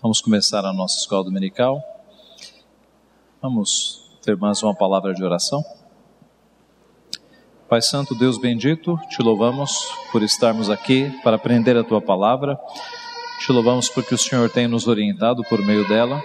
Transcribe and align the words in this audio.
Vamos 0.00 0.20
começar 0.20 0.64
a 0.64 0.72
nossa 0.72 1.00
escola 1.00 1.24
dominical. 1.24 1.82
Vamos 3.42 4.08
ter 4.22 4.36
mais 4.36 4.62
uma 4.62 4.72
palavra 4.72 5.12
de 5.12 5.24
oração. 5.24 5.60
Pai 7.68 7.82
Santo, 7.82 8.14
Deus 8.14 8.38
bendito, 8.38 8.96
te 9.10 9.20
louvamos 9.20 9.90
por 10.12 10.22
estarmos 10.22 10.70
aqui 10.70 11.10
para 11.24 11.34
aprender 11.34 11.76
a 11.76 11.82
tua 11.82 12.00
palavra. 12.00 12.56
Te 13.40 13.50
louvamos 13.50 13.88
porque 13.88 14.14
o 14.14 14.18
Senhor 14.18 14.48
tem 14.48 14.68
nos 14.68 14.86
orientado 14.86 15.42
por 15.42 15.60
meio 15.66 15.86
dela. 15.88 16.22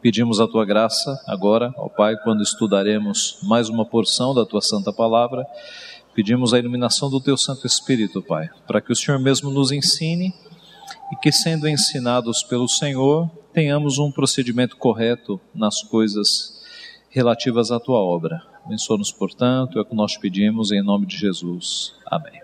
Pedimos 0.00 0.38
a 0.38 0.46
tua 0.46 0.64
graça 0.64 1.20
agora, 1.26 1.74
ó 1.76 1.88
Pai, 1.88 2.16
quando 2.22 2.44
estudaremos 2.44 3.40
mais 3.42 3.68
uma 3.68 3.84
porção 3.84 4.32
da 4.32 4.46
tua 4.46 4.62
santa 4.62 4.92
palavra. 4.92 5.44
Pedimos 6.14 6.54
a 6.54 6.60
iluminação 6.60 7.10
do 7.10 7.20
teu 7.20 7.36
Santo 7.36 7.66
Espírito, 7.66 8.22
Pai, 8.22 8.48
para 8.68 8.80
que 8.80 8.92
o 8.92 8.96
Senhor 8.96 9.18
mesmo 9.18 9.50
nos 9.50 9.72
ensine 9.72 10.32
e 11.10 11.16
que, 11.16 11.32
sendo 11.32 11.68
ensinados 11.68 12.42
pelo 12.42 12.68
Senhor, 12.68 13.30
tenhamos 13.52 13.98
um 13.98 14.10
procedimento 14.10 14.76
correto 14.76 15.40
nas 15.54 15.82
coisas 15.82 16.62
relativas 17.10 17.70
à 17.70 17.80
tua 17.80 17.98
obra. 17.98 18.42
Abençoa-nos, 18.64 19.10
portanto, 19.10 19.78
é 19.78 19.82
o 19.82 19.84
que 19.84 19.94
nós 19.94 20.16
pedimos 20.16 20.70
em 20.72 20.82
nome 20.82 21.06
de 21.06 21.16
Jesus. 21.16 21.94
Amém. 22.06 22.40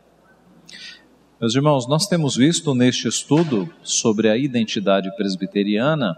Meus 1.41 1.55
irmãos, 1.55 1.87
nós 1.87 2.07
temos 2.07 2.35
visto 2.35 2.75
neste 2.75 3.07
estudo 3.07 3.73
sobre 3.83 4.29
a 4.29 4.37
identidade 4.37 5.09
presbiteriana 5.17 6.17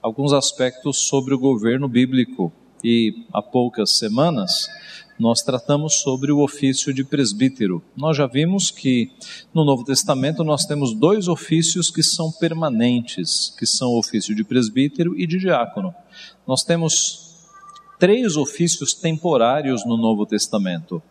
alguns 0.00 0.32
aspectos 0.32 1.08
sobre 1.08 1.34
o 1.34 1.38
governo 1.38 1.88
bíblico 1.88 2.52
e 2.82 3.26
há 3.32 3.42
poucas 3.42 3.98
semanas 3.98 4.68
nós 5.20 5.42
tratamos 5.42 5.96
sobre 5.96 6.32
o 6.32 6.42
ofício 6.42 6.94
de 6.94 7.04
presbítero. 7.04 7.82
Nós 7.94 8.16
já 8.16 8.26
vimos 8.26 8.70
que 8.70 9.12
no 9.52 9.66
Novo 9.66 9.84
Testamento 9.84 10.42
nós 10.42 10.64
temos 10.64 10.94
dois 10.94 11.28
ofícios 11.28 11.90
que 11.90 12.02
são 12.02 12.32
permanentes, 12.32 13.54
que 13.58 13.66
são 13.66 13.90
o 13.90 13.98
ofício 13.98 14.34
de 14.34 14.42
presbítero 14.42 15.14
e 15.20 15.26
de 15.26 15.38
diácono. 15.38 15.94
Nós 16.46 16.64
temos 16.64 17.46
três 17.98 18.34
ofícios 18.34 18.94
temporários 18.94 19.84
no 19.84 19.98
Novo 19.98 20.24
Testamento: 20.24 21.02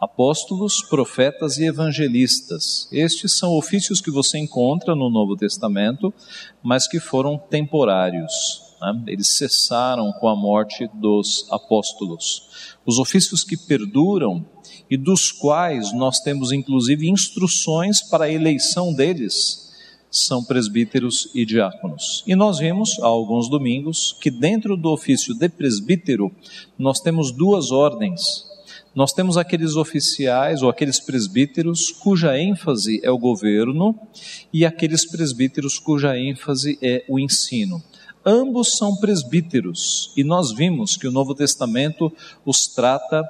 apóstolos, 0.00 0.82
profetas 0.82 1.58
e 1.58 1.64
evangelistas. 1.64 2.88
Estes 2.90 3.38
são 3.38 3.56
ofícios 3.56 4.00
que 4.00 4.10
você 4.10 4.36
encontra 4.36 4.96
no 4.96 5.08
Novo 5.08 5.36
Testamento, 5.36 6.12
mas 6.60 6.88
que 6.88 6.98
foram 6.98 7.38
temporários. 7.38 8.71
Né? 8.82 9.04
Eles 9.06 9.28
cessaram 9.28 10.12
com 10.12 10.28
a 10.28 10.36
morte 10.36 10.90
dos 10.92 11.46
apóstolos 11.50 12.50
os 12.84 12.98
ofícios 12.98 13.44
que 13.44 13.56
perduram 13.56 14.44
e 14.90 14.96
dos 14.96 15.30
quais 15.30 15.92
nós 15.92 16.20
temos 16.20 16.52
inclusive 16.52 17.08
instruções 17.08 18.02
para 18.02 18.24
a 18.24 18.32
eleição 18.32 18.92
deles, 18.92 19.70
são 20.10 20.44
presbíteros 20.44 21.30
e 21.34 21.46
diáconos. 21.46 22.22
E 22.26 22.34
nós 22.36 22.58
vimos 22.58 22.98
há 23.00 23.06
alguns 23.06 23.48
domingos 23.48 24.14
que 24.20 24.30
dentro 24.30 24.76
do 24.76 24.90
ofício 24.90 25.34
de 25.34 25.48
presbítero 25.48 26.30
nós 26.78 27.00
temos 27.00 27.32
duas 27.32 27.70
ordens. 27.70 28.44
Nós 28.94 29.14
temos 29.14 29.38
aqueles 29.38 29.74
oficiais 29.74 30.62
ou 30.62 30.68
aqueles 30.68 31.00
presbíteros 31.00 31.90
cuja 31.90 32.38
ênfase 32.38 33.00
é 33.02 33.10
o 33.10 33.16
governo 33.16 33.98
e 34.52 34.66
aqueles 34.66 35.06
presbíteros 35.06 35.78
cuja 35.78 36.18
ênfase 36.18 36.78
é 36.82 37.02
o 37.08 37.18
ensino. 37.18 37.82
Ambos 38.24 38.76
são 38.76 38.96
presbíteros 38.96 40.12
e 40.16 40.22
nós 40.22 40.52
vimos 40.52 40.96
que 40.96 41.08
o 41.08 41.12
Novo 41.12 41.34
Testamento 41.34 42.12
os 42.44 42.68
trata 42.68 43.24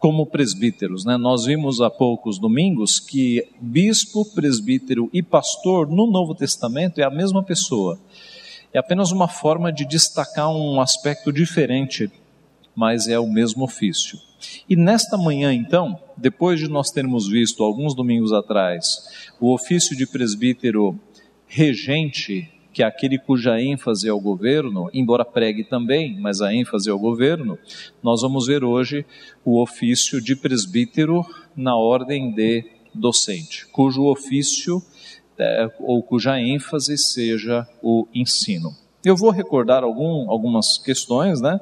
como 0.00 0.26
presbíteros. 0.26 1.04
Né? 1.04 1.16
Nós 1.16 1.44
vimos 1.44 1.80
há 1.80 1.88
poucos 1.88 2.40
domingos 2.40 2.98
que 2.98 3.48
bispo, 3.60 4.24
presbítero 4.34 5.08
e 5.12 5.22
pastor 5.22 5.88
no 5.88 6.10
Novo 6.10 6.34
Testamento 6.34 7.00
é 7.00 7.04
a 7.04 7.10
mesma 7.10 7.44
pessoa. 7.44 8.00
É 8.72 8.78
apenas 8.80 9.12
uma 9.12 9.28
forma 9.28 9.72
de 9.72 9.84
destacar 9.84 10.50
um 10.50 10.80
aspecto 10.80 11.32
diferente, 11.32 12.10
mas 12.74 13.06
é 13.06 13.18
o 13.18 13.30
mesmo 13.30 13.62
ofício. 13.62 14.18
E 14.68 14.74
nesta 14.74 15.16
manhã, 15.16 15.54
então, 15.54 16.00
depois 16.16 16.58
de 16.58 16.66
nós 16.66 16.90
termos 16.90 17.28
visto 17.28 17.62
alguns 17.62 17.94
domingos 17.94 18.32
atrás 18.32 19.30
o 19.40 19.52
ofício 19.54 19.96
de 19.96 20.04
presbítero 20.04 20.98
regente 21.46 22.51
que 22.72 22.82
é 22.82 22.86
aquele 22.86 23.18
cuja 23.18 23.60
ênfase 23.60 24.08
é 24.08 24.12
o 24.12 24.20
governo, 24.20 24.88
embora 24.92 25.24
pregue 25.24 25.62
também, 25.62 26.18
mas 26.18 26.40
a 26.40 26.52
ênfase 26.52 26.88
é 26.88 26.92
o 26.92 26.98
governo, 26.98 27.58
nós 28.02 28.22
vamos 28.22 28.46
ver 28.46 28.64
hoje 28.64 29.04
o 29.44 29.60
ofício 29.60 30.20
de 30.20 30.34
presbítero 30.34 31.24
na 31.54 31.76
ordem 31.76 32.32
de 32.32 32.64
docente, 32.94 33.66
cujo 33.68 34.04
ofício 34.04 34.82
é, 35.38 35.70
ou 35.80 36.02
cuja 36.02 36.40
ênfase 36.40 36.96
seja 36.96 37.66
o 37.82 38.06
ensino. 38.14 38.74
Eu 39.04 39.16
vou 39.16 39.30
recordar 39.30 39.82
algum, 39.82 40.30
algumas 40.30 40.78
questões, 40.78 41.40
né? 41.40 41.60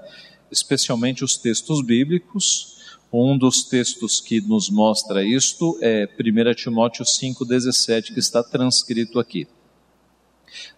especialmente 0.50 1.25
os 1.25 1.37
textos 1.37 1.84
bíblicos. 1.84 2.78
Um 3.12 3.37
dos 3.37 3.65
textos 3.65 4.20
que 4.20 4.41
nos 4.41 4.70
mostra 4.70 5.25
isto 5.25 5.76
é 5.81 6.06
1 6.06 6.54
Timóteo 6.54 7.04
5,17, 7.04 8.12
que 8.15 8.20
está 8.20 8.41
transcrito 8.43 9.19
aqui 9.19 9.49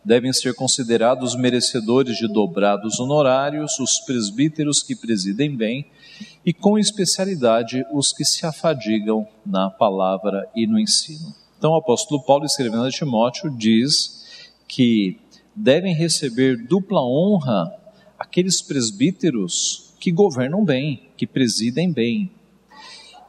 devem 0.04 0.32
ser 0.32 0.54
considerados 0.54 1.34
merecedores 1.34 2.16
de 2.16 2.26
dobrados 2.26 2.98
honorários 3.00 3.78
os 3.78 4.00
presbíteros 4.00 4.82
que 4.82 4.96
presidem 4.96 5.56
bem 5.56 5.86
e, 6.44 6.52
com 6.52 6.78
especialidade, 6.78 7.84
os 7.92 8.12
que 8.12 8.24
se 8.24 8.44
afadigam 8.44 9.26
na 9.44 9.70
palavra 9.70 10.48
e 10.54 10.66
no 10.66 10.78
ensino. 10.78 11.34
Então, 11.58 11.72
o 11.72 11.76
apóstolo 11.76 12.22
Paulo, 12.22 12.44
escrevendo 12.44 12.84
a 12.84 12.90
Timóteo, 12.90 13.48
diz 13.56 14.50
que 14.66 15.20
devem 15.54 15.94
receber 15.94 16.56
dupla 16.66 17.00
honra 17.00 17.72
aqueles 18.18 18.62
presbíteros 18.62 19.94
que 20.00 20.10
governam 20.10 20.64
bem, 20.64 21.10
que 21.16 21.26
presidem 21.26 21.92
bem. 21.92 22.30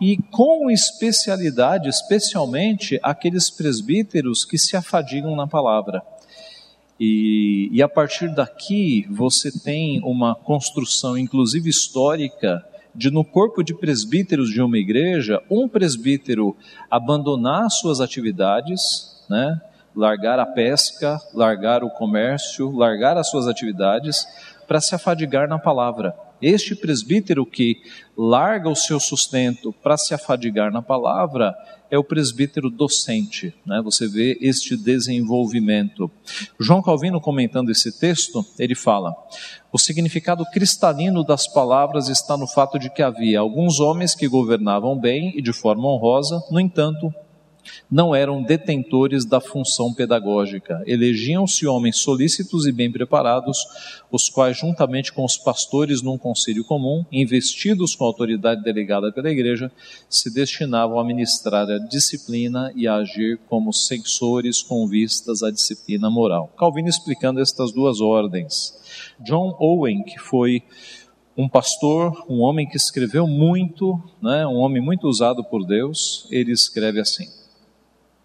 E 0.01 0.17
com 0.17 0.71
especialidade, 0.71 1.87
especialmente, 1.87 2.99
aqueles 3.03 3.49
presbíteros 3.49 4.43
que 4.43 4.57
se 4.57 4.75
afadigam 4.75 5.35
na 5.35 5.47
palavra. 5.47 6.01
E, 6.99 7.69
e 7.71 7.81
a 7.81 7.89
partir 7.89 8.33
daqui 8.33 9.05
você 9.09 9.51
tem 9.51 10.01
uma 10.03 10.35
construção, 10.35 11.17
inclusive 11.17 11.69
histórica, 11.69 12.63
de 12.95 13.09
no 13.09 13.25
corpo 13.25 13.63
de 13.63 13.73
presbíteros 13.73 14.49
de 14.49 14.61
uma 14.61 14.77
igreja, 14.77 15.41
um 15.49 15.67
presbítero 15.67 16.55
abandonar 16.89 17.69
suas 17.71 17.99
atividades, 17.99 19.25
né? 19.29 19.59
largar 19.95 20.39
a 20.39 20.45
pesca, 20.45 21.19
largar 21.33 21.83
o 21.83 21.89
comércio, 21.89 22.71
largar 22.71 23.17
as 23.17 23.29
suas 23.29 23.47
atividades, 23.47 24.25
para 24.67 24.81
se 24.81 24.95
afadigar 24.95 25.47
na 25.47 25.59
palavra. 25.59 26.15
Este 26.41 26.75
presbítero 26.75 27.45
que 27.45 27.77
larga 28.17 28.69
o 28.69 28.75
seu 28.75 28.99
sustento 28.99 29.71
para 29.71 29.97
se 29.97 30.13
afadigar 30.13 30.71
na 30.71 30.81
palavra 30.81 31.55
é 31.93 31.97
o 31.99 32.03
presbítero 32.03 32.71
docente, 32.71 33.53
né? 33.63 33.79
Você 33.83 34.07
vê 34.07 34.35
este 34.41 34.75
desenvolvimento. 34.75 36.09
João 36.59 36.81
Calvino 36.81 37.21
comentando 37.21 37.69
esse 37.69 37.99
texto, 37.99 38.43
ele 38.57 38.73
fala: 38.73 39.13
o 39.71 39.77
significado 39.77 40.43
cristalino 40.51 41.23
das 41.23 41.47
palavras 41.47 42.09
está 42.09 42.35
no 42.35 42.47
fato 42.47 42.79
de 42.79 42.89
que 42.89 43.03
havia 43.03 43.39
alguns 43.39 43.79
homens 43.79 44.15
que 44.15 44.27
governavam 44.27 44.99
bem 44.99 45.37
e 45.37 45.41
de 45.41 45.53
forma 45.53 45.87
honrosa, 45.87 46.43
no 46.49 46.59
entanto, 46.59 47.13
não 47.89 48.13
eram 48.13 48.41
detentores 48.41 49.25
da 49.25 49.39
função 49.39 49.93
pedagógica. 49.93 50.81
Elegiam-se 50.85 51.65
homens 51.67 51.97
solícitos 51.97 52.65
e 52.65 52.71
bem 52.71 52.91
preparados, 52.91 53.57
os 54.11 54.29
quais, 54.29 54.57
juntamente 54.57 55.11
com 55.11 55.23
os 55.23 55.37
pastores 55.37 56.01
num 56.01 56.17
concílio 56.17 56.63
comum, 56.63 57.05
investidos 57.11 57.95
com 57.95 58.03
a 58.03 58.07
autoridade 58.07 58.63
delegada 58.63 59.11
pela 59.11 59.29
igreja, 59.29 59.71
se 60.09 60.33
destinavam 60.33 60.99
a 60.99 61.03
ministrar 61.03 61.69
a 61.69 61.77
disciplina 61.77 62.71
e 62.75 62.87
a 62.87 62.95
agir 62.95 63.39
como 63.49 63.73
censores 63.73 64.61
com 64.61 64.87
vistas 64.87 65.43
à 65.43 65.51
disciplina 65.51 66.09
moral. 66.09 66.51
Calvino 66.57 66.89
explicando 66.89 67.39
estas 67.39 67.71
duas 67.71 68.01
ordens. 68.01 68.73
John 69.19 69.55
Owen, 69.59 70.03
que 70.03 70.19
foi 70.19 70.63
um 71.37 71.49
pastor, 71.49 72.25
um 72.29 72.41
homem 72.41 72.67
que 72.67 72.77
escreveu 72.77 73.27
muito, 73.27 73.99
né, 74.21 74.45
um 74.45 74.57
homem 74.57 74.81
muito 74.81 75.07
usado 75.07 75.43
por 75.43 75.65
Deus, 75.65 76.27
ele 76.29 76.51
escreve 76.51 76.99
assim: 76.99 77.27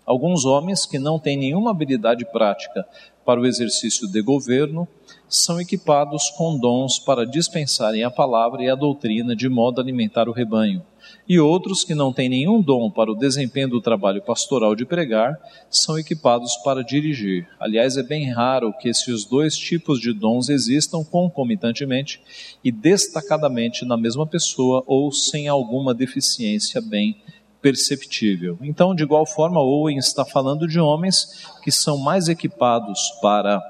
Alguns 0.09 0.47
homens 0.47 0.87
que 0.87 0.99
não 0.99 1.19
têm 1.19 1.37
nenhuma 1.37 1.71
habilidade 1.71 2.25
prática 2.33 2.83
para 3.27 3.39
o 3.39 3.45
exercício 3.45 4.11
de 4.11 4.23
governo 4.23 4.89
são 5.29 5.61
equipados 5.61 6.31
com 6.31 6.59
dons 6.59 6.99
para 6.99 7.27
dispensarem 7.27 8.03
a 8.03 8.11
palavra 8.11 8.65
e 8.65 8.71
a 8.71 8.75
doutrina 8.75 9.37
de 9.37 9.51
modo 9.51 9.79
a 9.79 9.85
alimentar 9.85 10.27
o 10.27 10.33
rebanho. 10.33 10.83
E 11.29 11.39
outros 11.39 11.85
que 11.85 11.95
não 11.95 12.11
têm 12.11 12.31
nenhum 12.31 12.63
dom 12.63 12.91
para 12.91 13.13
o 13.13 13.15
desempenho 13.15 13.69
do 13.69 13.83
trabalho 13.83 14.23
pastoral 14.23 14.75
de 14.75 14.87
pregar 14.87 15.39
são 15.69 15.99
equipados 15.99 16.57
para 16.65 16.83
dirigir. 16.83 17.47
Aliás, 17.61 17.99
é 17.99 18.03
bem 18.03 18.33
raro 18.33 18.73
que 18.81 18.89
esses 18.89 19.27
dois 19.27 19.59
tipos 19.59 20.01
de 20.01 20.15
dons 20.15 20.49
existam 20.49 21.05
concomitantemente 21.05 22.19
e 22.65 22.73
destacadamente 22.73 23.85
na 23.85 23.99
mesma 23.99 24.27
pessoa 24.27 24.83
ou 24.87 25.13
sem 25.13 25.49
alguma 25.49 25.93
deficiência 25.93 26.81
bem 26.81 27.21
perceptível. 27.61 28.59
Então, 28.63 28.95
de 28.95 29.03
igual 29.03 29.27
forma, 29.27 29.61
Owen 29.61 29.99
está 29.99 30.25
falando 30.25 30.67
de 30.67 30.79
homens 30.79 31.47
que 31.63 31.71
são 31.71 31.99
mais 31.99 32.29
equipados 32.29 33.11
para 33.21 33.61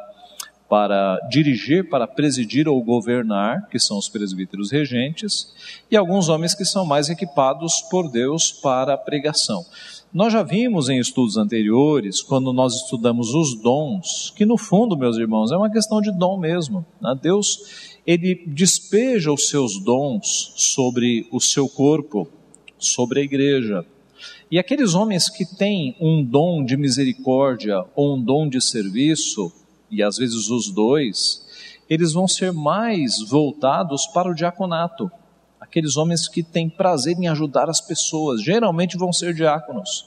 para 0.69 1.19
dirigir, 1.31 1.88
para 1.88 2.06
presidir 2.06 2.69
ou 2.69 2.82
governar, 2.82 3.67
que 3.70 3.79
são 3.79 3.96
os 3.96 4.08
presbíteros 4.08 4.70
regentes, 4.70 5.50
e 5.90 5.96
alguns 5.96 6.29
homens 6.29 6.55
que 6.55 6.64
são 6.64 6.85
mais 6.85 7.08
equipados 7.08 7.81
por 7.90 8.11
Deus 8.11 8.52
para 8.52 8.93
a 8.93 8.99
pregação. 8.99 9.64
Nós 10.12 10.32
já 10.32 10.43
vimos 10.43 10.88
em 10.88 10.99
estudos 10.99 11.37
anteriores, 11.37 12.23
quando 12.23 12.52
nós 12.52 12.75
estudamos 12.75 13.35
os 13.35 13.55
dons, 13.61 14.32
que 14.37 14.44
no 14.44 14.58
fundo, 14.58 14.96
meus 14.96 15.17
irmãos, 15.17 15.52
é 15.52 15.56
uma 15.56 15.70
questão 15.70 16.00
de 16.00 16.11
dom 16.12 16.38
mesmo. 16.38 16.85
Né? 17.00 17.19
Deus, 17.20 17.99
ele 18.06 18.43
despeja 18.46 19.32
os 19.32 19.49
seus 19.49 19.82
dons 19.82 20.52
sobre 20.56 21.26
o 21.32 21.40
seu 21.40 21.69
corpo, 21.69 22.29
sobre 22.79 23.21
a 23.21 23.23
igreja. 23.23 23.85
E 24.51 24.59
aqueles 24.59 24.95
homens 24.95 25.29
que 25.29 25.45
têm 25.45 25.97
um 26.01 26.25
dom 26.25 26.65
de 26.65 26.77
misericórdia 26.77 27.85
ou 27.95 28.17
um 28.17 28.23
dom 28.23 28.49
de 28.49 28.61
serviço, 28.61 29.53
e 29.91 30.03
às 30.03 30.17
vezes 30.17 30.49
os 30.49 30.71
dois, 30.71 31.47
eles 31.89 32.13
vão 32.13 32.27
ser 32.27 32.53
mais 32.53 33.21
voltados 33.21 34.07
para 34.07 34.31
o 34.31 34.35
diaconato. 34.35 35.11
Aqueles 35.61 35.97
homens 35.97 36.29
que 36.29 36.43
têm 36.43 36.69
prazer 36.69 37.17
em 37.19 37.29
ajudar 37.29 37.69
as 37.69 37.81
pessoas, 37.81 38.43
geralmente 38.43 38.97
vão 38.97 39.13
ser 39.13 39.35
diáconos. 39.35 40.07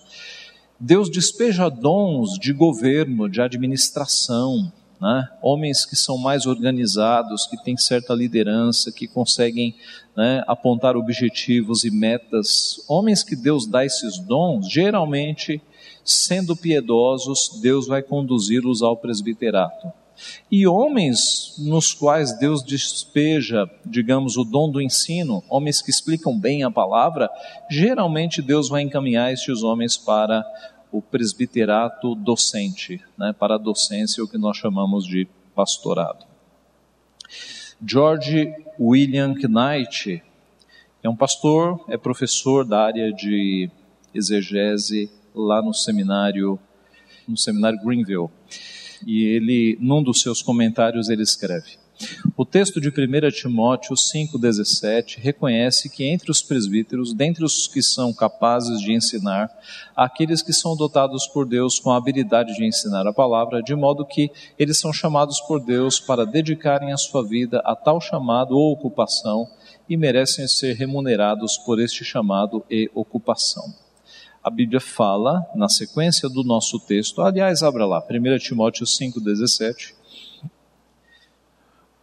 Deus 0.80 1.10
despeja 1.10 1.70
dons 1.70 2.40
de 2.40 2.52
governo, 2.52 3.30
de 3.30 3.40
administração, 3.40 4.72
né? 5.00 5.28
homens 5.42 5.86
que 5.86 5.96
são 5.96 6.18
mais 6.18 6.46
organizados, 6.46 7.48
que 7.48 7.62
têm 7.64 7.78
certa 7.78 8.14
liderança, 8.14 8.92
que 8.92 9.08
conseguem 9.08 9.76
né, 10.16 10.44
apontar 10.48 10.96
objetivos 10.96 11.84
e 11.84 11.92
metas. 11.92 12.84
Homens 12.88 13.24
que 13.24 13.36
Deus 13.36 13.66
dá 13.66 13.86
esses 13.86 14.20
dons, 14.20 14.70
geralmente, 14.70 15.62
sendo 16.04 16.56
piedosos, 16.56 17.60
Deus 17.62 17.88
vai 17.88 18.02
conduzi-los 18.02 18.82
ao 18.82 18.98
presbiterato. 18.98 19.92
E 20.52 20.68
homens 20.68 21.56
nos 21.58 21.94
quais 21.94 22.38
Deus 22.38 22.64
despeja, 22.64 23.70
digamos, 23.86 24.38
o 24.38 24.44
dom 24.44 24.70
do 24.70 24.82
ensino, 24.82 25.44
homens 25.50 25.82
que 25.82 25.90
explicam 25.90 26.38
bem 26.38 26.64
a 26.64 26.70
palavra, 26.70 27.30
geralmente 27.70 28.42
Deus 28.42 28.70
vai 28.70 28.82
encaminhar 28.82 29.34
estes 29.34 29.64
homens 29.64 29.98
para 29.98 30.46
o 30.92 31.02
presbiterato 31.02 32.14
docente, 32.14 33.02
né, 33.18 33.34
para 33.38 33.56
a 33.56 33.58
docência, 33.58 34.24
o 34.24 34.28
que 34.28 34.38
nós 34.38 34.58
chamamos 34.58 35.06
de 35.06 35.28
pastorado. 35.56 36.31
George 37.84 38.54
William 38.80 39.34
Knight 39.34 40.22
é 41.02 41.10
um 41.10 41.16
pastor, 41.16 41.84
é 41.88 41.98
professor 41.98 42.64
da 42.64 42.86
área 42.86 43.12
de 43.12 43.72
exegese 44.14 45.10
lá 45.34 45.64
no 45.64 45.74
seminário, 45.74 46.60
no 47.28 47.36
seminário 47.36 47.80
Greenville. 47.84 48.30
E 49.06 49.24
ele, 49.24 49.78
num 49.82 50.04
dos 50.04 50.22
seus 50.22 50.44
comentários, 50.44 51.10
ele 51.10 51.24
escreve: 51.24 51.78
o 52.36 52.46
texto 52.46 52.82
de 52.82 52.90
1 52.90 53.32
Timóteo 53.32 53.96
5,17 53.96 55.18
reconhece 55.20 55.90
que 55.90 56.04
entre 56.04 56.32
os 56.32 56.42
presbíteros, 56.42 57.14
dentre 57.14 57.44
os 57.44 57.68
que 57.68 57.82
são 57.82 58.14
capazes 58.14 58.80
de 58.80 58.94
ensinar, 58.94 59.50
aqueles 59.96 60.42
que 60.42 60.54
são 60.54 60.76
dotados 60.76 61.28
por 61.28 61.48
Deus 61.48 61.80
com 61.80 61.92
a 61.92 61.98
habilidade 61.98 62.56
de 62.56 62.66
ensinar 62.66 63.06
a 63.08 63.14
palavra, 63.14 63.62
de 63.62 63.76
modo 63.76 64.06
que 64.06 64.32
eles 64.58 64.78
são 64.78 64.92
chamados 64.92 65.40
por 65.42 65.60
Deus 65.60 66.00
para 66.00 66.26
dedicarem 66.26 66.92
a 66.92 66.98
sua 66.98 67.24
vida 67.24 67.62
a 67.66 67.76
tal 67.76 68.02
chamado 68.02 68.58
ou 68.58 68.72
ocupação 68.72 69.48
e 69.88 69.98
merecem 69.98 70.48
ser 70.48 70.76
remunerados 70.76 71.58
por 71.58 71.80
este 71.80 72.04
chamado 72.04 72.64
e 72.70 72.90
ocupação. 72.96 73.74
A 74.44 74.50
Bíblia 74.50 74.80
fala, 74.80 75.46
na 75.54 75.70
sequência 75.70 76.28
do 76.28 76.44
nosso 76.44 76.80
texto, 76.80 77.22
aliás, 77.22 77.62
abra 77.62 77.86
lá, 77.86 78.04
1 78.10 78.40
Timóteo 78.40 78.86
5,17 78.86 80.01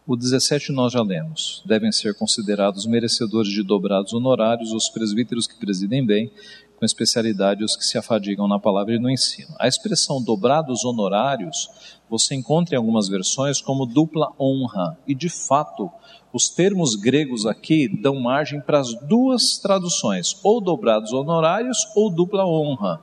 o 0.09 0.15
17 0.15 0.71
nós 0.71 0.91
já 0.91 1.03
lemos. 1.03 1.61
Devem 1.67 1.91
ser 1.91 2.15
considerados 2.15 2.87
merecedores 2.87 3.51
de 3.51 3.61
dobrados 3.61 4.11
honorários 4.11 4.73
os 4.73 4.89
presbíteros 4.89 5.45
que 5.45 5.55
presidem 5.55 6.03
bem, 6.03 6.31
com 6.75 6.83
especialidade 6.83 7.63
os 7.63 7.75
que 7.75 7.85
se 7.85 7.95
afadigam 7.95 8.47
na 8.47 8.57
palavra 8.57 8.95
e 8.95 8.99
no 8.99 9.07
ensino. 9.07 9.53
A 9.59 9.67
expressão 9.67 10.19
dobrados 10.19 10.83
honorários 10.83 11.69
você 12.09 12.33
encontra 12.33 12.73
em 12.73 12.79
algumas 12.79 13.07
versões 13.07 13.61
como 13.61 13.85
dupla 13.85 14.33
honra, 14.39 14.97
e 15.07 15.13
de 15.13 15.29
fato, 15.29 15.91
os 16.33 16.49
termos 16.49 16.95
gregos 16.95 17.45
aqui 17.45 17.87
dão 17.87 18.19
margem 18.19 18.59
para 18.59 18.79
as 18.79 18.95
duas 19.07 19.59
traduções, 19.59 20.35
ou 20.41 20.59
dobrados 20.59 21.13
honorários 21.13 21.77
ou 21.95 22.09
dupla 22.09 22.47
honra. 22.47 22.99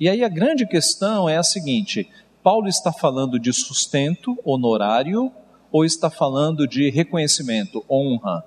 E 0.00 0.08
aí 0.08 0.24
a 0.24 0.28
grande 0.30 0.66
questão 0.66 1.28
é 1.28 1.36
a 1.36 1.42
seguinte: 1.42 2.08
Paulo 2.42 2.66
está 2.66 2.90
falando 2.90 3.38
de 3.38 3.52
sustento 3.52 4.38
honorário 4.42 5.30
ou 5.76 5.84
está 5.84 6.08
falando 6.08 6.66
de 6.66 6.88
reconhecimento, 6.88 7.84
honra? 7.90 8.42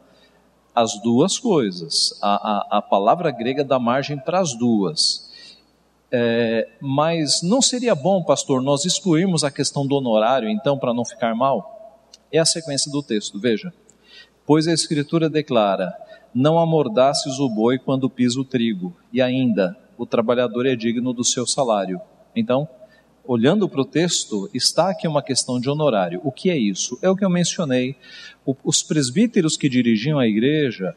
As 0.74 1.00
duas 1.04 1.38
coisas. 1.38 2.18
A, 2.24 2.78
a, 2.78 2.78
a 2.80 2.82
palavra 2.82 3.30
grega 3.30 3.64
dá 3.64 3.78
margem 3.78 4.18
para 4.18 4.40
as 4.40 4.56
duas. 4.56 5.30
É, 6.12 6.68
mas 6.82 7.44
não 7.44 7.62
seria 7.62 7.94
bom, 7.94 8.24
pastor, 8.24 8.64
nós 8.64 8.84
excluirmos 8.84 9.44
a 9.44 9.52
questão 9.52 9.86
do 9.86 9.94
honorário, 9.94 10.50
então, 10.50 10.76
para 10.76 10.92
não 10.92 11.06
ficar 11.06 11.36
mal? 11.36 12.08
É 12.32 12.40
a 12.40 12.46
sequência 12.46 12.92
do 12.92 13.04
texto, 13.04 13.40
veja. 13.40 13.72
Pois 14.44 14.68
a 14.68 14.74
Escritura 14.74 15.30
declara: 15.30 15.94
Não 16.34 16.58
amordaces 16.58 17.38
o 17.38 17.48
boi 17.48 17.78
quando 17.78 18.10
pisa 18.10 18.40
o 18.40 18.46
trigo, 18.46 18.96
e 19.14 19.22
ainda, 19.22 19.78
o 20.00 20.06
trabalhador 20.08 20.66
é 20.66 20.76
digno 20.76 21.14
do 21.14 21.24
seu 21.24 21.46
salário. 21.46 22.02
Então, 22.36 22.68
olhando 23.30 23.70
para 23.70 23.82
o 23.82 23.86
texto, 23.86 24.50
está 24.56 24.90
aqui 24.90 25.08
uma 25.08 25.22
questão 25.22 25.60
de 25.60 25.70
honorário. 25.70 26.20
O 26.24 26.32
que 26.32 26.50
é 26.50 26.58
isso? 26.58 26.98
É 27.00 27.08
o 27.08 27.16
que 27.16 27.24
eu 27.24 27.30
mencionei. 27.30 27.96
O, 28.44 28.56
os 28.64 28.82
presbíteros 28.82 29.56
que 29.56 29.70
dirigiam 29.70 30.18
a 30.18 30.26
igreja, 30.26 30.96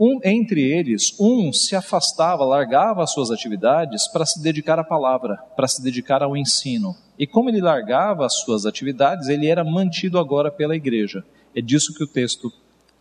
um, 0.00 0.18
entre 0.24 0.62
eles, 0.62 1.14
um 1.20 1.52
se 1.52 1.76
afastava, 1.76 2.46
largava 2.46 3.02
as 3.02 3.12
suas 3.12 3.30
atividades 3.30 4.08
para 4.08 4.24
se 4.24 4.42
dedicar 4.42 4.78
à 4.78 4.84
palavra, 4.84 5.36
para 5.54 5.68
se 5.68 5.82
dedicar 5.82 6.22
ao 6.22 6.34
ensino. 6.34 6.96
E 7.18 7.26
como 7.26 7.50
ele 7.50 7.60
largava 7.60 8.24
as 8.24 8.36
suas 8.40 8.64
atividades, 8.64 9.28
ele 9.28 9.46
era 9.46 9.62
mantido 9.62 10.18
agora 10.18 10.50
pela 10.50 10.74
igreja. 10.74 11.22
É 11.54 11.60
disso 11.60 11.92
que 11.92 12.02
o 12.02 12.08
texto 12.08 12.50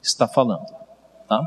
está 0.01 0.27
falando. 0.27 0.67
Tá? 1.29 1.41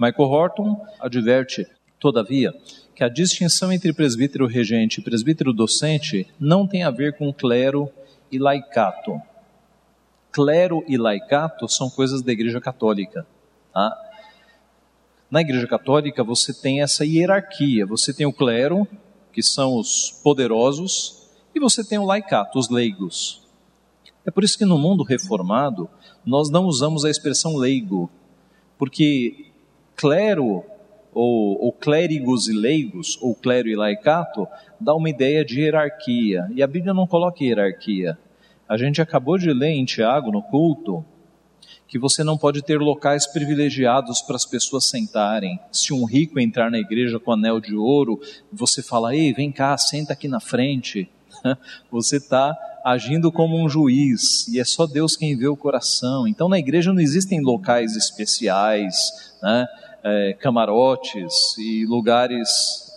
Michael 0.00 0.30
Horton 0.30 0.86
adverte, 0.98 1.66
todavia, 2.00 2.54
que 3.02 3.06
a 3.06 3.08
distinção 3.08 3.72
entre 3.72 3.92
presbítero 3.92 4.46
regente 4.46 5.00
e 5.00 5.02
presbítero 5.02 5.52
docente 5.52 6.24
não 6.38 6.68
tem 6.68 6.84
a 6.84 6.90
ver 6.92 7.18
com 7.18 7.32
clero 7.32 7.90
e 8.30 8.38
laicato. 8.38 9.20
Clero 10.30 10.84
e 10.86 10.96
laicato 10.96 11.68
são 11.68 11.90
coisas 11.90 12.22
da 12.22 12.30
Igreja 12.30 12.60
Católica. 12.60 13.26
Tá? 13.74 13.92
Na 15.28 15.40
Igreja 15.40 15.66
Católica 15.66 16.22
você 16.22 16.54
tem 16.54 16.80
essa 16.80 17.04
hierarquia. 17.04 17.84
Você 17.86 18.14
tem 18.14 18.24
o 18.24 18.32
clero, 18.32 18.86
que 19.32 19.42
são 19.42 19.76
os 19.78 20.12
poderosos, 20.22 21.26
e 21.52 21.58
você 21.58 21.82
tem 21.82 21.98
o 21.98 22.06
laicato, 22.06 22.56
os 22.56 22.70
leigos. 22.70 23.42
É 24.24 24.30
por 24.30 24.44
isso 24.44 24.56
que 24.56 24.64
no 24.64 24.78
mundo 24.78 25.02
reformado 25.02 25.90
nós 26.24 26.50
não 26.50 26.66
usamos 26.66 27.04
a 27.04 27.10
expressão 27.10 27.56
leigo, 27.56 28.08
porque 28.78 29.50
clero 29.96 30.64
ou, 31.12 31.62
ou 31.62 31.72
clérigos 31.72 32.48
e 32.48 32.52
leigos, 32.52 33.18
ou 33.20 33.34
clero 33.34 33.68
e 33.68 33.76
laicato, 33.76 34.46
dá 34.80 34.94
uma 34.94 35.10
ideia 35.10 35.44
de 35.44 35.60
hierarquia. 35.60 36.48
E 36.54 36.62
a 36.62 36.66
Bíblia 36.66 36.94
não 36.94 37.06
coloca 37.06 37.44
hierarquia. 37.44 38.18
A 38.68 38.76
gente 38.76 39.02
acabou 39.02 39.36
de 39.36 39.52
ler 39.52 39.70
em 39.70 39.84
Tiago, 39.84 40.30
no 40.30 40.42
culto, 40.42 41.04
que 41.86 41.98
você 41.98 42.24
não 42.24 42.38
pode 42.38 42.62
ter 42.62 42.78
locais 42.78 43.26
privilegiados 43.26 44.22
para 44.22 44.36
as 44.36 44.46
pessoas 44.46 44.86
sentarem. 44.86 45.60
Se 45.70 45.92
um 45.92 46.04
rico 46.04 46.40
entrar 46.40 46.70
na 46.70 46.78
igreja 46.78 47.20
com 47.20 47.32
anel 47.32 47.60
de 47.60 47.76
ouro, 47.76 48.18
você 48.50 48.82
fala: 48.82 49.14
ei, 49.14 49.32
vem 49.34 49.52
cá, 49.52 49.76
senta 49.76 50.14
aqui 50.14 50.26
na 50.26 50.40
frente. 50.40 51.08
Você 51.90 52.16
está 52.16 52.56
agindo 52.84 53.30
como 53.30 53.56
um 53.56 53.68
juiz 53.68 54.48
e 54.48 54.58
é 54.58 54.64
só 54.64 54.86
Deus 54.86 55.16
quem 55.16 55.36
vê 55.36 55.46
o 55.46 55.56
coração. 55.56 56.26
Então 56.26 56.48
na 56.48 56.58
igreja 56.58 56.92
não 56.92 57.00
existem 57.00 57.40
locais 57.40 57.96
especiais, 57.96 58.94
né? 59.42 59.66
É, 60.04 60.32
camarotes 60.34 61.56
e 61.58 61.86
lugares 61.86 62.48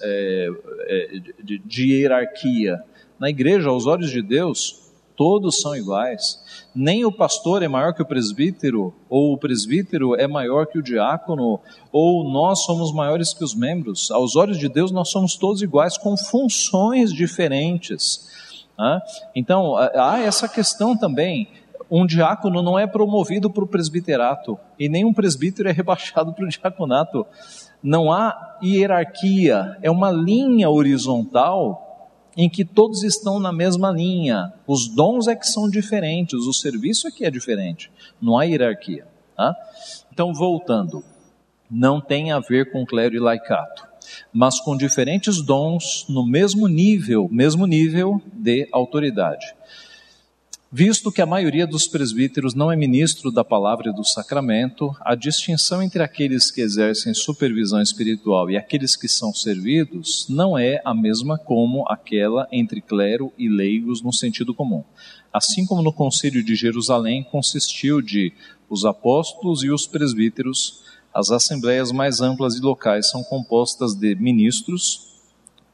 é, 0.02 0.50
é, 0.88 1.20
de, 1.44 1.60
de 1.60 1.92
hierarquia. 1.92 2.82
Na 3.20 3.30
igreja, 3.30 3.70
aos 3.70 3.86
olhos 3.86 4.10
de 4.10 4.22
Deus, 4.22 4.92
todos 5.16 5.62
são 5.62 5.76
iguais. 5.76 6.40
Nem 6.74 7.06
o 7.06 7.12
pastor 7.12 7.64
é 7.64 7.68
maior 7.68 7.94
que 7.94 8.02
o 8.02 8.06
presbítero, 8.06 8.94
ou 9.10 9.34
o 9.34 9.38
presbítero 9.38 10.16
é 10.16 10.28
maior 10.28 10.66
que 10.68 10.78
o 10.78 10.84
diácono, 10.84 11.60
ou 11.92 12.30
nós 12.30 12.64
somos 12.64 12.94
maiores 12.94 13.34
que 13.34 13.44
os 13.44 13.56
membros. 13.56 14.12
Aos 14.12 14.36
olhos 14.36 14.58
de 14.58 14.68
Deus, 14.68 14.92
nós 14.92 15.10
somos 15.10 15.36
todos 15.36 15.62
iguais, 15.62 15.98
com 15.98 16.18
funções 16.18 17.14
diferentes. 17.14 18.30
Então, 19.34 19.78
há 19.78 20.20
essa 20.20 20.50
questão 20.50 20.98
também 20.98 21.48
um 21.90 22.06
diácono 22.06 22.62
não 22.62 22.78
é 22.78 22.88
promovido 22.88 23.50
para 23.50 23.64
o 23.64 23.68
presbiterato 23.68 24.58
e 24.80 24.90
nem 24.90 25.06
um 25.06 25.14
presbítero 25.14 25.70
é 25.70 25.72
rebaixado 25.72 26.34
para 26.34 26.46
o 26.46 26.50
diaconato. 26.50 27.26
não 27.82 28.12
há 28.12 28.58
hierarquia, 28.64 29.78
é 29.82 29.92
uma 29.92 30.12
linha 30.12 30.70
horizontal 30.70 31.86
em 32.36 32.50
que 32.50 32.66
todos 32.66 33.04
estão 33.04 33.40
na 33.40 33.52
mesma 33.52 33.92
linha. 33.92 34.54
Os 34.68 34.88
dons 34.88 35.28
é 35.28 35.36
que 35.36 35.48
são 35.48 35.70
diferentes, 35.70 36.46
o 36.46 36.54
serviço 36.54 37.08
é 37.08 37.12
que 37.12 37.26
é 37.26 37.32
diferente, 37.32 37.92
não 38.22 38.38
há 38.38 38.44
hierarquia. 38.44 39.08
Tá? 39.36 39.56
Então, 40.12 40.34
voltando, 40.34 41.04
não 41.70 42.02
tem 42.02 42.32
a 42.32 42.40
ver 42.40 42.72
com 42.72 42.86
clero 42.86 43.16
e 43.16 43.20
laicato, 43.20 43.88
mas 44.34 44.60
com 44.60 44.76
diferentes 44.76 45.42
dons 45.42 46.06
no 46.10 46.26
mesmo 46.26 46.68
nível, 46.68 47.28
mesmo 47.32 47.66
nível 47.66 48.22
de 48.34 48.68
autoridade. 48.72 49.55
Visto 50.78 51.10
que 51.10 51.22
a 51.22 51.26
maioria 51.26 51.66
dos 51.66 51.88
presbíteros 51.88 52.54
não 52.54 52.70
é 52.70 52.76
ministro 52.76 53.32
da 53.32 53.46
palavra 53.46 53.92
e 53.92 53.96
do 53.96 54.04
sacramento, 54.04 54.94
a 55.00 55.16
distinção 55.16 55.82
entre 55.82 56.04
aqueles 56.04 56.52
que 56.52 56.60
exercem 56.60 57.14
supervisão 57.14 57.82
espiritual 57.82 58.52
e 58.52 58.58
aqueles 58.58 58.98
que 58.98 59.08
são 59.08 59.34
servidos 59.34 60.28
não 60.28 60.58
é 60.58 60.82
a 60.84 60.94
mesma 60.94 61.38
como 61.38 61.88
aquela 61.88 62.46
entre 62.52 62.82
clero 62.82 63.32
e 63.38 63.48
leigos 63.48 64.02
no 64.02 64.12
sentido 64.12 64.54
comum. 64.54 64.84
Assim 65.32 65.66
como 65.66 65.82
no 65.82 65.94
concílio 65.94 66.44
de 66.44 66.56
Jerusalém 66.56 67.24
consistiu 67.24 68.02
de 68.02 68.34
os 68.70 68.84
apóstolos 68.84 69.64
e 69.64 69.70
os 69.70 69.88
presbíteros, 69.88 70.84
as 71.14 71.32
assembleias 71.32 71.94
mais 71.94 72.20
amplas 72.20 72.56
e 72.56 72.60
locais 72.60 73.10
são 73.10 73.24
compostas 73.24 73.96
de 73.96 74.14
ministros, 74.16 75.15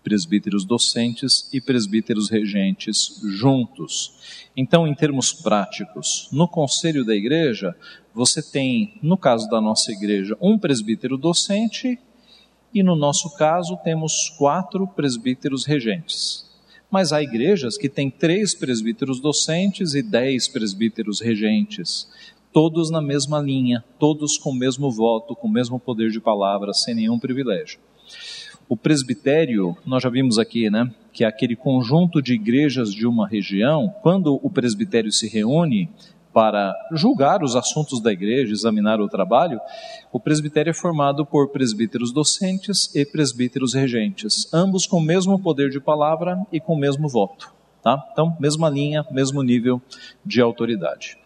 presbíteros 0.03 0.65
docentes 0.65 1.47
e 1.53 1.61
presbíteros 1.61 2.29
regentes 2.29 3.21
juntos. 3.23 4.47
Então, 4.55 4.87
em 4.87 4.93
termos 4.93 5.31
práticos, 5.31 6.27
no 6.31 6.47
conselho 6.47 7.05
da 7.05 7.15
igreja, 7.15 7.75
você 8.13 8.41
tem, 8.41 8.99
no 9.01 9.17
caso 9.17 9.49
da 9.49 9.61
nossa 9.61 9.91
igreja, 9.91 10.37
um 10.41 10.57
presbítero 10.57 11.17
docente 11.17 11.99
e, 12.73 12.83
no 12.83 12.95
nosso 12.95 13.35
caso, 13.35 13.77
temos 13.83 14.29
quatro 14.37 14.87
presbíteros 14.87 15.65
regentes. 15.65 16.49
Mas 16.89 17.13
há 17.13 17.21
igrejas 17.21 17.77
que 17.77 17.87
têm 17.87 18.09
três 18.09 18.53
presbíteros 18.53 19.21
docentes 19.21 19.93
e 19.93 20.01
dez 20.01 20.47
presbíteros 20.47 21.21
regentes, 21.21 22.09
todos 22.51 22.89
na 22.89 23.01
mesma 23.01 23.39
linha, 23.39 23.83
todos 23.97 24.37
com 24.37 24.49
o 24.49 24.55
mesmo 24.55 24.91
voto, 24.91 25.35
com 25.35 25.47
o 25.47 25.51
mesmo 25.51 25.79
poder 25.79 26.11
de 26.11 26.19
palavra, 26.19 26.73
sem 26.73 26.93
nenhum 26.93 27.17
privilégio. 27.17 27.79
O 28.71 28.77
presbitério, 28.77 29.75
nós 29.85 30.01
já 30.01 30.09
vimos 30.09 30.39
aqui, 30.39 30.69
né, 30.69 30.89
que 31.11 31.25
é 31.25 31.27
aquele 31.27 31.57
conjunto 31.57 32.21
de 32.21 32.35
igrejas 32.35 32.93
de 32.93 33.05
uma 33.05 33.27
região, 33.27 33.93
quando 34.01 34.39
o 34.41 34.49
presbitério 34.49 35.11
se 35.11 35.27
reúne 35.27 35.89
para 36.31 36.73
julgar 36.93 37.43
os 37.43 37.57
assuntos 37.57 38.01
da 38.01 38.13
igreja, 38.13 38.53
examinar 38.53 39.01
o 39.01 39.09
trabalho, 39.09 39.59
o 40.09 40.21
presbitério 40.21 40.71
é 40.71 40.73
formado 40.73 41.25
por 41.25 41.49
presbíteros 41.49 42.13
docentes 42.13 42.89
e 42.95 43.05
presbíteros 43.05 43.73
regentes, 43.73 44.47
ambos 44.53 44.87
com 44.87 44.99
o 44.99 45.05
mesmo 45.05 45.37
poder 45.37 45.69
de 45.69 45.81
palavra 45.81 46.41
e 46.49 46.57
com 46.61 46.73
o 46.73 46.79
mesmo 46.79 47.09
voto. 47.09 47.53
Tá? 47.83 48.01
Então, 48.13 48.37
mesma 48.39 48.69
linha, 48.69 49.05
mesmo 49.11 49.43
nível 49.43 49.81
de 50.25 50.39
autoridade. 50.39 51.17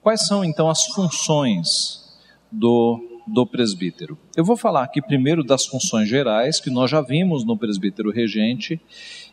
Quais 0.00 0.26
são 0.26 0.42
então 0.42 0.70
as 0.70 0.86
funções 0.86 2.18
do 2.50 3.09
do 3.26 3.46
presbítero. 3.46 4.18
Eu 4.36 4.44
vou 4.44 4.56
falar 4.56 4.84
aqui 4.84 5.00
primeiro 5.00 5.44
das 5.44 5.66
funções 5.66 6.08
gerais, 6.08 6.60
que 6.60 6.70
nós 6.70 6.90
já 6.90 7.00
vimos 7.00 7.44
no 7.44 7.56
presbítero 7.56 8.10
regente, 8.10 8.80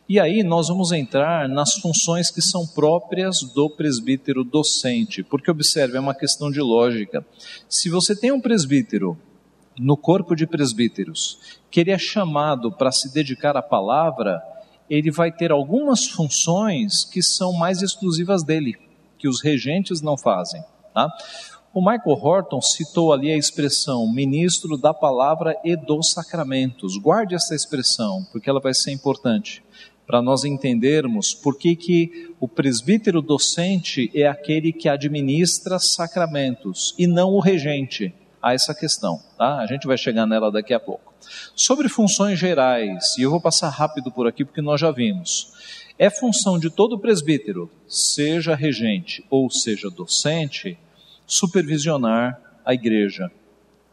e 0.10 0.20
aí 0.20 0.44
nós 0.44 0.70
vamos 0.70 0.92
entrar 0.92 1.50
nas 1.50 1.74
funções 1.74 2.32
que 2.32 2.42
são 2.42 2.66
próprias 2.66 3.42
do 3.42 3.70
presbítero 3.70 4.44
docente, 4.44 5.24
porque 5.24 5.52
observe, 5.52 5.98
é 5.98 6.00
uma 6.00 6.16
questão 6.16 6.50
de 6.50 6.62
lógica. 6.62 7.26
Se 7.68 7.90
você 7.90 8.16
tem 8.16 8.32
um 8.32 8.40
presbítero 8.40 9.18
no 9.78 9.98
corpo 9.98 10.36
de 10.36 10.48
presbíteros, 10.48 11.60
que 11.70 11.80
ele 11.80 11.92
é 11.92 11.98
chamado 11.98 12.72
para 12.72 12.92
se 12.92 13.14
dedicar 13.14 13.58
à 13.58 13.62
palavra, 13.62 14.42
ele 14.90 15.12
vai 15.12 15.32
ter 15.32 15.52
algumas 15.52 16.08
funções 16.08 17.04
que 17.04 17.22
são 17.22 17.54
mais 17.54 17.82
exclusivas 17.82 18.44
dele, 18.44 18.76
que 19.18 19.28
os 19.28 19.42
regentes 19.42 20.02
não 20.02 20.18
fazem. 20.18 20.64
Tá? 20.94 21.12
O 21.78 21.80
Michael 21.80 22.18
Horton 22.20 22.60
citou 22.60 23.14
ali 23.14 23.32
a 23.32 23.38
expressão 23.38 24.12
ministro 24.12 24.76
da 24.80 24.96
palavra 24.96 25.56
e 25.64 25.76
dos 25.76 26.12
sacramentos. 26.12 26.98
Guarde 26.98 27.36
essa 27.36 27.54
expressão, 27.54 28.26
porque 28.32 28.50
ela 28.50 28.60
vai 28.60 28.74
ser 28.74 28.92
importante 28.92 29.64
para 30.08 30.20
nós 30.20 30.44
entendermos 30.44 31.36
por 31.36 31.56
que, 31.56 31.76
que 31.76 32.34
o 32.40 32.48
presbítero 32.48 33.22
docente 33.22 34.10
é 34.16 34.26
aquele 34.26 34.74
que 34.74 34.90
administra 34.90 35.78
sacramentos 35.78 36.96
e 36.98 37.06
não 37.06 37.30
o 37.36 37.40
regente 37.40 38.12
a 38.42 38.56
essa 38.56 38.74
questão. 38.74 39.22
Tá? 39.38 39.60
A 39.60 39.68
gente 39.68 39.86
vai 39.86 40.00
chegar 40.00 40.26
nela 40.26 40.52
daqui 40.52 40.74
a 40.74 40.80
pouco. 40.80 41.14
Sobre 41.56 41.88
funções 41.88 42.40
gerais, 42.40 43.16
e 43.20 43.22
eu 43.22 43.30
vou 43.30 43.40
passar 43.40 43.70
rápido 43.70 44.12
por 44.12 44.26
aqui 44.26 44.44
porque 44.44 44.64
nós 44.64 44.82
já 44.82 44.90
vimos. 44.90 45.54
É 46.00 46.10
função 46.10 46.58
de 46.58 46.72
todo 46.72 46.98
presbítero, 46.98 47.70
seja 47.88 48.56
regente 48.56 49.24
ou 49.30 49.48
seja 49.52 49.92
docente, 49.92 50.76
supervisionar 51.28 52.42
a 52.66 52.74
igreja. 52.74 53.30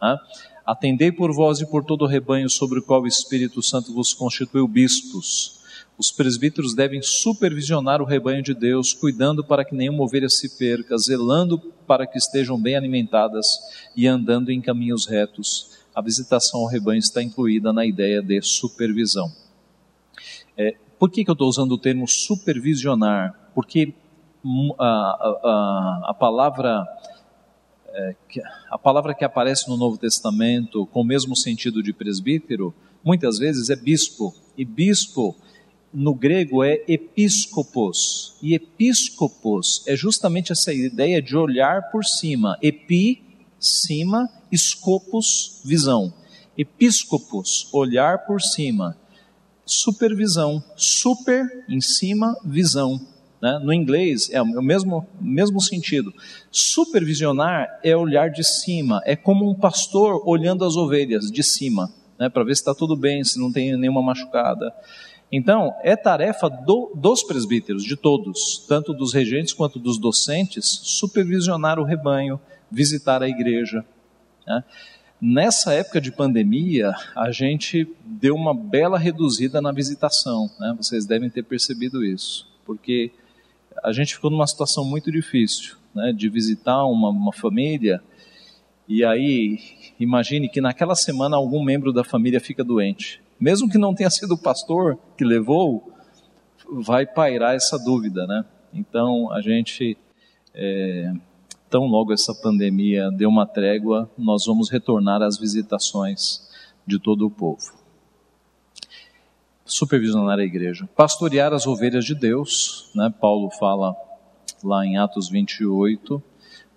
Tá? 0.01 0.19
Atendei 0.65 1.13
por 1.13 1.31
vós 1.35 1.61
e 1.61 1.67
por 1.67 1.85
todo 1.85 2.03
o 2.03 2.09
rebanho 2.09 2.49
sobre 2.49 2.79
o 2.79 2.83
qual 2.83 3.03
o 3.03 3.07
Espírito 3.07 3.63
Santo 3.63 3.93
vos 3.93 4.15
constituiu 4.15 4.67
bispos. 4.67 5.61
Os 5.99 6.11
presbíteros 6.11 6.75
devem 6.75 7.03
supervisionar 7.03 8.01
o 8.01 8.05
rebanho 8.05 8.43
de 8.43 8.55
Deus, 8.55 8.93
cuidando 8.93 9.45
para 9.45 9.65
que 9.65 9.75
nenhuma 9.75 10.03
ovelha 10.03 10.29
se 10.29 10.57
perca, 10.57 10.97
zelando 10.97 11.59
para 11.87 12.07
que 12.07 12.19
estejam 12.19 12.61
bem 12.61 12.77
alimentadas 12.77 13.47
e 13.95 14.07
andando 14.07 14.51
em 14.51 14.61
caminhos 14.61 15.07
retos. 15.07 15.79
A 15.95 16.01
visitação 16.01 16.61
ao 16.61 16.67
rebanho 16.67 16.99
está 16.99 17.23
incluída 17.23 17.73
na 17.73 17.87
ideia 17.87 18.21
de 18.21 18.41
supervisão. 18.43 19.31
É, 20.57 20.75
por 20.99 21.11
que, 21.11 21.25
que 21.25 21.31
eu 21.31 21.35
estou 21.35 21.49
usando 21.49 21.73
o 21.73 21.79
termo 21.79 22.09
supervisionar? 22.09 23.51
Porque 23.55 23.95
hum, 24.45 24.75
a, 24.79 24.85
a, 24.85 26.01
a 26.11 26.15
palavra 26.15 26.85
é, 27.95 28.15
a 28.71 28.77
palavra 28.77 29.15
que 29.15 29.25
aparece 29.25 29.69
no 29.69 29.77
Novo 29.77 29.97
Testamento 29.97 30.87
com 30.87 31.01
o 31.01 31.05
mesmo 31.05 31.37
sentido 31.37 31.83
de 31.83 31.93
presbítero, 31.93 32.75
muitas 33.05 33.39
vezes 33.39 33.71
é 33.71 33.77
bispo. 33.77 34.35
E 34.57 34.65
bispo 34.65 35.37
no 35.93 36.13
grego 36.13 36.65
é 36.65 36.83
episcopos. 36.89 38.37
E 38.43 38.55
episcopos 38.55 39.85
é 39.87 39.95
justamente 39.95 40.51
essa 40.51 40.73
ideia 40.73 41.23
de 41.23 41.37
olhar 41.37 41.91
por 41.91 42.05
cima. 42.05 42.59
Epi, 42.61 43.23
cima, 43.61 44.29
escopos, 44.51 45.63
visão. 45.65 46.13
Episcopos, 46.59 47.69
olhar 47.73 48.27
por 48.27 48.43
cima. 48.43 48.97
Supervisão, 49.65 50.63
super 50.77 51.65
em 51.69 51.81
cima, 51.81 52.37
visão. 52.45 53.01
Né? 53.45 53.61
No 53.63 53.75
inglês 53.75 54.31
é 54.33 54.41
o 54.41 54.63
mesmo, 54.63 55.07
mesmo 55.21 55.61
sentido. 55.61 56.15
Supervisionar 56.51 57.79
é 57.83 57.95
olhar 57.95 58.31
de 58.31 58.43
cima, 58.43 59.03
é 59.05 59.15
como 59.15 59.47
um 59.47 59.55
pastor 59.55 60.27
olhando 60.27 60.65
as 60.65 60.77
ovelhas 60.77 61.31
de 61.31 61.43
cima, 61.43 61.93
né? 62.19 62.31
para 62.31 62.43
ver 62.43 62.57
se 62.57 62.63
está 62.63 62.75
tudo 62.75 62.97
bem, 62.97 63.23
se 63.23 63.39
não 63.39 63.53
tem 63.53 63.77
nenhuma 63.77 64.01
machucada. 64.01 64.73
Então, 65.31 65.75
é 65.83 65.95
tarefa 65.95 66.49
do, 66.49 66.91
dos 66.95 67.23
presbíteros, 67.23 67.85
de 67.85 67.97
todos, 67.97 68.65
tanto 68.67 68.95
dos 68.95 69.13
regentes 69.13 69.53
quanto 69.53 69.79
dos 69.79 69.99
docentes, 69.99 70.65
supervisionar 70.83 71.79
o 71.79 71.85
rebanho, 71.85 72.41
visitar 72.73 73.23
a 73.23 73.29
igreja. 73.29 73.85
Né? 74.47 74.65
Nessa 75.21 75.75
época 75.75 76.01
de 76.01 76.11
pandemia, 76.11 76.95
a 77.15 77.31
gente 77.31 77.87
deu 78.07 78.35
uma 78.37 78.55
bela 78.55 78.99
reduzida 78.99 79.61
na 79.61 79.71
visitação, 79.71 80.51
né? 80.59 80.75
vocês 80.79 81.05
devem 81.05 81.29
ter 81.29 81.43
percebido 81.43 82.03
isso, 82.03 82.49
porque 82.65 83.13
a 83.85 83.93
gente 83.93 84.15
ficou 84.15 84.31
numa 84.31 84.47
situação 84.47 84.83
muito 84.83 85.13
difícil, 85.13 85.77
né, 85.95 86.11
de 86.11 86.29
visitar 86.31 86.85
uma, 86.87 87.11
uma 87.11 87.33
família 87.33 88.03
e 88.89 89.05
aí 89.05 89.59
imagine 90.01 90.49
que 90.49 90.61
naquela 90.61 90.95
semana 90.95 91.37
algum 91.37 91.63
membro 91.63 91.93
da 91.93 92.03
família 92.03 92.41
fica 92.41 92.65
doente, 92.65 93.23
mesmo 93.39 93.69
que 93.69 93.77
não 93.77 93.95
tenha 93.95 94.09
sido 94.09 94.35
o 94.35 94.39
pastor 94.39 94.99
que 95.19 95.25
levou, 95.25 95.93
vai 96.71 97.07
pairar 97.07 97.55
essa 97.55 97.79
dúvida, 97.79 98.27
né? 98.27 98.45
Então 98.73 99.31
a 99.31 99.43
gente 99.43 99.99
é, 100.55 101.13
tão 101.69 101.85
logo 101.85 102.13
essa 102.13 102.35
pandemia 102.35 103.11
deu 103.11 103.29
uma 103.29 103.47
trégua, 103.47 104.11
nós 104.17 104.47
vamos 104.47 104.71
retornar 104.71 105.21
às 105.21 105.39
visitações 105.39 106.49
de 106.87 106.99
todo 106.99 107.27
o 107.27 107.31
povo 107.31 107.84
supervisionar 109.65 110.39
a 110.39 110.45
igreja, 110.45 110.89
pastorear 110.95 111.53
as 111.53 111.67
ovelhas 111.67 112.05
de 112.05 112.15
Deus, 112.15 112.91
né? 112.95 113.13
Paulo 113.21 113.51
fala 113.51 113.95
lá 114.63 114.85
em 114.85 114.99
Atos 114.99 115.29
28, 115.29 116.23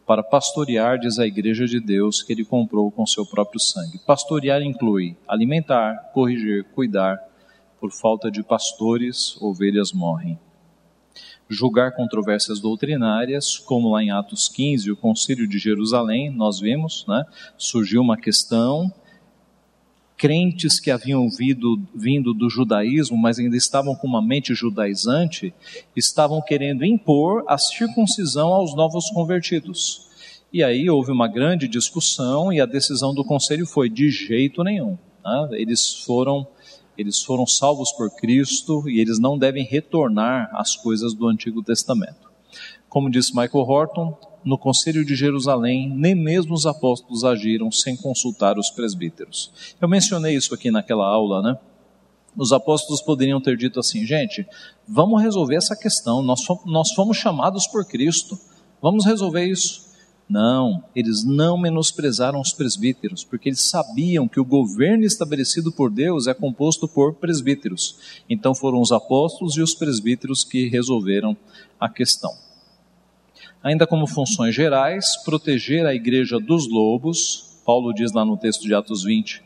para 0.08 0.24
pastorear, 0.24 0.98
diz 0.98 1.20
a 1.20 1.28
igreja 1.28 1.66
de 1.66 1.82
Deus 1.82 2.24
que 2.24 2.32
ele 2.32 2.46
comprou 2.46 2.90
com 2.90 3.06
seu 3.06 3.26
próprio 3.26 3.60
sangue. 3.60 4.00
Pastorear 4.08 4.62
inclui 4.62 5.18
alimentar, 5.28 6.12
corrigir, 6.14 6.64
cuidar. 6.74 7.20
Por 7.78 7.92
falta 7.92 8.32
de 8.32 8.42
pastores, 8.42 9.40
ovelhas 9.42 9.92
morrem. 9.92 10.40
julgar 11.50 11.92
controvérsias 11.92 12.60
doutrinárias, 12.60 13.58
como 13.58 13.92
lá 13.92 14.02
em 14.02 14.12
Atos 14.12 14.50
15, 14.50 14.92
o 14.92 14.98
Concílio 14.98 15.48
de 15.48 15.60
Jerusalém, 15.60 16.32
nós 16.32 16.60
vimos, 16.60 17.06
né? 17.08 17.24
surgiu 17.58 18.02
uma 18.02 18.18
questão, 18.18 18.92
crentes 20.18 20.80
que 20.80 20.90
haviam 20.90 21.30
vindo, 21.30 21.80
vindo 21.94 22.34
do 22.34 22.50
judaísmo, 22.50 23.16
mas 23.16 23.38
ainda 23.38 23.56
estavam 23.56 23.96
com 23.96 24.08
uma 24.08 24.22
mente 24.22 24.56
judaizante, 24.56 25.54
estavam 25.96 26.42
querendo 26.42 26.84
impor 26.84 27.44
a 27.48 27.58
circuncisão 27.58 28.48
aos 28.52 28.76
novos 28.76 29.10
convertidos. 29.12 30.08
E 30.52 30.64
aí 30.64 30.90
houve 30.90 31.12
uma 31.12 31.28
grande 31.28 31.68
discussão 31.68 32.52
e 32.52 32.60
a 32.60 32.66
decisão 32.66 33.14
do 33.14 33.24
conselho 33.24 33.68
foi 33.68 33.90
de 33.90 34.10
jeito 34.10 34.64
nenhum. 34.64 34.98
Né? 35.24 35.50
Eles 35.52 36.04
foram 36.04 36.48
eles 36.98 37.22
foram 37.22 37.46
salvos 37.46 37.92
por 37.92 38.10
Cristo 38.16 38.90
e 38.90 39.00
eles 39.00 39.20
não 39.20 39.38
devem 39.38 39.64
retornar 39.64 40.50
às 40.54 40.76
coisas 40.76 41.14
do 41.14 41.28
Antigo 41.28 41.62
Testamento. 41.62 42.32
Como 42.90 43.08
disse 43.08 43.36
Michael 43.36 43.70
Horton, 43.70 44.18
no 44.48 44.58
Conselho 44.58 45.04
de 45.04 45.14
Jerusalém, 45.14 45.90
nem 45.94 46.16
mesmo 46.16 46.54
os 46.54 46.66
apóstolos 46.66 47.26
agiram 47.26 47.70
sem 47.70 47.98
consultar 47.98 48.58
os 48.58 48.70
presbíteros. 48.70 49.52
Eu 49.80 49.90
mencionei 49.90 50.36
isso 50.36 50.54
aqui 50.54 50.72
naquela 50.72 51.06
aula, 51.06 51.42
né? 51.42 51.58
Os 52.36 52.54
apóstolos 52.54 53.02
poderiam 53.02 53.42
ter 53.42 53.58
dito 53.58 53.80
assim: 53.80 54.06
gente, 54.06 54.48
vamos 54.88 55.22
resolver 55.22 55.56
essa 55.56 55.76
questão, 55.76 56.22
nós 56.22 56.46
fomos, 56.46 56.66
nós 56.66 56.92
fomos 56.94 57.18
chamados 57.18 57.68
por 57.68 57.86
Cristo, 57.86 58.40
vamos 58.82 59.06
resolver 59.06 59.46
isso. 59.46 59.86
Não, 60.30 60.84
eles 60.94 61.24
não 61.24 61.58
menosprezaram 61.58 62.40
os 62.40 62.52
presbíteros, 62.52 63.24
porque 63.24 63.50
eles 63.50 63.62
sabiam 63.62 64.28
que 64.28 64.42
o 64.42 64.46
governo 64.46 65.06
estabelecido 65.06 65.72
por 65.72 65.90
Deus 65.90 66.28
é 66.28 66.34
composto 66.34 66.88
por 66.88 67.16
presbíteros. 67.16 67.98
Então 68.30 68.54
foram 68.54 68.82
os 68.82 68.92
apóstolos 68.92 69.56
e 69.56 69.62
os 69.62 69.74
presbíteros 69.74 70.44
que 70.44 70.68
resolveram 70.68 71.36
a 71.80 71.90
questão. 71.90 72.47
Ainda 73.64 73.88
como 73.88 74.08
funções 74.08 74.54
gerais, 74.54 75.18
proteger 75.26 75.86
a 75.86 75.94
igreja 75.94 76.40
dos 76.40 76.70
lobos, 76.70 77.60
Paulo 77.66 77.94
diz 77.94 78.14
lá 78.14 78.24
no 78.24 78.38
texto 78.38 78.64
de 78.64 78.74
Atos 78.74 79.04
20, 79.04 79.42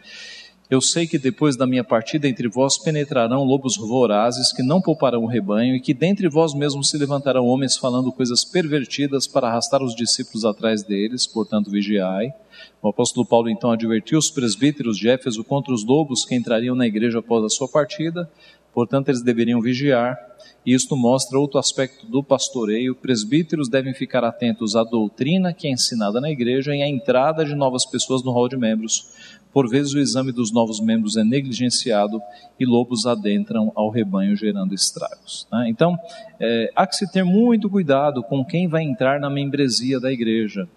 eu 0.71 0.79
sei 0.79 1.05
que 1.05 1.17
depois 1.17 1.57
da 1.57 1.67
minha 1.67 1.83
partida 1.83 2.29
entre 2.29 2.47
vós 2.47 2.77
penetrarão 2.77 3.43
lobos 3.43 3.75
vorazes 3.75 4.53
que 4.53 4.63
não 4.63 4.81
pouparão 4.81 5.23
o 5.23 5.27
rebanho, 5.27 5.75
e 5.75 5.81
que 5.81 5.93
dentre 5.93 6.29
vós 6.29 6.53
mesmos 6.53 6.89
se 6.89 6.97
levantarão 6.97 7.45
homens 7.45 7.75
falando 7.75 8.09
coisas 8.09 8.45
pervertidas 8.45 9.27
para 9.27 9.49
arrastar 9.49 9.83
os 9.83 9.93
discípulos 9.93 10.45
atrás 10.45 10.81
deles, 10.81 11.27
portanto 11.27 11.69
vigiai. 11.69 12.33
O 12.81 12.87
apóstolo 12.87 13.25
Paulo 13.25 13.49
então 13.49 13.69
advertiu 13.69 14.17
os 14.17 14.31
presbíteros 14.31 14.97
de 14.97 15.09
Éfeso 15.09 15.43
contra 15.43 15.73
os 15.73 15.85
lobos 15.85 16.23
que 16.23 16.35
entrariam 16.35 16.73
na 16.73 16.87
igreja 16.87 17.19
após 17.19 17.43
a 17.43 17.49
sua 17.49 17.67
partida, 17.67 18.31
portanto 18.73 19.09
eles 19.09 19.21
deveriam 19.21 19.61
vigiar. 19.61 20.17
E 20.65 20.73
isto 20.73 20.95
mostra 20.95 21.39
outro 21.39 21.59
aspecto 21.59 22.05
do 22.05 22.23
pastoreio. 22.23 22.95
Presbíteros 22.95 23.67
devem 23.67 23.93
ficar 23.93 24.23
atentos 24.23 24.75
à 24.75 24.83
doutrina 24.83 25.53
que 25.53 25.67
é 25.67 25.71
ensinada 25.71 26.21
na 26.21 26.29
igreja 26.29 26.75
e 26.75 26.81
à 26.81 26.87
entrada 26.87 27.43
de 27.43 27.55
novas 27.55 27.85
pessoas 27.85 28.23
no 28.23 28.31
hall 28.31 28.47
de 28.47 28.57
membros, 28.57 29.11
por 29.53 29.67
vezes 29.67 29.93
o 29.93 29.99
exame 29.99 30.31
dos 30.31 30.51
novos 30.51 30.79
membros 30.79 31.17
é 31.17 31.23
negligenciado 31.23 32.21
e 32.59 32.65
lobos 32.65 33.05
adentram 33.05 33.71
ao 33.75 33.89
rebanho 33.89 34.35
gerando 34.35 34.73
estragos. 34.73 35.47
Né? 35.51 35.67
Então, 35.67 35.97
é, 36.39 36.71
há 36.75 36.87
que 36.87 36.95
se 36.95 37.11
ter 37.11 37.23
muito 37.23 37.69
cuidado 37.69 38.23
com 38.23 38.45
quem 38.45 38.67
vai 38.67 38.83
entrar 38.83 39.19
na 39.19 39.29
membresia 39.29 39.99
da 39.99 40.11
igreja. 40.11 40.67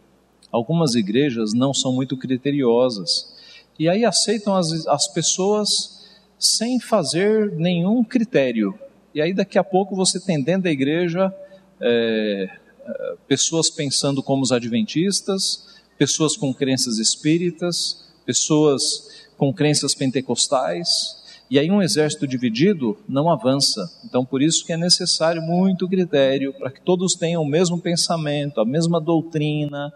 Algumas 0.51 0.95
igrejas 0.95 1.53
não 1.53 1.73
são 1.73 1.93
muito 1.93 2.17
criteriosas 2.17 3.33
e 3.79 3.89
aí 3.89 4.05
aceitam 4.05 4.55
as, 4.55 4.87
as 4.87 5.13
pessoas 5.13 5.94
sem 6.39 6.81
fazer 6.81 7.53
nenhum 7.53 8.03
critério. 8.05 8.79
E 9.15 9.21
aí 9.23 9.33
daqui 9.33 9.59
a 9.59 9.65
pouco 9.65 9.95
você 9.95 10.19
tem 10.21 10.43
dentro 10.43 10.63
da 10.63 10.71
igreja 10.71 11.33
é, 11.81 12.49
é 12.87 13.15
pessoas 13.27 13.71
pensando 13.71 14.23
como 14.23 14.43
os 14.43 14.53
adventistas, 14.53 15.67
pessoas 15.99 16.37
com 16.37 16.53
crenças 16.53 16.99
espíritas, 16.99 18.13
pessoas 18.27 19.27
com 19.37 19.53
crenças 19.53 19.95
pentecostais, 19.95 21.23
e 21.51 21.59
aí 21.59 21.71
um 21.71 21.83
exército 21.83 22.27
dividido 22.27 22.99
não 23.09 23.31
avança. 23.31 23.89
Então, 24.05 24.25
por 24.25 24.43
isso 24.43 24.65
que 24.65 24.73
é 24.73 24.77
necessário 24.77 25.43
muito 25.43 25.89
critério 25.89 26.53
para 26.55 26.71
que 26.71 26.81
todos 26.81 27.15
tenham 27.15 27.43
o 27.43 27.47
mesmo 27.47 27.79
pensamento, 27.79 28.61
a 28.61 28.65
mesma 28.65 29.01
doutrina, 29.01 29.93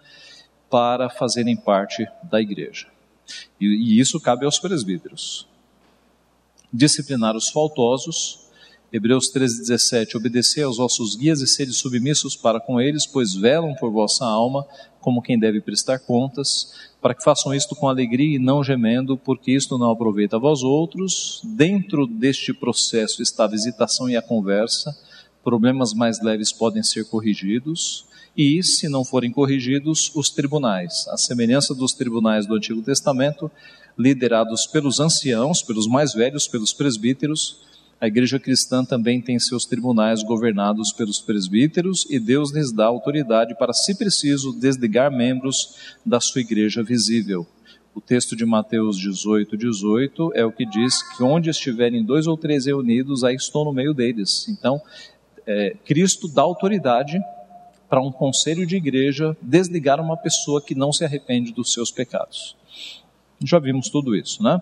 para 0.70 1.09
fazerem 1.09 1.57
parte 1.57 2.07
da 2.22 2.40
igreja. 2.40 2.87
E, 3.61 3.66
e 3.66 4.01
isso 4.01 4.20
cabe 4.20 4.44
aos 4.44 4.59
presbíteros. 4.59 5.48
Disciplinar 6.72 7.35
os 7.35 7.48
faltosos, 7.48 8.48
Hebreus 8.90 9.31
13,17: 9.31 10.16
Obedecei 10.16 10.62
aos 10.62 10.78
vossos 10.78 11.14
guias 11.14 11.40
e 11.40 11.46
sede 11.46 11.72
submissos 11.72 12.35
para 12.35 12.59
com 12.59 12.81
eles, 12.81 13.07
pois 13.07 13.35
velam 13.35 13.74
por 13.74 13.90
vossa 13.90 14.24
alma, 14.24 14.66
como 15.00 15.20
quem 15.20 15.38
deve 15.38 15.61
prestar 15.61 15.98
contas, 15.98 16.72
para 17.00 17.14
que 17.14 17.22
façam 17.22 17.54
isto 17.54 17.76
com 17.76 17.87
alegria 17.87 18.37
e 18.37 18.38
não 18.38 18.64
gemendo, 18.64 19.16
porque 19.16 19.52
isto 19.52 19.76
não 19.76 19.90
aproveita 19.90 20.37
a 20.37 20.38
vós 20.38 20.62
outros. 20.62 21.42
Dentro 21.44 22.07
deste 22.07 22.54
processo 22.54 23.22
está 23.22 23.44
a 23.44 23.48
visitação 23.48 24.09
e 24.09 24.16
a 24.16 24.22
conversa. 24.22 24.96
Problemas 25.44 25.92
mais 25.92 26.22
leves 26.22 26.50
podem 26.50 26.83
ser 26.83 27.04
corrigidos. 27.04 28.07
E, 28.37 28.62
se 28.62 28.88
não 28.88 29.04
forem 29.04 29.33
corrigidos, 29.33 30.12
os 30.14 30.31
tribunais. 30.31 31.07
A 31.09 31.16
semelhança 31.16 31.74
dos 31.74 31.92
tribunais 31.92 32.46
do 32.46 32.54
Antigo 32.54 32.81
Testamento, 32.83 33.50
liderados 33.98 34.66
pelos 34.66 35.00
anciãos, 35.00 35.62
pelos 35.62 35.88
mais 35.88 36.12
velhos, 36.12 36.46
pelos 36.46 36.72
presbíteros, 36.72 37.66
a 38.00 38.06
igreja 38.06 38.38
cristã 38.38 38.84
também 38.84 39.20
tem 39.20 39.40
seus 39.40 39.64
tribunais 39.64 40.22
governados 40.22 40.92
pelos 40.92 41.18
presbíteros 41.18 42.06
e 42.08 42.20
Deus 42.20 42.52
lhes 42.52 42.70
dá 42.70 42.87
autoridade 42.87 43.56
para, 43.58 43.72
se 43.72 43.96
preciso, 43.96 44.52
desligar 44.52 45.11
membros 45.11 45.96
da 46.06 46.20
sua 46.20 46.40
igreja 46.40 46.80
visível. 46.80 47.44
O 47.92 48.00
texto 48.00 48.37
de 48.37 48.46
Mateus 48.46 48.96
18, 48.96 49.56
18 49.56 50.30
é 50.34 50.44
o 50.44 50.52
que 50.52 50.64
diz 50.64 51.02
que 51.16 51.24
onde 51.24 51.50
estiverem 51.50 52.04
dois 52.04 52.28
ou 52.28 52.37
três 52.37 52.66
reunidos, 52.66 53.24
aí 53.24 53.34
estou 53.34 53.64
no 53.64 53.72
meio 53.72 53.92
deles. 53.92 54.46
Então, 54.48 54.80
é, 55.44 55.74
Cristo 55.84 56.28
dá 56.28 56.42
autoridade 56.42 57.20
para 57.90 58.00
um 58.00 58.12
conselho 58.12 58.64
de 58.64 58.76
igreja 58.76 59.37
desligar 59.42 60.00
uma 60.00 60.16
pessoa 60.16 60.62
que 60.62 60.76
não 60.76 60.92
se 60.92 61.04
arrepende 61.04 61.52
dos 61.52 61.72
seus 61.72 61.90
pecados. 61.90 62.58
Já 63.44 63.59
vimos 63.59 63.88
tudo 63.88 64.16
isso, 64.16 64.42
né? 64.42 64.61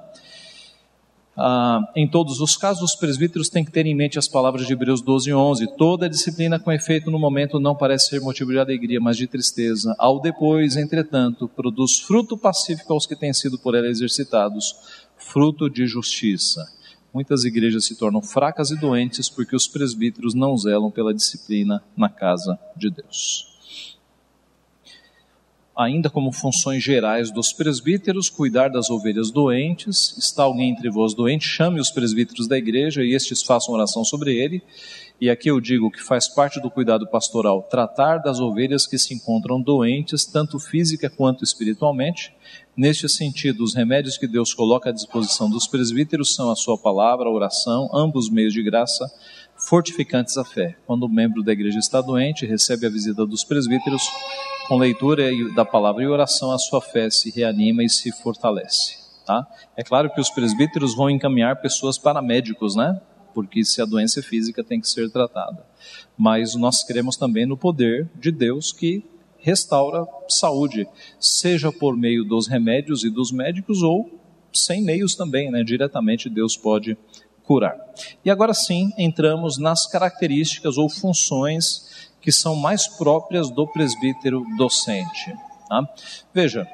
Ah, 1.39 1.81
em 1.95 2.09
todos 2.09 2.41
os 2.41 2.57
casos, 2.57 2.83
os 2.83 2.97
presbíteros 2.97 3.51
têm 3.51 3.63
que 3.63 3.71
ter 3.71 3.85
em 3.85 3.95
mente 3.95 4.19
as 4.19 4.27
palavras 4.27 4.67
de 4.67 4.73
Hebreus 4.73 5.03
12 5.03 5.29
e 5.29 5.35
11. 5.35 5.77
Toda 5.77 6.09
disciplina 6.09 6.59
com 6.59 6.73
efeito 6.73 7.11
no 7.11 7.19
momento 7.19 7.61
não 7.61 7.75
parece 7.75 8.09
ser 8.09 8.21
motivo 8.23 8.53
de 8.53 8.59
alegria, 8.59 9.01
mas 9.01 9.19
de 9.19 9.27
tristeza. 9.27 9.95
Ao 9.99 10.19
depois, 10.19 10.77
entretanto, 10.77 11.47
produz 11.47 11.99
fruto 11.99 12.39
pacífico 12.39 12.93
aos 12.93 13.05
que 13.05 13.15
têm 13.15 13.35
sido 13.35 13.59
por 13.59 13.75
ela 13.75 13.87
exercitados, 13.87 14.75
fruto 15.19 15.69
de 15.69 15.87
justiça. 15.87 16.67
Muitas 17.13 17.45
igrejas 17.45 17.85
se 17.85 17.97
tornam 17.97 18.23
fracas 18.23 18.71
e 18.71 18.77
doentes 18.77 19.29
porque 19.29 19.55
os 19.57 19.69
presbíteros 19.69 20.35
não 20.35 20.57
zelam 20.57 20.91
pela 20.91 21.13
disciplina 21.13 21.83
na 21.97 22.09
casa 22.09 22.59
de 22.77 22.91
Deus 22.91 23.56
ainda 25.77 26.09
como 26.09 26.33
funções 26.33 26.83
gerais 26.83 27.31
dos 27.31 27.53
presbíteros, 27.53 28.31
cuidar 28.31 28.69
das 28.69 28.89
ovelhas 28.89 29.31
doentes. 29.31 30.17
Está 30.17 30.45
alguém 30.45 30.71
entre 30.71 30.89
vós 30.89 31.13
doente, 31.13 31.47
chame 31.47 31.79
os 31.79 31.91
presbíteros 31.91 32.49
da 32.49 32.57
igreja 32.57 33.05
e 33.05 33.15
estes 33.15 33.43
façam 33.43 33.75
oração 33.75 34.03
sobre 34.03 34.35
ele. 34.35 34.63
E 35.21 35.29
aqui 35.29 35.51
eu 35.51 35.61
digo 35.61 35.91
que 35.91 36.03
faz 36.03 36.29
parte 36.29 36.61
do 36.61 36.71
cuidado 36.71 37.07
pastoral 37.07 37.63
tratar 37.63 38.19
das 38.19 38.41
ovelhas 38.41 38.87
que 38.87 38.99
se 38.99 39.15
encontram 39.15 39.61
doentes, 39.61 40.25
tanto 40.25 40.59
física 40.59 41.11
quanto 41.11 41.45
espiritualmente. 41.45 42.33
Neste 42.77 43.09
sentido, 43.09 43.65
os 43.65 43.75
remédios 43.75 44.19
que 44.19 44.27
Deus 44.27 44.53
coloca 44.53 44.91
à 44.91 44.93
disposição 44.93 45.49
dos 45.49 45.67
presbíteros 45.67 46.35
são 46.35 46.51
a 46.51 46.57
sua 46.57 46.77
palavra, 46.77 47.29
a 47.29 47.33
oração, 47.33 47.89
ambos 47.95 48.31
meios 48.31 48.53
de 48.53 48.63
graça, 48.63 49.11
fortificantes 49.57 50.37
a 50.37 50.45
fé. 50.45 50.77
Quando 50.87 51.05
o 51.05 51.09
membro 51.09 51.43
da 51.43 51.53
igreja 51.53 51.79
está 51.79 52.03
doente, 52.03 52.45
recebe 52.45 52.87
a 52.87 52.91
visita 52.91 53.25
dos 53.25 53.43
presbíteros, 53.43 54.03
com 54.67 54.77
leitura 54.77 55.31
da 55.55 55.65
palavra 55.65 56.03
e 56.03 56.07
oração, 56.07 56.51
a 56.51 56.59
sua 56.59 56.81
fé 56.81 57.09
se 57.09 57.31
reanima 57.31 57.85
e 57.85 57.89
se 57.89 58.11
fortalece. 58.11 58.99
Tá? 59.25 59.47
É 59.77 59.83
claro 59.83 60.11
que 60.11 60.21
os 60.21 60.31
presbíteros 60.31 60.95
vão 60.95 61.11
encaminhar 61.11 61.61
pessoas 61.61 61.99
para 61.99 62.23
médicos, 62.23 62.77
né? 62.77 63.01
Porque 63.35 63.65
se 63.65 63.83
a 63.83 63.85
doença 63.85 64.21
é 64.21 64.23
física 64.23 64.65
tem 64.65 64.81
que 64.81 64.89
ser 64.89 65.11
tratada. 65.11 65.65
Mas 66.17 66.55
nós 66.55 66.85
cremos 66.85 67.17
também 67.17 67.45
no 67.45 67.57
poder 67.57 68.09
de 68.15 68.31
Deus 68.31 68.73
que 68.73 69.05
restaura 69.39 70.07
saúde, 70.29 70.89
seja 71.21 71.71
por 71.71 71.97
meio 71.97 72.25
dos 72.25 72.49
remédios 72.49 73.05
e 73.05 73.11
dos 73.11 73.31
médicos 73.31 73.83
ou 73.83 74.11
sem 74.53 74.83
meios 74.83 75.15
também, 75.15 75.51
né? 75.51 75.63
Diretamente 75.63 76.31
Deus 76.31 76.57
pode 76.57 76.97
curar. 77.47 77.77
E 78.25 78.31
agora 78.31 78.53
sim, 78.53 78.93
entramos 78.99 79.57
nas 79.57 79.87
características 79.87 80.77
ou 80.77 80.89
funções 80.89 82.11
que 82.21 82.33
são 82.33 82.57
mais 82.57 82.89
próprias 82.89 83.49
do 83.51 83.67
presbítero 83.67 84.45
docente. 84.59 85.33
Tá? 85.69 85.89
Veja, 86.35 86.67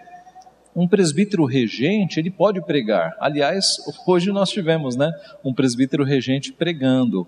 Um 0.74 0.88
presbítero 0.88 1.44
regente, 1.44 2.18
ele 2.18 2.30
pode 2.30 2.62
pregar. 2.62 3.14
Aliás, 3.20 3.76
hoje 4.06 4.32
nós 4.32 4.48
tivemos, 4.48 4.96
né, 4.96 5.12
um 5.44 5.52
presbítero 5.52 6.02
regente 6.02 6.50
pregando, 6.50 7.26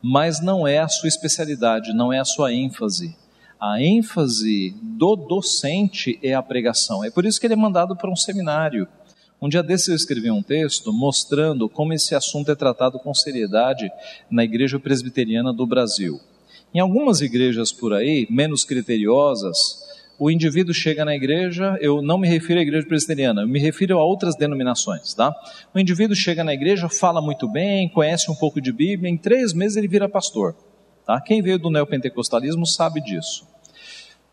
mas 0.00 0.40
não 0.40 0.66
é 0.66 0.78
a 0.78 0.88
sua 0.88 1.08
especialidade, 1.08 1.92
não 1.92 2.10
é 2.10 2.18
a 2.18 2.24
sua 2.24 2.54
ênfase. 2.54 3.14
A 3.60 3.82
ênfase 3.82 4.74
do 4.82 5.14
docente 5.14 6.18
é 6.22 6.32
a 6.32 6.42
pregação. 6.42 7.04
É 7.04 7.10
por 7.10 7.26
isso 7.26 7.38
que 7.38 7.46
ele 7.46 7.54
é 7.54 7.56
mandado 7.56 7.94
para 7.94 8.10
um 8.10 8.16
seminário. 8.16 8.88
Um 9.40 9.48
dia 9.50 9.62
desses 9.62 9.88
eu 9.88 9.94
escrevi 9.94 10.30
um 10.30 10.42
texto 10.42 10.90
mostrando 10.92 11.68
como 11.68 11.92
esse 11.92 12.14
assunto 12.14 12.50
é 12.50 12.54
tratado 12.54 12.98
com 12.98 13.12
seriedade 13.12 13.90
na 14.30 14.42
Igreja 14.42 14.80
Presbiteriana 14.80 15.52
do 15.52 15.66
Brasil. 15.66 16.18
Em 16.72 16.80
algumas 16.80 17.20
igrejas 17.20 17.70
por 17.70 17.92
aí, 17.92 18.26
menos 18.30 18.64
criteriosas, 18.64 19.56
o 20.18 20.30
indivíduo 20.30 20.72
chega 20.72 21.04
na 21.04 21.14
igreja, 21.14 21.76
eu 21.80 22.00
não 22.00 22.16
me 22.16 22.26
refiro 22.26 22.58
à 22.58 22.62
igreja 22.62 22.86
presbiteriana, 22.86 23.42
eu 23.42 23.48
me 23.48 23.58
refiro 23.58 23.98
a 23.98 24.04
outras 24.04 24.34
denominações, 24.34 25.12
tá? 25.12 25.34
O 25.74 25.78
indivíduo 25.78 26.16
chega 26.16 26.42
na 26.42 26.54
igreja, 26.54 26.88
fala 26.88 27.20
muito 27.20 27.46
bem, 27.46 27.88
conhece 27.90 28.30
um 28.30 28.34
pouco 28.34 28.58
de 28.60 28.72
Bíblia, 28.72 29.10
em 29.10 29.18
três 29.18 29.52
meses 29.52 29.76
ele 29.76 29.88
vira 29.88 30.08
pastor, 30.08 30.56
tá? 31.04 31.20
Quem 31.20 31.42
veio 31.42 31.58
do 31.58 31.70
neopentecostalismo 31.70 32.66
sabe 32.66 33.02
disso. 33.02 33.46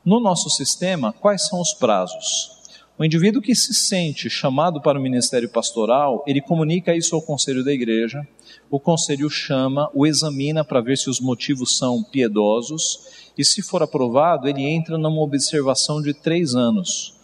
No 0.06 0.22
nosso 0.22 0.50
sistema, 0.50 1.12
quais 1.12 1.46
são 1.48 1.60
os 1.60 1.74
prazos? 1.74 2.63
O 2.98 3.04
indivíduo 3.04 3.42
que 3.42 3.56
se 3.56 3.74
sente 3.74 4.30
chamado 4.30 4.80
para 4.80 5.00
o 5.00 5.02
ministério 5.02 5.50
pastoral, 5.50 6.24
ele 6.28 6.40
comunica 6.40 6.96
isso 6.96 7.16
ao 7.16 7.24
conselho 7.24 7.64
da 7.64 7.74
igreja, 7.74 8.26
o 8.70 8.80
conselho 8.80 9.30
chama, 9.32 9.90
o 9.96 10.06
examina 10.06 10.64
para 10.64 10.80
ver 10.80 10.98
se 10.98 11.10
os 11.10 11.20
motivos 11.20 11.76
são 11.76 12.04
piedosos, 12.04 13.32
e 13.36 13.44
se 13.44 13.64
for 13.64 13.82
aprovado, 13.82 14.48
ele 14.48 14.62
entra 14.62 14.96
numa 14.96 15.22
observação 15.22 16.04
de 16.04 16.14
três 16.14 16.54
anos. 16.54 17.16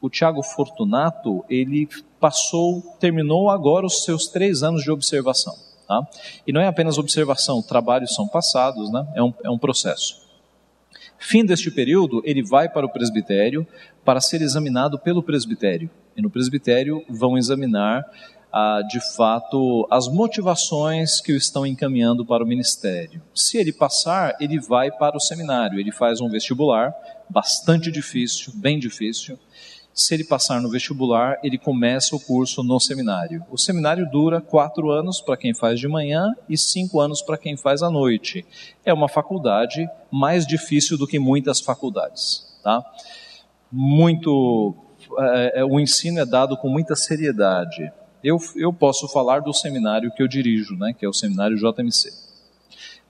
O 0.00 0.08
Tiago 0.08 0.40
Fortunato, 0.40 1.44
ele 1.50 1.88
passou, 2.20 2.80
terminou 3.00 3.50
agora 3.50 3.86
os 3.86 4.04
seus 4.04 4.28
três 4.28 4.62
anos 4.62 4.84
de 4.84 4.90
observação. 4.90 5.54
Tá? 5.88 6.06
E 6.46 6.52
não 6.52 6.60
é 6.60 6.68
apenas 6.68 6.96
observação, 6.96 7.60
trabalhos 7.60 8.14
são 8.14 8.28
passados, 8.28 8.88
né? 8.92 9.04
é, 9.16 9.22
um, 9.22 9.34
é 9.42 9.50
um 9.50 9.58
processo. 9.58 10.27
Fim 11.18 11.44
deste 11.44 11.70
período, 11.70 12.22
ele 12.24 12.42
vai 12.42 12.68
para 12.68 12.86
o 12.86 12.92
presbitério 12.92 13.66
para 14.04 14.20
ser 14.20 14.40
examinado 14.40 14.98
pelo 14.98 15.22
presbitério. 15.22 15.90
E 16.16 16.22
no 16.22 16.30
presbitério 16.30 17.04
vão 17.08 17.36
examinar 17.36 18.04
ah, 18.52 18.82
de 18.88 19.00
fato 19.14 19.86
as 19.90 20.08
motivações 20.08 21.20
que 21.20 21.32
o 21.32 21.36
estão 21.36 21.66
encaminhando 21.66 22.24
para 22.24 22.42
o 22.42 22.46
ministério. 22.46 23.20
Se 23.34 23.58
ele 23.58 23.72
passar, 23.72 24.36
ele 24.40 24.58
vai 24.58 24.90
para 24.90 25.16
o 25.16 25.20
seminário, 25.20 25.78
ele 25.78 25.92
faz 25.92 26.20
um 26.20 26.28
vestibular 26.28 26.94
bastante 27.28 27.90
difícil, 27.90 28.52
bem 28.56 28.78
difícil. 28.78 29.38
Se 29.98 30.14
ele 30.14 30.22
passar 30.22 30.60
no 30.60 30.70
vestibular, 30.70 31.38
ele 31.42 31.58
começa 31.58 32.14
o 32.14 32.20
curso 32.20 32.62
no 32.62 32.78
seminário. 32.78 33.44
O 33.50 33.58
seminário 33.58 34.08
dura 34.08 34.40
quatro 34.40 34.90
anos 34.90 35.20
para 35.20 35.36
quem 35.36 35.52
faz 35.52 35.80
de 35.80 35.88
manhã 35.88 36.32
e 36.48 36.56
cinco 36.56 37.00
anos 37.00 37.20
para 37.20 37.36
quem 37.36 37.56
faz 37.56 37.82
à 37.82 37.90
noite. 37.90 38.46
É 38.84 38.94
uma 38.94 39.08
faculdade 39.08 39.88
mais 40.10 40.46
difícil 40.46 40.96
do 40.96 41.06
que 41.06 41.18
muitas 41.18 41.60
faculdades, 41.60 42.46
tá? 42.62 42.84
Muito, 43.72 44.72
é, 45.18 45.60
é 45.60 45.64
o 45.64 45.80
ensino 45.80 46.20
é 46.20 46.24
dado 46.24 46.56
com 46.56 46.68
muita 46.68 46.94
seriedade 46.94 47.90
eu, 48.22 48.38
eu 48.56 48.72
posso 48.72 49.06
falar 49.08 49.40
do 49.40 49.52
seminário 49.52 50.10
que 50.10 50.22
eu 50.22 50.28
dirijo, 50.28 50.76
né, 50.76 50.92
que 50.92 51.04
é 51.04 51.08
o 51.08 51.12
seminário 51.12 51.56
JMC. 51.56 52.12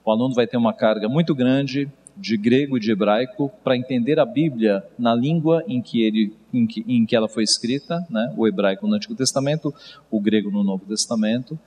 O 0.05 0.11
aluno 0.11 0.33
vai 0.33 0.47
ter 0.47 0.57
uma 0.57 0.73
carga 0.73 1.09
muito 1.09 1.33
grande 1.33 1.91
de 2.19 2.35
grego 2.37 2.77
e 2.77 2.79
de 2.79 2.91
hebraico 2.91 3.51
para 3.63 3.77
entender 3.77 4.19
a 4.19 4.25
Bíblia 4.25 4.83
na 4.97 5.15
língua 5.15 5.63
em 5.67 5.81
que, 5.81 6.03
ele, 6.03 6.33
em 6.53 6.67
que, 6.67 6.83
em 6.87 7.05
que 7.05 7.15
ela 7.15 7.29
foi 7.29 7.43
escrita, 7.43 8.05
né, 8.09 8.33
o 8.37 8.47
hebraico 8.47 8.87
no 8.87 8.93
Antigo 8.93 9.15
Testamento, 9.15 9.73
o 10.11 10.19
grego 10.19 10.51
no 10.51 10.63
Novo 10.63 10.85
Testamento. 10.85 11.57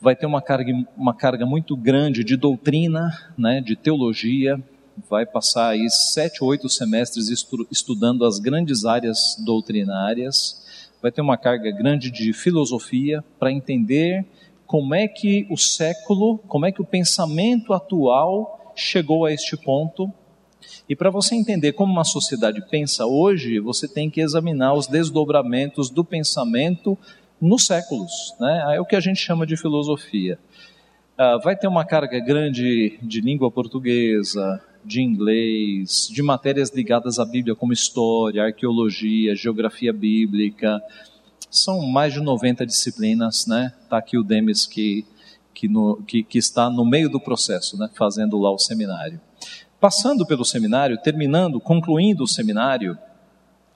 Vai 0.00 0.14
ter 0.14 0.26
uma 0.26 0.42
carga, 0.42 0.72
uma 0.96 1.14
carga 1.14 1.46
muito 1.46 1.76
grande 1.76 2.22
de 2.22 2.36
doutrina, 2.36 3.10
né, 3.36 3.60
de 3.60 3.74
teologia, 3.74 4.62
vai 5.08 5.24
passar 5.24 5.70
aí 5.70 5.88
sete, 5.90 6.42
oito 6.42 6.68
semestres 6.68 7.28
estu, 7.28 7.66
estudando 7.70 8.24
as 8.24 8.38
grandes 8.38 8.84
áreas 8.84 9.36
doutrinárias. 9.44 10.64
Vai 11.00 11.12
ter 11.12 11.20
uma 11.20 11.36
carga 11.36 11.70
grande 11.70 12.10
de 12.10 12.32
filosofia 12.32 13.24
para 13.38 13.52
entender 13.52 14.26
como 14.66 14.94
é 14.94 15.08
que 15.08 15.46
o 15.48 15.56
século, 15.56 16.38
como 16.46 16.66
é 16.66 16.72
que 16.72 16.82
o 16.82 16.84
pensamento 16.84 17.72
atual 17.72 18.67
chegou 18.80 19.24
a 19.24 19.32
este 19.32 19.56
ponto. 19.56 20.12
E 20.88 20.96
para 20.96 21.10
você 21.10 21.34
entender 21.34 21.72
como 21.72 21.92
uma 21.92 22.04
sociedade 22.04 22.62
pensa 22.70 23.06
hoje, 23.06 23.60
você 23.60 23.86
tem 23.86 24.10
que 24.10 24.20
examinar 24.20 24.74
os 24.74 24.86
desdobramentos 24.86 25.90
do 25.90 26.04
pensamento 26.04 26.96
nos 27.40 27.66
séculos. 27.66 28.34
Né? 28.40 28.76
É 28.76 28.80
o 28.80 28.84
que 28.84 28.96
a 28.96 29.00
gente 29.00 29.20
chama 29.20 29.46
de 29.46 29.56
filosofia. 29.56 30.38
Uh, 31.18 31.42
vai 31.42 31.56
ter 31.56 31.66
uma 31.66 31.84
carga 31.84 32.20
grande 32.20 32.98
de 33.02 33.20
língua 33.20 33.50
portuguesa, 33.50 34.62
de 34.84 35.02
inglês, 35.02 36.08
de 36.10 36.22
matérias 36.22 36.70
ligadas 36.70 37.18
à 37.18 37.24
Bíblia, 37.24 37.54
como 37.54 37.72
história, 37.72 38.44
arqueologia, 38.44 39.34
geografia 39.34 39.92
bíblica. 39.92 40.80
São 41.50 41.82
mais 41.82 42.12
de 42.12 42.20
90 42.20 42.64
disciplinas, 42.64 43.46
né? 43.46 43.72
Está 43.82 43.98
aqui 43.98 44.16
o 44.16 44.22
Demis 44.22 44.64
que, 44.64 45.04
que, 45.58 45.66
no, 45.66 46.00
que, 46.06 46.22
que 46.22 46.38
está 46.38 46.70
no 46.70 46.84
meio 46.84 47.10
do 47.10 47.18
processo, 47.18 47.76
né? 47.76 47.90
Fazendo 47.92 48.38
lá 48.38 48.48
o 48.52 48.58
seminário. 48.58 49.20
Passando 49.80 50.24
pelo 50.24 50.44
seminário, 50.44 50.96
terminando, 51.02 51.60
concluindo 51.60 52.22
o 52.22 52.28
seminário, 52.28 52.96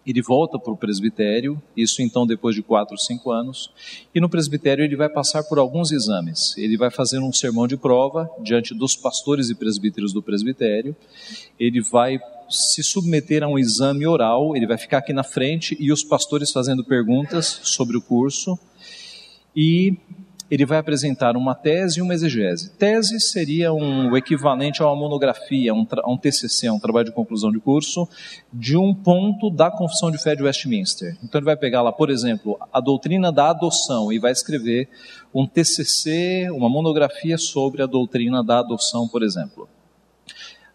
ele 0.07 0.23
volta 0.23 0.61
para 0.61 0.73
o 0.73 0.77
presbitério, 0.77 1.61
isso 1.77 2.01
então 2.01 2.25
depois 2.25 2.55
de 2.55 2.62
quatro, 2.62 2.97
cinco 2.97 3.33
anos, 3.33 3.73
e 4.14 4.21
no 4.21 4.29
presbitério 4.29 4.85
ele 4.85 4.95
vai 4.95 5.09
passar 5.09 5.42
por 5.42 5.59
alguns 5.59 5.90
exames. 5.90 6.57
Ele 6.57 6.77
vai 6.77 6.88
fazer 6.88 7.18
um 7.18 7.33
sermão 7.33 7.66
de 7.66 7.77
prova 7.77 8.31
diante 8.40 8.75
dos 8.75 8.95
pastores 8.95 9.51
e 9.51 9.55
presbíteros 9.57 10.12
do 10.12 10.23
presbitério, 10.23 10.95
ele 11.59 11.81
vai 11.81 12.21
se 12.49 12.85
submeter 12.85 13.42
a 13.42 13.49
um 13.49 13.59
exame 13.59 14.07
oral, 14.07 14.57
ele 14.57 14.68
vai 14.68 14.79
ficar 14.79 14.99
aqui 14.99 15.12
na 15.12 15.25
frente 15.25 15.77
e 15.81 15.90
os 15.90 16.05
pastores 16.05 16.53
fazendo 16.53 16.85
perguntas 16.85 17.61
sobre 17.64 17.97
o 17.97 18.03
curso, 18.03 18.57
e 19.55 19.99
ele 20.53 20.67
vai 20.67 20.77
apresentar 20.77 21.35
uma 21.35 21.55
tese 21.55 21.99
e 21.99 22.03
uma 22.03 22.12
exegese. 22.12 22.77
Tese 22.77 23.19
seria 23.19 23.73
um, 23.73 24.11
o 24.11 24.19
equivalente 24.19 24.83
a 24.83 24.87
uma 24.87 24.95
monografia, 24.95 25.73
um, 25.73 25.87
a 25.91 26.12
um 26.12 26.19
TCC, 26.19 26.69
um 26.69 26.79
trabalho 26.79 27.07
de 27.07 27.15
conclusão 27.15 27.51
de 27.51 27.59
curso, 27.59 28.07
de 28.53 28.77
um 28.77 28.95
ponto 28.95 29.49
da 29.49 29.71
Confissão 29.71 30.11
de 30.11 30.19
Fé 30.19 30.37
de 30.37 30.43
Westminster. 30.43 31.17
Então 31.25 31.38
ele 31.38 31.47
vai 31.47 31.57
pegar 31.57 31.81
lá, 31.81 31.91
por 31.91 32.11
exemplo, 32.11 32.59
a 32.71 32.81
doutrina 32.81 33.33
da 33.33 33.49
adoção 33.49 34.12
e 34.12 34.19
vai 34.19 34.31
escrever 34.31 34.91
um 35.33 35.47
TCC, 35.47 36.51
uma 36.51 36.69
monografia 36.69 37.38
sobre 37.38 37.83
a 37.83 37.87
doutrina 37.87 38.45
da 38.45 38.59
adoção, 38.59 39.09
por 39.09 39.23
exemplo 39.23 39.67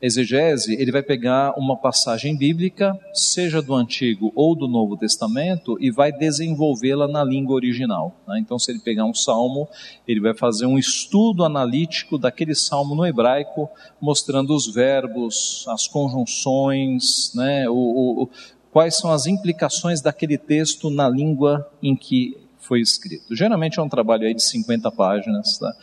exegese, 0.01 0.75
ele 0.79 0.91
vai 0.91 1.01
pegar 1.01 1.53
uma 1.57 1.75
passagem 1.75 2.37
bíblica, 2.37 2.97
seja 3.13 3.61
do 3.61 3.73
Antigo 3.73 4.31
ou 4.35 4.55
do 4.55 4.67
Novo 4.67 4.95
Testamento, 4.95 5.77
e 5.79 5.89
vai 5.89 6.11
desenvolvê-la 6.11 7.07
na 7.07 7.23
língua 7.23 7.55
original. 7.55 8.15
Né? 8.27 8.39
Então, 8.39 8.59
se 8.59 8.71
ele 8.71 8.79
pegar 8.79 9.05
um 9.05 9.13
salmo, 9.13 9.67
ele 10.07 10.19
vai 10.19 10.35
fazer 10.35 10.65
um 10.65 10.77
estudo 10.77 11.43
analítico 11.43 12.17
daquele 12.17 12.53
salmo 12.53 12.95
no 12.95 13.05
hebraico, 13.05 13.69
mostrando 13.99 14.55
os 14.55 14.71
verbos, 14.71 15.65
as 15.69 15.87
conjunções, 15.87 17.33
né? 17.33 17.67
o, 17.67 17.73
o, 17.73 18.29
quais 18.71 18.95
são 18.97 19.11
as 19.11 19.25
implicações 19.25 20.01
daquele 20.01 20.37
texto 20.37 20.89
na 20.89 21.09
língua 21.09 21.67
em 21.81 21.95
que 21.95 22.37
foi 22.59 22.81
escrito. 22.81 23.35
Geralmente 23.35 23.79
é 23.79 23.81
um 23.81 23.89
trabalho 23.89 24.27
aí 24.27 24.33
de 24.33 24.43
50 24.43 24.91
páginas. 24.91 25.57
Tá? 25.57 25.73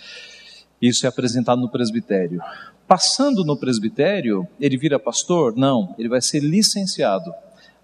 Isso 0.81 1.07
é 1.07 1.09
apresentado 1.09 1.61
no 1.61 1.69
presbitério. 1.69 2.41
Passando 2.87 3.45
no 3.45 3.57
presbitério, 3.57 4.47
ele 4.61 4.77
vira 4.77 4.99
pastor? 4.99 5.57
Não, 5.57 5.95
ele 5.99 6.09
vai 6.09 6.21
ser 6.21 6.41
licenciado. 6.41 7.33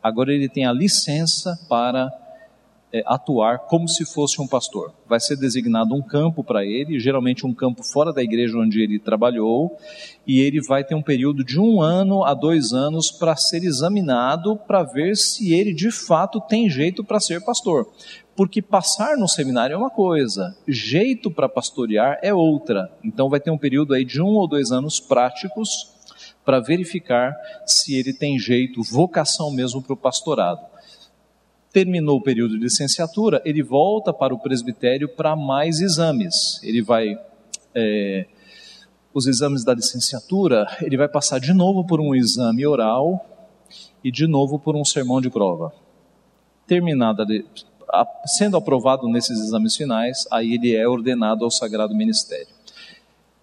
Agora 0.02 0.32
ele 0.32 0.48
tem 0.48 0.66
a 0.66 0.72
licença 0.72 1.58
para 1.68 2.10
é, 2.92 3.02
atuar 3.06 3.60
como 3.60 3.88
se 3.88 4.04
fosse 4.04 4.42
um 4.42 4.48
pastor. 4.48 4.92
Vai 5.08 5.20
ser 5.20 5.36
designado 5.36 5.94
um 5.94 6.02
campo 6.02 6.42
para 6.42 6.64
ele, 6.64 6.98
geralmente 6.98 7.46
um 7.46 7.54
campo 7.54 7.82
fora 7.82 8.12
da 8.12 8.22
igreja 8.22 8.58
onde 8.58 8.80
ele 8.80 8.98
trabalhou, 8.98 9.76
e 10.26 10.40
ele 10.40 10.60
vai 10.60 10.82
ter 10.82 10.94
um 10.94 11.02
período 11.02 11.44
de 11.44 11.58
um 11.58 11.80
ano 11.80 12.24
a 12.24 12.34
dois 12.34 12.72
anos 12.72 13.10
para 13.10 13.36
ser 13.36 13.62
examinado 13.62 14.56
para 14.56 14.82
ver 14.82 15.16
se 15.16 15.54
ele 15.54 15.72
de 15.72 15.90
fato 15.90 16.40
tem 16.40 16.68
jeito 16.68 17.04
para 17.04 17.20
ser 17.20 17.44
pastor. 17.44 17.86
Porque 18.40 18.62
passar 18.62 19.18
no 19.18 19.28
seminário 19.28 19.74
é 19.74 19.76
uma 19.76 19.90
coisa, 19.90 20.56
jeito 20.66 21.30
para 21.30 21.46
pastorear 21.46 22.18
é 22.22 22.32
outra. 22.32 22.90
Então 23.04 23.28
vai 23.28 23.38
ter 23.38 23.50
um 23.50 23.58
período 23.58 23.92
aí 23.92 24.02
de 24.02 24.18
um 24.22 24.28
ou 24.28 24.48
dois 24.48 24.72
anos 24.72 24.98
práticos 24.98 25.92
para 26.42 26.58
verificar 26.58 27.36
se 27.66 27.94
ele 27.94 28.14
tem 28.14 28.38
jeito, 28.38 28.82
vocação 28.82 29.50
mesmo 29.50 29.82
para 29.82 29.92
o 29.92 29.96
pastorado. 29.96 30.66
Terminou 31.70 32.16
o 32.16 32.22
período 32.22 32.56
de 32.56 32.62
licenciatura, 32.64 33.42
ele 33.44 33.62
volta 33.62 34.10
para 34.10 34.32
o 34.32 34.38
presbitério 34.38 35.06
para 35.06 35.36
mais 35.36 35.80
exames. 35.80 36.62
Ele 36.62 36.80
vai. 36.80 37.20
É, 37.74 38.24
os 39.12 39.26
exames 39.26 39.66
da 39.66 39.74
licenciatura, 39.74 40.66
ele 40.80 40.96
vai 40.96 41.08
passar 41.08 41.40
de 41.40 41.52
novo 41.52 41.86
por 41.86 42.00
um 42.00 42.14
exame 42.14 42.66
oral 42.66 43.22
e 44.02 44.10
de 44.10 44.26
novo 44.26 44.58
por 44.58 44.74
um 44.74 44.82
sermão 44.82 45.20
de 45.20 45.28
prova 45.28 45.74
terminada, 46.70 47.26
sendo 48.26 48.56
aprovado 48.56 49.08
nesses 49.08 49.38
exames 49.40 49.76
finais, 49.76 50.26
aí 50.30 50.54
ele 50.54 50.74
é 50.74 50.86
ordenado 50.86 51.44
ao 51.44 51.50
sagrado 51.50 51.94
ministério. 51.94 52.48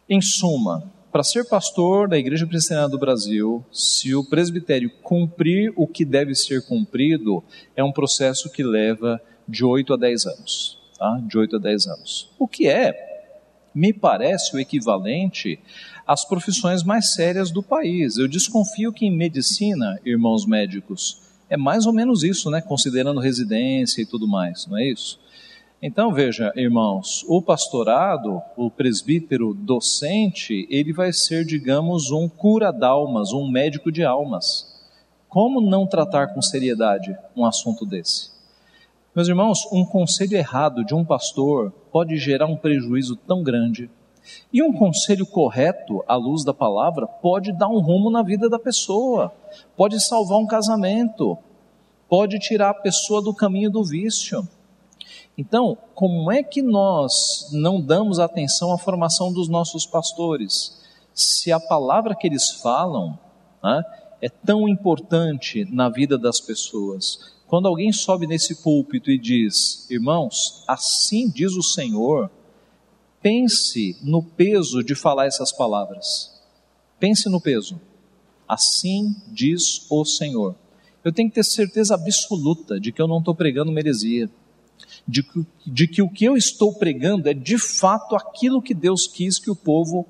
Em 0.09 0.21
suma, 0.21 0.83
para 1.11 1.23
ser 1.23 1.45
pastor 1.45 2.07
da 2.07 2.17
Igreja 2.17 2.45
Presbiteriana 2.45 2.89
do 2.89 2.99
Brasil, 2.99 3.65
se 3.71 4.13
o 4.13 4.23
presbitério 4.23 4.89
cumprir 5.01 5.73
o 5.75 5.87
que 5.87 6.05
deve 6.05 6.35
ser 6.35 6.65
cumprido, 6.65 7.43
é 7.75 7.83
um 7.83 7.91
processo 7.91 8.49
que 8.51 8.63
leva 8.63 9.21
de 9.47 9.65
8 9.65 9.93
a 9.93 9.97
10 9.97 10.25
anos. 10.27 10.77
Tá? 10.97 11.19
De 11.23 11.37
8 11.37 11.55
a 11.55 11.59
10 11.59 11.87
anos. 11.87 12.29
O 12.37 12.47
que 12.47 12.67
é, 12.67 12.93
me 13.73 13.93
parece, 13.93 14.55
o 14.55 14.59
equivalente 14.59 15.59
às 16.05 16.23
profissões 16.23 16.83
mais 16.83 17.13
sérias 17.13 17.51
do 17.51 17.61
país. 17.61 18.17
Eu 18.17 18.27
desconfio 18.27 18.93
que 18.93 19.05
em 19.05 19.15
medicina, 19.15 19.99
irmãos 20.05 20.45
médicos, 20.45 21.21
é 21.49 21.57
mais 21.57 21.85
ou 21.85 21.93
menos 21.93 22.23
isso, 22.23 22.49
né? 22.49 22.61
Considerando 22.61 23.19
residência 23.19 24.01
e 24.01 24.05
tudo 24.05 24.27
mais, 24.27 24.67
não 24.67 24.77
é 24.77 24.85
isso? 24.85 25.19
Então, 25.81 26.11
veja, 26.11 26.51
irmãos, 26.55 27.23
o 27.27 27.39
pastorado, 27.39 28.41
o 28.55 28.71
presbítero 28.71 29.53
docente, 29.53 30.67
ele 30.71 30.91
vai 30.91 31.13
ser, 31.13 31.45
digamos, 31.45 32.09
um 32.09 32.27
cura 32.27 32.71
d'almas, 32.71 33.31
um 33.31 33.47
médico 33.47 33.91
de 33.91 34.03
almas. 34.03 34.75
Como 35.29 35.61
não 35.61 35.85
tratar 35.85 36.33
com 36.33 36.41
seriedade 36.41 37.15
um 37.35 37.45
assunto 37.45 37.85
desse? 37.85 38.31
Meus 39.15 39.27
irmãos, 39.27 39.67
um 39.71 39.85
conselho 39.85 40.35
errado 40.35 40.83
de 40.83 40.95
um 40.95 41.05
pastor 41.05 41.71
pode 41.91 42.17
gerar 42.17 42.47
um 42.47 42.55
prejuízo 42.55 43.15
tão 43.15 43.43
grande. 43.43 43.89
E 44.51 44.63
um 44.63 44.73
conselho 44.73 45.25
correto, 45.25 46.03
à 46.07 46.15
luz 46.15 46.43
da 46.43 46.53
palavra, 46.53 47.07
pode 47.07 47.51
dar 47.51 47.67
um 47.67 47.79
rumo 47.79 48.09
na 48.09 48.23
vida 48.23 48.49
da 48.49 48.59
pessoa, 48.59 49.33
pode 49.75 49.99
salvar 49.99 50.37
um 50.37 50.47
casamento, 50.47 51.37
pode 52.09 52.39
tirar 52.39 52.69
a 52.69 52.73
pessoa 52.73 53.21
do 53.21 53.33
caminho 53.33 53.69
do 53.69 53.83
vício. 53.83 54.47
Então, 55.37 55.77
como 55.93 56.31
é 56.31 56.41
que 56.41 56.61
nós 56.61 57.49
não 57.51 57.79
damos 57.79 58.19
atenção 58.19 58.73
à 58.73 58.77
formação 58.77 59.31
dos 59.31 59.47
nossos 59.47 59.85
pastores? 59.85 60.81
Se 61.13 61.51
a 61.51 61.59
palavra 61.59 62.15
que 62.15 62.25
eles 62.25 62.49
falam 62.61 63.19
né, 63.63 63.83
é 64.21 64.29
tão 64.29 64.67
importante 64.67 65.65
na 65.71 65.89
vida 65.89 66.17
das 66.17 66.39
pessoas, 66.39 67.37
quando 67.47 67.67
alguém 67.67 67.91
sobe 67.93 68.25
nesse 68.25 68.61
púlpito 68.61 69.11
e 69.11 69.17
diz, 69.17 69.89
irmãos, 69.89 70.63
assim 70.67 71.29
diz 71.29 71.53
o 71.53 71.63
Senhor, 71.63 72.29
pense 73.21 73.97
no 74.01 74.23
peso 74.23 74.83
de 74.83 74.95
falar 74.95 75.25
essas 75.25 75.51
palavras. 75.51 76.33
Pense 76.99 77.29
no 77.29 77.41
peso. 77.41 77.79
Assim 78.47 79.15
diz 79.27 79.85
o 79.89 80.05
Senhor. 80.05 80.55
Eu 81.03 81.11
tenho 81.11 81.29
que 81.29 81.35
ter 81.35 81.43
certeza 81.43 81.95
absoluta 81.95 82.79
de 82.79 82.91
que 82.91 83.01
eu 83.01 83.07
não 83.07 83.19
estou 83.19 83.35
pregando 83.35 83.71
uma 83.71 83.79
heresia 83.79 84.29
de 85.07 85.23
que, 85.23 85.45
de 85.65 85.87
que 85.87 86.01
o 86.01 86.09
que 86.09 86.25
eu 86.25 86.35
estou 86.35 86.73
pregando 86.73 87.29
é 87.29 87.33
de 87.33 87.57
fato 87.57 88.15
aquilo 88.15 88.61
que 88.61 88.73
Deus 88.73 89.07
quis 89.07 89.39
que 89.39 89.49
o 89.49 89.55
povo 89.55 90.05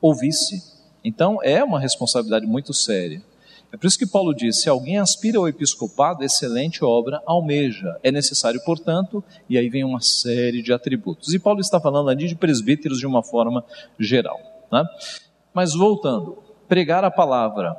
ouvisse. 0.00 0.62
Então 1.02 1.38
é 1.42 1.64
uma 1.64 1.80
responsabilidade 1.80 2.46
muito 2.46 2.72
séria. 2.74 3.22
É 3.74 3.76
por 3.76 3.88
isso 3.88 3.98
que 3.98 4.06
Paulo 4.06 4.32
diz: 4.32 4.60
se 4.60 4.68
alguém 4.68 4.98
aspira 4.98 5.36
ao 5.36 5.48
episcopado, 5.48 6.22
excelente 6.22 6.84
obra 6.84 7.20
almeja. 7.26 7.98
É 8.04 8.12
necessário, 8.12 8.62
portanto, 8.64 9.22
e 9.50 9.58
aí 9.58 9.68
vem 9.68 9.82
uma 9.82 10.00
série 10.00 10.62
de 10.62 10.72
atributos. 10.72 11.34
E 11.34 11.40
Paulo 11.40 11.60
está 11.60 11.80
falando 11.80 12.08
ali 12.08 12.28
de 12.28 12.36
presbíteros 12.36 13.00
de 13.00 13.06
uma 13.06 13.20
forma 13.20 13.64
geral. 13.98 14.38
Né? 14.70 14.84
Mas 15.52 15.74
voltando, 15.74 16.38
pregar 16.68 17.02
a 17.02 17.10
palavra 17.10 17.76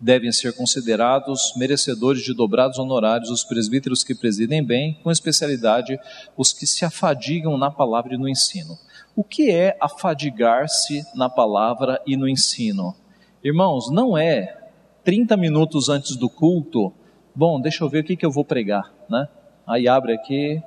devem 0.00 0.32
ser 0.32 0.56
considerados 0.56 1.52
merecedores 1.54 2.22
de 2.22 2.32
dobrados 2.32 2.78
honorários 2.78 3.28
os 3.28 3.44
presbíteros 3.44 4.02
que 4.02 4.14
presidem 4.14 4.64
bem, 4.64 4.98
com 5.02 5.10
especialidade 5.10 5.98
os 6.34 6.50
que 6.50 6.66
se 6.66 6.82
afadigam 6.82 7.58
na 7.58 7.70
palavra 7.70 8.14
e 8.14 8.18
no 8.18 8.28
ensino. 8.28 8.78
O 9.14 9.22
que 9.22 9.50
é 9.50 9.76
afadigar-se 9.78 11.04
na 11.14 11.28
palavra 11.28 12.00
e 12.06 12.16
no 12.16 12.26
ensino? 12.26 12.96
Irmãos, 13.42 13.90
não 13.90 14.16
é 14.16 14.63
30 15.04 15.36
minutos 15.36 15.88
antes 15.90 16.16
do 16.16 16.30
culto, 16.30 16.92
bom, 17.34 17.60
deixa 17.60 17.84
eu 17.84 17.88
ver 17.88 18.00
o 18.00 18.04
que, 18.04 18.16
que 18.16 18.24
eu 18.24 18.30
vou 18.30 18.44
pregar, 18.44 18.90
né? 19.08 19.28
Aí 19.66 19.86
abre 19.86 20.14
aqui, 20.14 20.62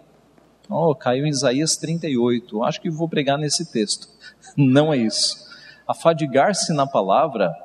oh, 0.70 0.94
caiu 0.94 1.26
em 1.26 1.30
Isaías 1.30 1.76
38, 1.78 2.64
acho 2.64 2.80
que 2.80 2.90
vou 2.90 3.10
pregar 3.10 3.38
nesse 3.38 3.72
texto. 3.72 4.08
Não 4.56 4.94
é 4.94 4.98
isso. 4.98 5.36
Afadigar-se 5.88 6.72
na 6.74 6.86
palavra 6.86 7.56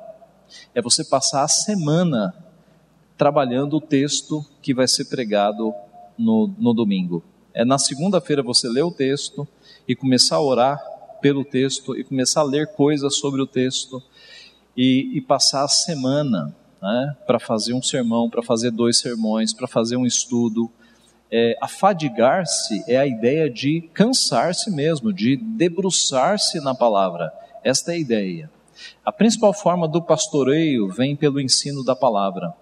é 0.73 0.81
você 0.81 1.03
passar 1.03 1.43
a 1.43 1.47
semana 1.47 2.33
trabalhando 3.17 3.77
o 3.77 3.81
texto 3.81 4.43
que 4.61 4.73
vai 4.73 4.87
ser 4.87 5.05
pregado 5.05 5.73
no, 6.17 6.53
no 6.57 6.73
domingo. 6.73 7.23
É 7.53 7.63
na 7.63 7.77
segunda-feira 7.77 8.41
você 8.41 8.67
ler 8.67 8.83
o 8.83 8.91
texto 8.91 9.47
e 9.87 9.95
começar 9.95 10.37
a 10.37 10.41
orar 10.41 10.79
pelo 11.21 11.45
texto 11.45 11.95
e 11.95 12.03
começar 12.03 12.41
a 12.41 12.45
ler 12.45 12.67
coisas 12.73 13.15
sobre 13.17 13.41
o 13.41 13.47
texto 13.47 14.01
e, 14.75 15.11
e 15.15 15.21
passar 15.21 15.63
a 15.63 15.67
semana 15.67 16.55
né, 16.83 17.15
para 17.25 17.39
fazer 17.39 17.73
um 17.73 17.81
sermão, 17.81 18.29
para 18.29 18.43
fazer 18.43 18.69
dois 18.69 18.99
sermões, 18.99 19.53
para 19.53 19.67
fazer 19.67 19.95
um 19.95 20.05
estudo. 20.05 20.69
É, 21.31 21.57
afadigar-se 21.61 22.83
é 22.85 22.97
a 22.97 23.07
ideia 23.07 23.49
de 23.49 23.89
cansar-se 23.93 24.69
mesmo, 24.69 25.13
de 25.13 25.37
debruçar-se 25.37 26.59
na 26.59 26.75
palavra. 26.75 27.31
Esta 27.63 27.93
é 27.93 27.95
a 27.95 27.97
ideia. 27.97 28.51
A 29.05 29.13
principal 29.13 29.53
forma 29.53 29.87
do 29.87 30.01
pastoreio 30.01 30.89
vem 30.89 31.15
pelo 31.15 31.39
ensino 31.39 31.85
da 31.85 31.95
palavra. 31.95 32.53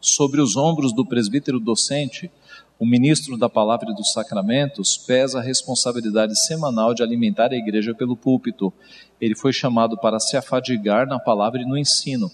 Sobre 0.00 0.40
os 0.40 0.56
ombros 0.56 0.92
do 0.94 1.04
presbítero 1.04 1.58
docente, 1.58 2.30
o 2.78 2.86
ministro 2.86 3.36
da 3.36 3.48
palavra 3.48 3.90
e 3.90 3.94
dos 3.94 4.12
sacramentos 4.12 4.96
pesa 4.96 5.40
a 5.40 5.42
responsabilidade 5.42 6.38
semanal 6.46 6.94
de 6.94 7.02
alimentar 7.02 7.50
a 7.50 7.56
igreja 7.56 7.92
pelo 7.92 8.16
púlpito. 8.16 8.72
Ele 9.20 9.34
foi 9.34 9.52
chamado 9.52 9.98
para 9.98 10.20
se 10.20 10.36
afadigar 10.36 11.08
na 11.08 11.18
palavra 11.18 11.60
e 11.60 11.66
no 11.66 11.76
ensino. 11.76 12.30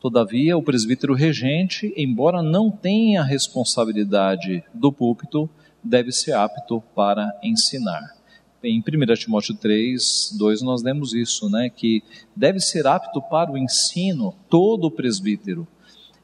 Todavia, 0.00 0.56
o 0.56 0.62
presbítero 0.62 1.14
regente, 1.14 1.92
embora 1.96 2.42
não 2.42 2.70
tenha 2.70 3.22
responsabilidade 3.22 4.62
do 4.72 4.92
púlpito, 4.92 5.48
deve 5.82 6.12
ser 6.12 6.32
apto 6.32 6.82
para 6.94 7.38
ensinar 7.42 8.16
em 8.66 8.80
1 8.80 9.14
Timóteo 9.14 9.54
3, 9.54 10.34
2, 10.36 10.62
nós 10.62 10.82
lemos 10.82 11.14
isso, 11.14 11.48
né? 11.48 11.70
Que 11.70 12.02
deve 12.34 12.60
ser 12.60 12.86
apto 12.86 13.22
para 13.22 13.50
o 13.50 13.58
ensino 13.58 14.34
todo 14.48 14.86
o 14.86 14.90
presbítero. 14.90 15.66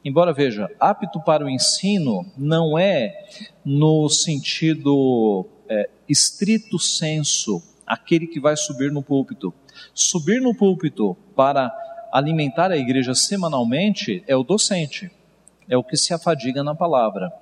Embora 0.03 0.33
veja, 0.33 0.69
apto 0.79 1.21
para 1.21 1.45
o 1.45 1.49
ensino 1.49 2.25
não 2.37 2.77
é 2.77 3.13
no 3.63 4.09
sentido 4.09 5.45
é, 5.69 5.89
estrito 6.09 6.77
senso, 6.77 7.63
aquele 7.87 8.27
que 8.27 8.39
vai 8.39 8.57
subir 8.57 8.91
no 8.91 9.01
púlpito. 9.01 9.53
Subir 9.93 10.41
no 10.41 10.53
púlpito 10.53 11.15
para 11.35 11.71
alimentar 12.13 12.71
a 12.71 12.77
igreja 12.77 13.15
semanalmente 13.15 14.23
é 14.27 14.35
o 14.35 14.43
docente, 14.43 15.09
é 15.67 15.75
o 15.75 15.83
que 15.83 15.97
se 15.97 16.13
afadiga 16.13 16.63
na 16.63 16.75
palavra. 16.75 17.33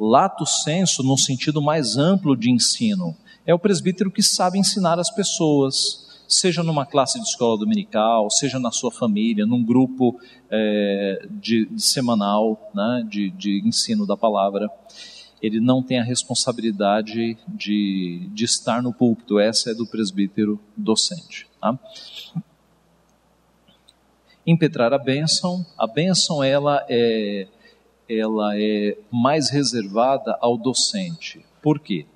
Lato 0.00 0.46
senso, 0.46 1.02
no 1.02 1.18
sentido 1.18 1.60
mais 1.60 1.98
amplo 1.98 2.34
de 2.34 2.50
ensino, 2.50 3.14
é 3.44 3.52
o 3.52 3.58
presbítero 3.58 4.10
que 4.10 4.22
sabe 4.22 4.58
ensinar 4.58 4.98
as 4.98 5.10
pessoas, 5.10 6.24
seja 6.26 6.62
numa 6.62 6.86
classe 6.86 7.20
de 7.20 7.26
escola 7.26 7.58
dominical, 7.58 8.30
seja 8.30 8.58
na 8.58 8.70
sua 8.70 8.90
família, 8.90 9.44
num 9.44 9.62
grupo 9.62 10.18
é, 10.50 11.26
de, 11.32 11.66
de, 11.66 11.82
semanal 11.82 12.70
né, 12.74 13.06
de, 13.06 13.28
de 13.32 13.60
ensino 13.66 14.06
da 14.06 14.16
palavra. 14.16 14.70
Ele 15.42 15.60
não 15.60 15.82
tem 15.82 15.98
a 15.98 16.02
responsabilidade 16.02 17.36
de, 17.46 18.30
de 18.32 18.44
estar 18.46 18.82
no 18.82 18.94
púlpito, 18.94 19.38
essa 19.38 19.72
é 19.72 19.74
do 19.74 19.86
presbítero 19.86 20.58
docente. 20.74 21.46
Tá? 21.60 21.78
Impetrar 24.46 24.92
a 24.92 24.98
bênção, 24.98 25.66
a 25.76 25.86
bênção 25.86 26.42
ela 26.42 26.84
é, 26.88 27.48
ela 28.08 28.52
é 28.56 28.96
mais 29.10 29.50
reservada 29.50 30.38
ao 30.40 30.56
docente. 30.56 31.44
Por 31.60 31.80
quê? 31.80 32.06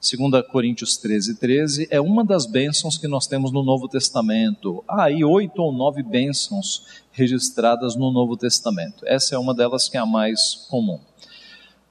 2 0.00 0.46
Coríntios 0.48 0.98
13, 0.98 1.36
13, 1.36 1.88
é 1.90 1.98
uma 1.98 2.22
das 2.22 2.44
bênçãos 2.44 2.98
que 2.98 3.08
nós 3.08 3.26
temos 3.26 3.50
no 3.50 3.62
Novo 3.62 3.88
Testamento. 3.88 4.84
Há 4.86 5.04
aí 5.04 5.24
oito 5.24 5.62
ou 5.62 5.72
nove 5.72 6.02
bênçãos 6.02 7.02
registradas 7.10 7.96
no 7.96 8.12
Novo 8.12 8.36
Testamento. 8.36 9.06
Essa 9.06 9.34
é 9.34 9.38
uma 9.38 9.54
delas 9.54 9.88
que 9.88 9.96
é 9.96 10.00
a 10.00 10.06
mais 10.06 10.66
comum. 10.68 11.00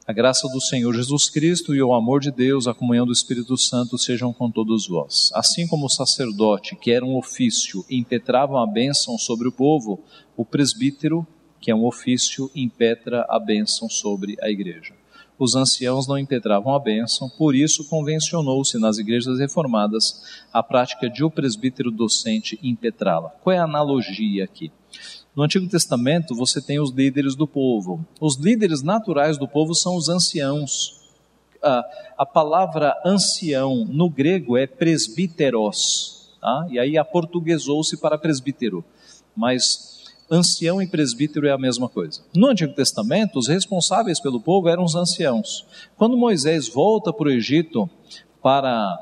A 0.06 0.12
graça 0.12 0.48
do 0.50 0.60
Senhor 0.60 0.94
Jesus 0.94 1.30
Cristo 1.30 1.74
e 1.74 1.82
o 1.82 1.94
amor 1.94 2.20
de 2.20 2.30
Deus, 2.30 2.68
a 2.68 2.74
comunhão 2.74 3.06
do 3.06 3.14
Espírito 3.14 3.58
Santo 3.58 3.98
sejam 3.98 4.34
com 4.34 4.52
todos 4.52 4.86
vós. 4.86 5.30
Assim 5.34 5.66
como 5.66 5.86
o 5.86 5.90
sacerdote, 5.90 6.76
que 6.76 6.92
era 6.92 7.06
um 7.06 7.16
ofício, 7.16 7.86
impetrava 7.90 8.62
a 8.62 8.68
bênção 8.68 9.18
sobre 9.18 9.48
o 9.48 9.52
povo, 9.52 10.04
o 10.36 10.44
presbítero, 10.44 11.26
que 11.62 11.72
é 11.72 11.76
um 11.76 11.86
ofício, 11.86 12.52
impetra 12.54 13.26
a 13.30 13.40
bênção 13.40 13.90
sobre 13.90 14.36
a 14.42 14.50
igreja 14.50 14.94
os 15.44 15.56
anciãos 15.56 16.08
não 16.08 16.18
impetravam 16.18 16.74
a 16.74 16.80
bênção, 16.80 17.30
por 17.30 17.56
isso 17.56 17.88
convencionou-se 17.90 18.78
nas 18.80 18.98
igrejas 18.98 19.40
reformadas 19.40 20.22
a 20.54 20.64
prática 20.64 21.10
de 21.10 21.24
o 21.24 21.30
presbítero 21.30 21.92
docente 21.92 22.58
impetrá-la. 22.64 23.30
Qual 23.42 23.54
é 23.54 23.60
a 23.60 23.64
analogia 23.64 24.44
aqui? 24.44 24.72
No 25.36 25.42
Antigo 25.42 25.68
Testamento, 25.68 26.36
você 26.36 26.62
tem 26.62 26.80
os 26.80 26.92
líderes 26.92 27.36
do 27.36 27.48
povo. 27.48 28.06
Os 28.22 28.38
líderes 28.38 28.84
naturais 28.84 29.36
do 29.36 29.48
povo 29.48 29.74
são 29.74 29.96
os 29.96 30.08
anciãos. 30.08 31.02
A, 31.62 31.84
a 32.20 32.26
palavra 32.26 32.94
ancião 33.04 33.84
no 33.86 34.12
grego 34.12 34.56
é 34.56 34.68
presbíteros, 34.68 36.30
tá? 36.40 36.68
e 36.70 36.78
aí 36.78 37.00
aportuguesou-se 37.00 37.98
para 37.98 38.16
presbítero. 38.16 38.86
Mas 39.36 40.04
ancião 40.30 40.80
e 40.80 40.88
presbítero 40.88 41.48
é 41.48 41.52
a 41.52 41.58
mesma 41.58 41.90
coisa. 41.90 42.22
No 42.36 42.48
Antigo 42.48 42.74
Testamento, 42.74 43.40
os 43.40 43.48
responsáveis 43.48 44.20
pelo 44.20 44.40
povo 44.40 44.70
eram 44.70 44.84
os 44.84 44.94
anciãos. 44.94 45.66
Quando 45.98 46.16
Moisés 46.16 46.68
volta 46.68 47.12
para 47.12 47.28
o 47.28 47.32
Egito 47.32 47.90
para, 48.40 48.96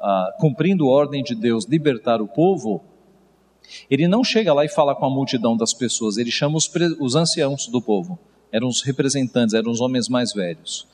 uh, 0.00 0.40
cumprindo 0.40 0.84
a 0.84 0.92
ordem 0.92 1.22
de 1.22 1.34
Deus, 1.34 1.66
libertar 1.66 2.22
o 2.22 2.28
povo, 2.28 2.82
ele 3.90 4.08
não 4.08 4.22
chega 4.24 4.52
lá 4.52 4.64
e 4.64 4.68
fala 4.68 4.94
com 4.94 5.06
a 5.06 5.10
multidão 5.10 5.56
das 5.56 5.72
pessoas, 5.72 6.16
ele 6.16 6.30
chama 6.30 6.56
os, 6.56 6.70
os 7.00 7.14
anciãos 7.14 7.66
do 7.66 7.80
povo. 7.80 8.18
Eram 8.52 8.68
os 8.68 8.82
representantes, 8.82 9.54
eram 9.54 9.70
os 9.70 9.80
homens 9.80 10.08
mais 10.08 10.32
velhos. 10.32 10.86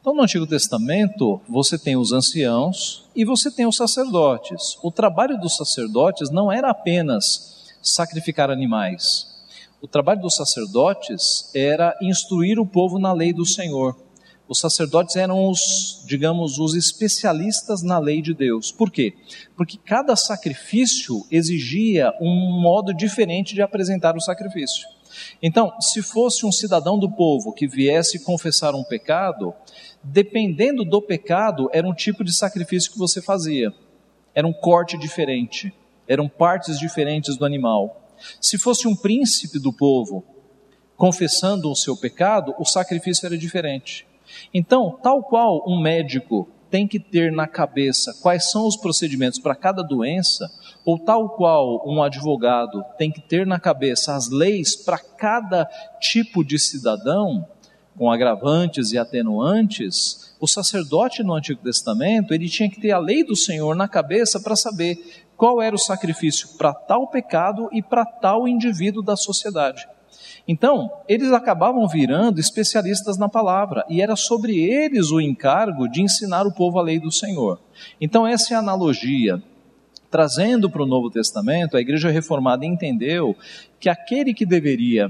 Então, 0.00 0.14
no 0.14 0.22
Antigo 0.22 0.46
Testamento, 0.46 1.40
você 1.48 1.78
tem 1.78 1.96
os 1.96 2.12
anciãos 2.12 3.04
e 3.14 3.24
você 3.24 3.50
tem 3.50 3.66
os 3.66 3.76
sacerdotes. 3.76 4.78
O 4.82 4.90
trabalho 4.90 5.38
dos 5.38 5.56
sacerdotes 5.56 6.30
não 6.30 6.50
era 6.50 6.70
apenas 6.70 7.74
sacrificar 7.82 8.50
animais. 8.50 9.26
O 9.80 9.86
trabalho 9.86 10.20
dos 10.20 10.36
sacerdotes 10.36 11.50
era 11.54 11.96
instruir 12.00 12.58
o 12.58 12.66
povo 12.66 12.98
na 12.98 13.12
lei 13.12 13.32
do 13.32 13.46
Senhor. 13.46 13.96
Os 14.50 14.58
sacerdotes 14.58 15.14
eram 15.14 15.48
os, 15.48 16.02
digamos, 16.04 16.58
os 16.58 16.74
especialistas 16.74 17.84
na 17.84 18.00
lei 18.00 18.20
de 18.20 18.34
Deus. 18.34 18.72
Por 18.72 18.90
quê? 18.90 19.14
Porque 19.56 19.78
cada 19.78 20.16
sacrifício 20.16 21.24
exigia 21.30 22.12
um 22.20 22.60
modo 22.60 22.92
diferente 22.92 23.54
de 23.54 23.62
apresentar 23.62 24.16
o 24.16 24.20
sacrifício. 24.20 24.88
Então, 25.40 25.72
se 25.80 26.02
fosse 26.02 26.44
um 26.44 26.50
cidadão 26.50 26.98
do 26.98 27.08
povo 27.08 27.52
que 27.52 27.68
viesse 27.68 28.24
confessar 28.24 28.74
um 28.74 28.82
pecado, 28.82 29.54
dependendo 30.02 30.84
do 30.84 31.00
pecado, 31.00 31.70
era 31.72 31.86
um 31.86 31.94
tipo 31.94 32.24
de 32.24 32.32
sacrifício 32.32 32.90
que 32.90 32.98
você 32.98 33.22
fazia. 33.22 33.72
Era 34.34 34.48
um 34.48 34.52
corte 34.52 34.98
diferente, 34.98 35.72
eram 36.08 36.28
partes 36.28 36.76
diferentes 36.76 37.36
do 37.36 37.44
animal. 37.44 38.10
Se 38.40 38.58
fosse 38.58 38.88
um 38.88 38.96
príncipe 38.96 39.60
do 39.60 39.72
povo 39.72 40.24
confessando 40.96 41.70
o 41.70 41.76
seu 41.76 41.96
pecado, 41.96 42.52
o 42.58 42.64
sacrifício 42.64 43.26
era 43.26 43.38
diferente. 43.38 44.09
Então, 44.52 44.98
tal 45.02 45.22
qual 45.22 45.64
um 45.66 45.80
médico 45.80 46.48
tem 46.70 46.86
que 46.86 47.00
ter 47.00 47.32
na 47.32 47.48
cabeça 47.48 48.16
quais 48.22 48.50
são 48.50 48.66
os 48.66 48.76
procedimentos 48.76 49.38
para 49.38 49.56
cada 49.56 49.82
doença, 49.82 50.48
ou 50.84 50.98
tal 50.98 51.30
qual 51.30 51.82
um 51.86 52.02
advogado 52.02 52.84
tem 52.96 53.10
que 53.10 53.20
ter 53.20 53.46
na 53.46 53.58
cabeça 53.58 54.14
as 54.14 54.30
leis 54.30 54.76
para 54.76 54.98
cada 54.98 55.64
tipo 56.00 56.44
de 56.44 56.58
cidadão, 56.58 57.46
com 57.98 58.10
agravantes 58.10 58.92
e 58.92 58.98
atenuantes, 58.98 60.34
o 60.40 60.46
sacerdote 60.46 61.22
no 61.22 61.34
Antigo 61.34 61.62
Testamento, 61.62 62.32
ele 62.32 62.48
tinha 62.48 62.70
que 62.70 62.80
ter 62.80 62.92
a 62.92 62.98
lei 62.98 63.22
do 63.22 63.36
Senhor 63.36 63.74
na 63.74 63.86
cabeça 63.86 64.40
para 64.40 64.56
saber 64.56 64.96
qual 65.36 65.60
era 65.60 65.74
o 65.74 65.78
sacrifício 65.78 66.56
para 66.56 66.72
tal 66.72 67.08
pecado 67.08 67.68
e 67.72 67.82
para 67.82 68.06
tal 68.06 68.48
indivíduo 68.48 69.02
da 69.02 69.16
sociedade. 69.16 69.86
Então, 70.46 70.90
eles 71.08 71.32
acabavam 71.32 71.86
virando 71.86 72.40
especialistas 72.40 73.16
na 73.18 73.28
palavra, 73.28 73.84
e 73.88 74.00
era 74.00 74.16
sobre 74.16 74.58
eles 74.58 75.10
o 75.10 75.20
encargo 75.20 75.88
de 75.88 76.02
ensinar 76.02 76.46
o 76.46 76.52
povo 76.52 76.78
a 76.78 76.82
lei 76.82 76.98
do 76.98 77.12
Senhor. 77.12 77.60
Então, 78.00 78.26
essa 78.26 78.54
é 78.54 78.56
a 78.56 78.60
analogia. 78.60 79.42
Trazendo 80.10 80.68
para 80.68 80.82
o 80.82 80.86
Novo 80.86 81.08
Testamento, 81.08 81.76
a 81.76 81.80
igreja 81.80 82.10
reformada 82.10 82.66
entendeu 82.66 83.36
que 83.78 83.88
aquele 83.88 84.34
que 84.34 84.44
deveria 84.44 85.08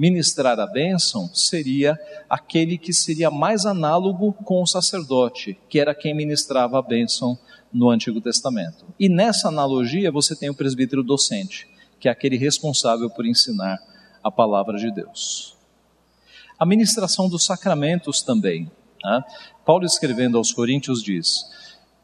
ministrar 0.00 0.58
a 0.58 0.66
bênção 0.66 1.28
seria 1.34 1.98
aquele 2.28 2.78
que 2.78 2.90
seria 2.90 3.30
mais 3.30 3.66
análogo 3.66 4.32
com 4.32 4.62
o 4.62 4.66
sacerdote, 4.66 5.58
que 5.68 5.78
era 5.78 5.94
quem 5.94 6.14
ministrava 6.14 6.78
a 6.78 6.82
bênção 6.82 7.38
no 7.70 7.90
Antigo 7.90 8.18
Testamento. 8.18 8.86
E 8.98 9.10
nessa 9.10 9.48
analogia 9.48 10.10
você 10.10 10.34
tem 10.34 10.48
o 10.48 10.54
presbítero 10.54 11.02
docente, 11.02 11.68
que 11.98 12.08
é 12.08 12.10
aquele 12.10 12.38
responsável 12.38 13.10
por 13.10 13.26
ensinar 13.26 13.78
a 14.22 14.30
palavra 14.30 14.78
de 14.78 14.90
Deus. 14.90 15.56
A 16.58 16.66
ministração 16.66 17.28
dos 17.28 17.44
sacramentos 17.44 18.22
também. 18.22 18.70
Né? 19.02 19.24
Paulo, 19.64 19.84
escrevendo 19.84 20.36
aos 20.36 20.52
Coríntios, 20.52 21.02
diz: 21.02 21.44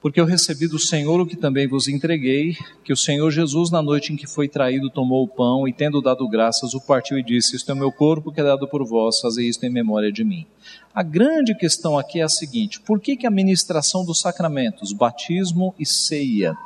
Porque 0.00 0.18
eu 0.18 0.24
recebi 0.24 0.66
do 0.66 0.78
Senhor 0.78 1.20
o 1.20 1.26
que 1.26 1.36
também 1.36 1.68
vos 1.68 1.88
entreguei, 1.88 2.56
que 2.82 2.92
o 2.92 2.96
Senhor 2.96 3.30
Jesus, 3.30 3.70
na 3.70 3.82
noite 3.82 4.12
em 4.12 4.16
que 4.16 4.26
foi 4.26 4.48
traído, 4.48 4.88
tomou 4.88 5.24
o 5.24 5.28
pão 5.28 5.68
e, 5.68 5.72
tendo 5.72 6.00
dado 6.00 6.26
graças, 6.26 6.72
o 6.72 6.80
partiu 6.80 7.18
e 7.18 7.22
disse: 7.22 7.54
Isto 7.54 7.70
é 7.70 7.74
o 7.74 7.78
meu 7.78 7.92
corpo 7.92 8.32
que 8.32 8.40
é 8.40 8.44
dado 8.44 8.66
por 8.66 8.82
vós, 8.82 9.20
fazei 9.20 9.46
isto 9.46 9.64
em 9.66 9.70
memória 9.70 10.10
de 10.10 10.24
mim. 10.24 10.46
A 10.94 11.02
grande 11.02 11.54
questão 11.54 11.98
aqui 11.98 12.20
é 12.20 12.22
a 12.22 12.28
seguinte: 12.28 12.80
por 12.80 12.98
que, 12.98 13.16
que 13.16 13.26
a 13.26 13.30
ministração 13.30 14.06
dos 14.06 14.20
sacramentos, 14.20 14.92
batismo 14.94 15.74
e 15.78 15.84
ceia, 15.84 16.56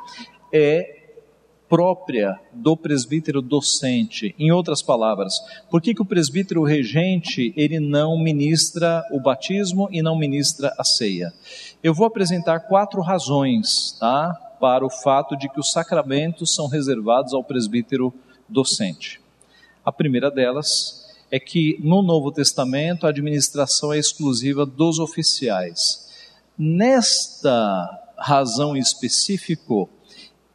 é 0.53 1.00
própria 1.71 2.37
do 2.51 2.75
presbítero 2.75 3.41
docente. 3.41 4.35
Em 4.37 4.51
outras 4.51 4.81
palavras, 4.81 5.33
por 5.69 5.81
que, 5.81 5.95
que 5.95 6.01
o 6.01 6.05
presbítero 6.05 6.63
regente 6.63 7.53
ele 7.55 7.79
não 7.79 8.21
ministra 8.21 9.01
o 9.09 9.21
batismo 9.21 9.87
e 9.89 10.01
não 10.01 10.17
ministra 10.17 10.75
a 10.77 10.83
ceia? 10.83 11.31
Eu 11.81 11.93
vou 11.93 12.05
apresentar 12.05 12.59
quatro 12.67 12.99
razões, 12.99 13.95
tá, 13.97 14.33
para 14.59 14.85
o 14.85 14.89
fato 14.89 15.37
de 15.37 15.47
que 15.47 15.61
os 15.61 15.71
sacramentos 15.71 16.53
são 16.53 16.67
reservados 16.67 17.33
ao 17.33 17.41
presbítero 17.41 18.13
docente. 18.49 19.21
A 19.85 19.93
primeira 19.93 20.29
delas 20.29 21.09
é 21.31 21.39
que 21.39 21.77
no 21.79 22.01
Novo 22.01 22.33
Testamento 22.33 23.07
a 23.07 23.11
administração 23.11 23.93
é 23.93 23.97
exclusiva 23.97 24.65
dos 24.65 24.99
oficiais. 24.99 26.11
Nesta 26.57 27.97
razão 28.17 28.75
específica, 28.75 29.87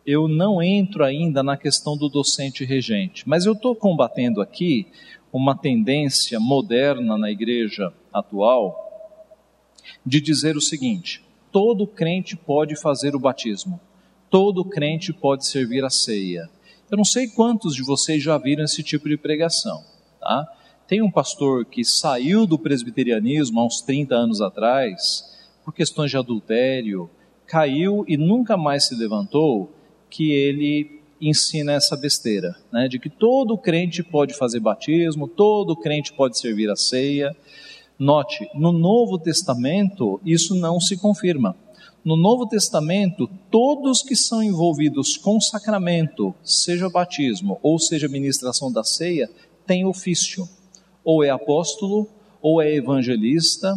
eu 0.06 0.28
não 0.28 0.62
entro 0.62 1.04
ainda 1.04 1.42
na 1.42 1.56
questão 1.56 1.96
do 1.96 2.08
docente 2.08 2.64
regente, 2.64 3.28
mas 3.28 3.44
eu 3.44 3.54
estou 3.54 3.74
combatendo 3.74 4.40
aqui 4.40 4.86
uma 5.32 5.56
tendência 5.56 6.38
moderna 6.38 7.18
na 7.18 7.30
igreja 7.30 7.92
atual 8.12 8.84
de 10.04 10.20
dizer 10.20 10.56
o 10.56 10.60
seguinte: 10.60 11.24
todo 11.50 11.86
crente 11.86 12.36
pode 12.36 12.76
fazer 12.76 13.16
o 13.16 13.18
batismo, 13.18 13.80
todo 14.30 14.64
crente 14.64 15.12
pode 15.12 15.44
servir 15.44 15.84
a 15.84 15.90
ceia. 15.90 16.48
Eu 16.88 16.96
não 16.96 17.04
sei 17.04 17.26
quantos 17.26 17.74
de 17.74 17.82
vocês 17.82 18.22
já 18.22 18.38
viram 18.38 18.62
esse 18.62 18.84
tipo 18.84 19.08
de 19.08 19.16
pregação, 19.16 19.82
tá? 20.20 20.46
Tem 20.86 21.02
um 21.02 21.10
pastor 21.10 21.64
que 21.64 21.84
saiu 21.84 22.46
do 22.46 22.56
presbiterianismo 22.56 23.58
há 23.58 23.66
uns 23.66 23.80
30 23.80 24.14
anos 24.14 24.40
atrás, 24.40 25.36
por 25.64 25.74
questões 25.74 26.12
de 26.12 26.16
adultério, 26.16 27.10
caiu 27.44 28.04
e 28.06 28.16
nunca 28.16 28.56
mais 28.56 28.86
se 28.86 28.94
levantou, 28.94 29.75
que 30.10 30.32
ele 30.32 31.00
ensina 31.20 31.72
essa 31.72 31.96
besteira, 31.96 32.54
né, 32.72 32.88
de 32.88 32.98
que 32.98 33.08
todo 33.08 33.56
crente 33.56 34.02
pode 34.02 34.34
fazer 34.34 34.60
batismo, 34.60 35.26
todo 35.26 35.76
crente 35.76 36.12
pode 36.12 36.38
servir 36.38 36.70
a 36.70 36.76
ceia. 36.76 37.34
Note, 37.98 38.48
no 38.54 38.72
Novo 38.72 39.18
Testamento 39.18 40.20
isso 40.24 40.54
não 40.54 40.78
se 40.78 40.96
confirma. 40.96 41.56
No 42.04 42.16
Novo 42.16 42.46
Testamento, 42.46 43.28
todos 43.50 44.00
que 44.00 44.14
são 44.14 44.40
envolvidos 44.40 45.16
com 45.16 45.40
sacramento, 45.40 46.32
seja 46.44 46.88
batismo 46.88 47.58
ou 47.62 47.80
seja 47.80 48.08
ministração 48.08 48.70
da 48.70 48.84
ceia, 48.84 49.28
têm 49.66 49.84
ofício. 49.84 50.48
Ou 51.02 51.24
é 51.24 51.30
apóstolo, 51.30 52.08
ou 52.40 52.62
é 52.62 52.72
evangelista, 52.72 53.74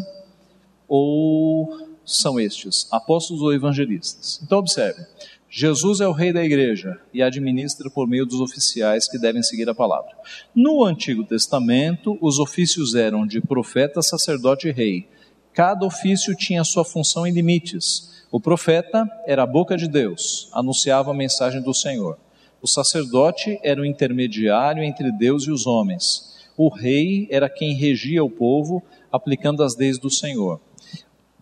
ou 0.88 1.88
são 2.06 2.40
estes, 2.40 2.88
apóstolos 2.92 3.42
ou 3.42 3.54
evangelistas. 3.54 4.40
Então 4.44 4.60
observe, 4.60 5.04
Jesus 5.52 6.00
é 6.00 6.08
o 6.08 6.12
rei 6.12 6.32
da 6.32 6.44
igreja 6.44 7.02
e 7.12 7.24
administra 7.24 7.90
por 7.90 8.08
meio 8.08 8.24
dos 8.24 8.40
oficiais 8.40 9.08
que 9.10 9.18
devem 9.18 9.42
seguir 9.42 9.68
a 9.68 9.74
palavra. 9.74 10.12
No 10.54 10.86
Antigo 10.86 11.24
Testamento, 11.24 12.20
os 12.22 12.38
ofícios 12.38 12.94
eram 12.94 13.26
de 13.26 13.42
profeta, 13.42 14.00
sacerdote 14.04 14.68
e 14.68 14.72
rei. 14.72 15.08
Cada 15.52 15.88
ofício 15.88 16.36
tinha 16.36 16.64
sua 16.64 16.86
função 16.86 17.26
e 17.26 17.32
limites. 17.32 18.24
O 18.32 18.40
profeta 18.40 19.10
era 19.26 19.42
a 19.42 19.48
boca 19.48 19.76
de 19.76 19.88
Deus, 19.88 20.52
anunciava 20.54 21.10
a 21.10 21.16
mensagem 21.16 21.64
do 21.64 21.74
Senhor. 21.74 22.20
O 22.62 22.68
sacerdote 22.68 23.60
era 23.64 23.82
o 23.82 23.86
intermediário 23.86 24.84
entre 24.84 25.12
Deus 25.12 25.48
e 25.48 25.52
os 25.52 25.66
homens. 25.66 26.48
O 26.56 26.70
rei 26.70 27.28
era 27.32 27.50
quem 27.50 27.74
regia 27.74 28.24
o 28.24 28.30
povo, 28.30 28.84
aplicando 29.12 29.64
as 29.64 29.76
leis 29.76 29.98
do 29.98 30.12
Senhor. 30.12 30.62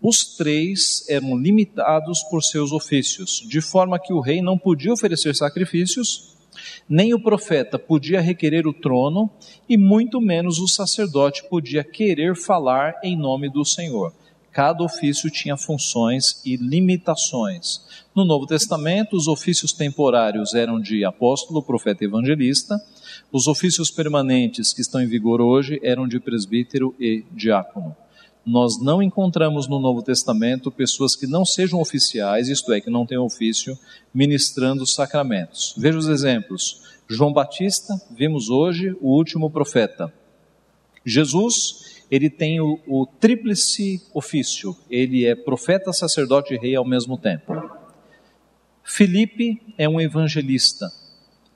Os 0.02 0.36
três 0.36 1.04
eram 1.10 1.38
limitados 1.38 2.22
por 2.24 2.44
seus 2.44 2.72
ofícios, 2.72 3.44
de 3.48 3.62
forma 3.62 4.00
que 4.00 4.14
o 4.14 4.20
rei 4.20 4.42
não 4.42 4.58
podia 4.58 4.94
oferecer 4.94 5.36
sacrifícios, 5.36 6.36
nem 6.88 7.14
o 7.14 7.22
profeta 7.22 7.80
podia 7.80 8.22
requerer 8.22 8.68
o 8.68 8.74
trono, 8.74 9.30
e 9.68 9.78
muito 9.78 10.22
menos 10.22 10.60
o 10.60 10.68
sacerdote 10.68 11.44
podia 11.50 11.84
querer 11.84 12.36
falar 12.36 12.96
em 13.04 13.18
nome 13.18 13.50
do 13.50 13.66
Senhor. 13.66 14.14
Cada 14.52 14.84
ofício 14.84 15.30
tinha 15.30 15.56
funções 15.56 16.42
e 16.44 16.56
limitações. 16.56 17.82
No 18.16 18.26
Novo 18.26 18.48
Testamento, 18.48 19.16
os 19.16 19.28
ofícios 19.28 19.72
temporários 19.72 20.56
eram 20.56 20.82
de 20.82 21.06
apóstolo, 21.06 21.62
profeta 21.62 22.04
e 22.04 22.08
evangelista. 22.08 22.76
Os 23.32 23.46
ofícios 23.48 23.92
permanentes 23.92 24.74
que 24.74 24.82
estão 24.82 25.00
em 25.00 25.06
vigor 25.06 25.42
hoje 25.42 25.80
eram 25.84 26.08
de 26.08 26.20
presbítero 26.20 26.96
e 27.00 27.24
diácono. 27.32 27.96
Nós 28.48 28.82
não 28.82 29.04
encontramos 29.04 29.68
no 29.68 29.78
Novo 29.78 30.02
Testamento 30.02 30.72
pessoas 30.72 31.18
que 31.18 31.28
não 31.28 31.44
sejam 31.44 31.82
oficiais, 31.82 32.48
isto 32.48 32.72
é, 32.72 32.80
que 32.80 32.90
não 32.90 33.06
tenham 33.06 33.26
ofício, 33.26 33.78
ministrando 34.14 34.84
os 34.84 34.96
sacramentos. 34.96 35.76
Veja 35.78 35.98
os 35.98 36.08
exemplos. 36.08 36.82
João 37.10 37.34
Batista, 37.34 38.02
vimos 38.10 38.50
hoje, 38.50 38.96
o 39.02 39.10
último 39.10 39.52
profeta. 39.52 40.14
Jesus, 41.06 42.06
ele 42.10 42.30
tem 42.30 42.62
o, 42.62 42.80
o 42.88 43.06
tríplice 43.06 44.02
ofício, 44.14 44.74
ele 44.90 45.26
é 45.26 45.36
profeta, 45.36 45.92
sacerdote 45.92 46.54
e 46.54 46.58
rei 46.58 46.74
ao 46.74 46.86
mesmo 46.86 47.18
tempo. 47.18 47.54
Filipe 48.82 49.62
é 49.78 49.90
um 49.90 50.00
evangelista, 50.00 50.90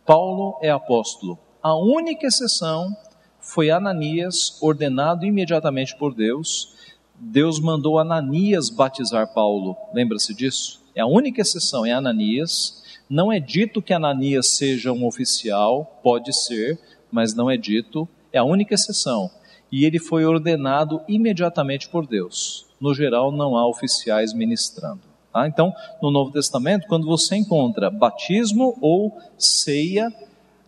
Paulo 0.05 0.59
é 0.61 0.69
apóstolo. 0.69 1.39
A 1.63 1.73
única 1.73 2.27
exceção 2.27 2.93
foi 3.41 3.69
Ananias, 3.69 4.57
ordenado 4.61 5.25
imediatamente 5.25 5.95
por 5.97 6.13
Deus. 6.13 6.75
Deus 7.19 7.59
mandou 7.59 7.99
Ananias 7.99 8.69
batizar 8.69 9.33
Paulo. 9.33 9.75
Lembra-se 9.93 10.33
disso? 10.33 10.81
É 10.95 11.01
a 11.01 11.07
única 11.07 11.41
exceção, 11.41 11.85
é 11.85 11.91
Ananias. 11.91 12.83
Não 13.09 13.31
é 13.31 13.39
dito 13.39 13.81
que 13.81 13.93
Ananias 13.93 14.55
seja 14.55 14.91
um 14.91 15.05
oficial, 15.05 15.99
pode 16.01 16.33
ser, 16.33 16.79
mas 17.11 17.33
não 17.33 17.49
é 17.49 17.57
dito. 17.57 18.07
É 18.31 18.37
a 18.37 18.43
única 18.43 18.75
exceção. 18.75 19.29
E 19.71 19.85
ele 19.85 19.99
foi 19.99 20.25
ordenado 20.25 21.01
imediatamente 21.07 21.89
por 21.89 22.05
Deus. 22.05 22.65
No 22.79 22.93
geral, 22.93 23.31
não 23.31 23.57
há 23.57 23.67
oficiais 23.67 24.33
ministrando. 24.33 25.01
Tá? 25.31 25.47
Então, 25.47 25.73
no 26.01 26.11
Novo 26.11 26.31
Testamento, 26.31 26.87
quando 26.87 27.07
você 27.07 27.35
encontra 27.35 27.89
batismo 27.89 28.77
ou 28.81 29.17
ceia, 29.37 30.11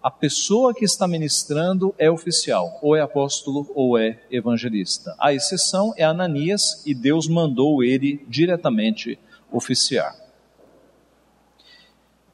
a 0.03 0.11
pessoa 0.11 0.73
que 0.73 0.83
está 0.83 1.07
ministrando 1.07 1.95
é 1.97 2.11
oficial, 2.11 2.77
ou 2.81 2.93
é 2.93 2.99
apóstolo 2.99 3.71
ou 3.73 3.97
é 3.97 4.19
evangelista. 4.29 5.15
A 5.17 5.33
exceção 5.33 5.93
é 5.95 6.03
Ananias 6.03 6.83
e 6.85 6.93
Deus 6.93 7.25
mandou 7.25 7.81
ele 7.81 8.25
diretamente 8.27 9.17
oficiar. 9.49 10.13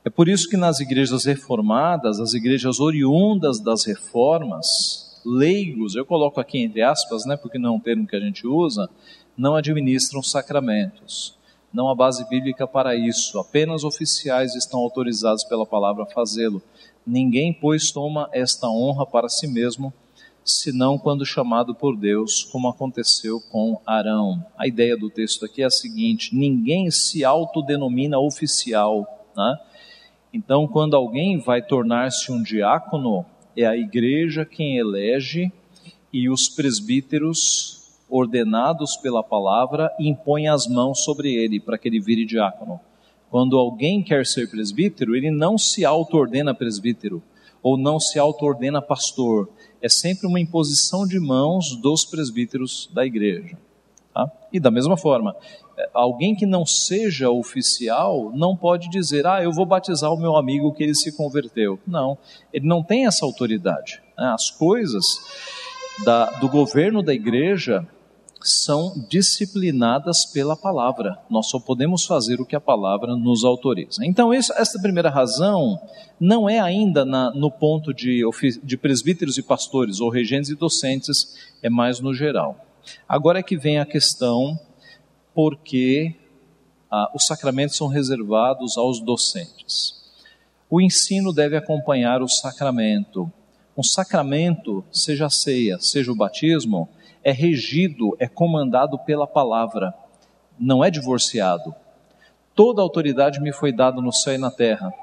É 0.04 0.10
por 0.10 0.28
isso 0.28 0.50
que 0.50 0.58
nas 0.58 0.80
igrejas 0.80 1.26
reformadas, 1.26 2.20
as 2.20 2.34
igrejas 2.34 2.80
oriundas 2.80 3.60
das 3.60 3.86
reformas, 3.86 5.22
leigos, 5.24 5.96
eu 5.96 6.04
coloco 6.04 6.40
aqui 6.40 6.58
entre 6.58 6.82
aspas, 6.82 7.24
né, 7.26 7.38
porque 7.38 7.60
não 7.60 7.74
é 7.74 7.74
um 7.74 7.80
termo 7.80 8.08
que 8.08 8.16
a 8.16 8.20
gente 8.20 8.48
usa, 8.48 8.90
não 9.38 9.56
administram 9.56 10.24
sacramentos. 10.24 11.38
Não 11.72 11.88
há 11.88 11.94
base 11.94 12.28
bíblica 12.28 12.66
para 12.66 12.96
isso, 12.96 13.38
apenas 13.38 13.84
oficiais 13.84 14.56
estão 14.56 14.80
autorizados 14.80 15.44
pela 15.44 15.68
palavra 15.68 16.04
a 16.04 16.08
fazê-lo. 16.08 16.64
Ninguém, 17.10 17.52
pois, 17.52 17.92
toma 17.92 18.30
esta 18.32 18.70
honra 18.70 19.04
para 19.04 19.28
si 19.28 19.48
mesmo, 19.48 19.92
senão 20.46 20.96
quando 20.96 21.26
chamado 21.26 21.74
por 21.74 21.98
Deus, 21.98 22.44
como 22.44 22.68
aconteceu 22.68 23.42
com 23.52 23.82
Arão. 23.84 24.46
A 24.56 24.68
ideia 24.68 24.96
do 24.96 25.10
texto 25.10 25.44
aqui 25.44 25.64
é 25.64 25.66
a 25.66 25.72
seguinte: 25.72 26.36
ninguém 26.36 26.92
se 26.92 27.26
autodenomina 27.26 28.20
oficial. 28.20 29.26
Né? 29.36 29.58
Então, 30.32 30.68
quando 30.68 30.96
alguém 30.96 31.40
vai 31.40 31.64
tornar-se 31.64 32.32
um 32.32 32.44
diácono, 32.44 33.26
é 33.58 33.66
a 33.66 33.76
igreja 33.76 34.46
quem 34.46 34.78
elege 34.78 35.52
e 36.14 36.30
os 36.30 36.48
presbíteros 36.48 37.90
ordenados 38.08 38.98
pela 38.98 39.24
palavra, 39.24 39.92
impõe 40.00 40.48
as 40.48 40.68
mãos 40.68 41.04
sobre 41.04 41.34
ele 41.34 41.60
para 41.60 41.76
que 41.76 41.88
ele 41.88 42.00
vire 42.00 42.24
diácono. 42.24 42.80
Quando 43.30 43.58
alguém 43.58 44.02
quer 44.02 44.26
ser 44.26 44.50
presbítero, 44.50 45.16
ele 45.16 45.30
não 45.30 45.58
se 45.58 45.86
auto-ordena 45.86 46.54
presbítero 46.54 47.22
ou 47.62 47.78
não 47.78 48.00
se 48.00 48.18
auto-ordena 48.18 48.82
pastor. 48.82 49.50
É 49.82 49.90
sempre 49.90 50.28
uma 50.28 50.40
imposição 50.40 51.06
de 51.06 51.20
mãos 51.20 51.76
dos 51.76 52.06
presbíteros 52.06 52.90
da 52.94 53.06
igreja. 53.06 53.58
Tá? 54.14 54.32
E 54.52 54.60
da 54.60 54.72
mesma 54.72 54.98
forma, 54.98 55.36
é, 55.78 55.90
alguém 55.94 56.36
que 56.36 56.46
não 56.46 56.66
seja 56.66 57.30
oficial 57.30 58.32
não 58.34 58.56
pode 58.56 58.90
dizer, 58.90 59.28
ah, 59.28 59.44
eu 59.44 59.52
vou 59.52 59.66
batizar 59.66 60.12
o 60.12 60.20
meu 60.20 60.36
amigo 60.36 60.74
que 60.74 60.84
ele 60.84 60.96
se 60.96 61.16
converteu. 61.16 61.80
Não, 61.86 62.18
ele 62.52 62.68
não 62.68 62.82
tem 62.82 63.06
essa 63.06 63.26
autoridade. 63.26 64.02
Né? 64.18 64.26
As 64.34 64.50
coisas 64.50 65.06
da, 66.04 66.26
do 66.40 66.50
governo 66.50 67.04
da 67.04 67.14
igreja 67.14 67.88
são 68.42 69.06
disciplinadas 69.10 70.26
pela 70.26 70.56
palavra. 70.56 71.20
Nós 71.30 71.48
só 71.50 71.60
podemos 71.60 72.06
fazer 72.06 72.40
o 72.40 72.46
que 72.46 72.56
a 72.56 72.62
palavra 72.62 73.16
nos 73.16 73.44
autoriza. 73.44 74.06
Então, 74.06 74.34
isso, 74.34 74.54
essa 74.54 74.82
primeira 74.82 75.10
razão 75.10 75.80
não 76.20 76.50
é 76.50 76.60
ainda 76.60 77.04
na, 77.04 77.32
no 77.32 77.52
ponto 77.52 77.94
de, 77.94 78.22
de 78.64 78.78
presbíteros 78.78 79.38
e 79.38 79.44
pastores, 79.44 80.00
ou 80.00 80.10
regentes 80.10 80.50
e 80.50 80.56
docentes, 80.56 81.36
é 81.62 81.70
mais 81.70 82.00
no 82.00 82.14
geral. 82.14 82.66
Agora 83.08 83.40
é 83.40 83.44
que 83.44 83.58
vem 83.58 83.78
a 83.78 83.86
questão 83.86 84.60
porque 85.34 86.16
ah, 86.90 87.12
os 87.14 87.26
sacramentos 87.26 87.76
são 87.76 87.88
reservados 87.88 88.78
aos 88.78 89.00
docentes. 89.00 90.00
O 90.70 90.80
ensino 90.82 91.34
deve 91.34 91.58
acompanhar 91.58 92.22
o 92.22 92.28
sacramento. 92.28 93.32
Um 93.78 93.84
sacramento, 93.84 94.84
seja 94.92 95.26
a 95.26 95.30
ceia, 95.30 95.78
seja 95.80 96.12
o 96.12 96.16
batismo, 96.16 96.90
é 97.24 97.32
regido, 97.32 98.16
é 98.20 98.28
comandado 98.28 98.98
pela 99.00 99.28
palavra, 99.28 99.94
não 100.60 100.84
é 100.84 100.90
divorciado. 100.90 101.74
Toda 102.56 102.82
autoridade 102.82 103.40
me 103.40 103.54
foi 103.54 103.72
dada 103.72 104.02
no 104.02 104.12
céu 104.12 104.36
e 104.36 104.38
na 104.38 104.52
terra. 104.52 104.94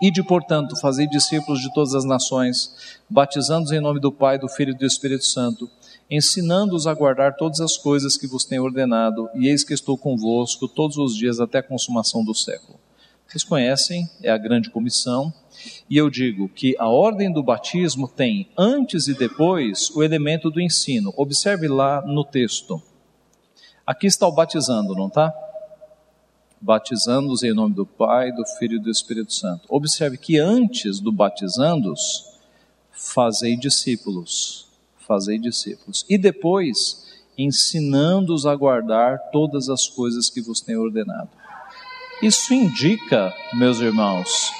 Ide, 0.00 0.22
portanto, 0.22 0.78
fazei 0.80 1.08
discípulos 1.08 1.60
de 1.60 1.72
todas 1.72 1.94
as 1.94 2.04
nações, 2.04 2.98
batizando-os 3.10 3.72
em 3.72 3.80
nome 3.80 3.98
do 3.98 4.12
Pai, 4.12 4.38
do 4.38 4.48
Filho 4.48 4.70
e 4.70 4.78
do 4.78 4.86
Espírito 4.86 5.24
Santo, 5.24 5.68
ensinando-os 6.08 6.86
a 6.86 6.94
guardar 6.94 7.34
todas 7.36 7.60
as 7.60 7.76
coisas 7.76 8.16
que 8.16 8.28
vos 8.28 8.44
tenho 8.44 8.62
ordenado, 8.62 9.28
e 9.34 9.48
eis 9.48 9.64
que 9.64 9.74
estou 9.74 9.98
convosco 9.98 10.68
todos 10.68 10.96
os 10.96 11.16
dias 11.16 11.40
até 11.40 11.58
a 11.58 11.62
consumação 11.62 12.24
do 12.24 12.32
século. 12.32 12.78
Vocês 13.26 13.42
conhecem, 13.42 14.08
é 14.22 14.30
a 14.30 14.38
grande 14.38 14.70
comissão, 14.70 15.32
e 15.90 15.96
eu 15.96 16.10
digo 16.10 16.48
que 16.48 16.76
a 16.78 16.86
ordem 16.88 17.32
do 17.32 17.42
batismo 17.42 18.06
tem 18.06 18.50
antes 18.56 19.08
e 19.08 19.14
depois 19.14 19.90
o 19.90 20.02
elemento 20.02 20.50
do 20.50 20.60
ensino. 20.60 21.14
Observe 21.16 21.66
lá 21.66 22.02
no 22.02 22.24
texto. 22.24 22.82
Aqui 23.86 24.06
está 24.06 24.28
o 24.28 24.32
batizando, 24.32 24.94
não 24.94 25.06
está? 25.06 25.32
Batizando-os 26.60 27.42
em 27.42 27.54
nome 27.54 27.74
do 27.74 27.86
Pai, 27.86 28.30
do 28.32 28.44
Filho 28.58 28.76
e 28.76 28.80
do 28.80 28.90
Espírito 28.90 29.32
Santo. 29.32 29.62
Observe 29.68 30.18
que 30.18 30.38
antes 30.38 31.00
do 31.00 31.10
batizando-os, 31.10 32.38
fazei 32.92 33.56
discípulos. 33.56 34.66
Fazei 35.06 35.38
discípulos. 35.38 36.04
E 36.06 36.18
depois, 36.18 37.22
ensinando-os 37.38 38.44
a 38.44 38.54
guardar 38.54 39.30
todas 39.30 39.70
as 39.70 39.86
coisas 39.86 40.28
que 40.28 40.42
vos 40.42 40.60
tenho 40.60 40.82
ordenado. 40.82 41.30
Isso 42.20 42.52
indica, 42.52 43.32
meus 43.54 43.80
irmãos, 43.80 44.50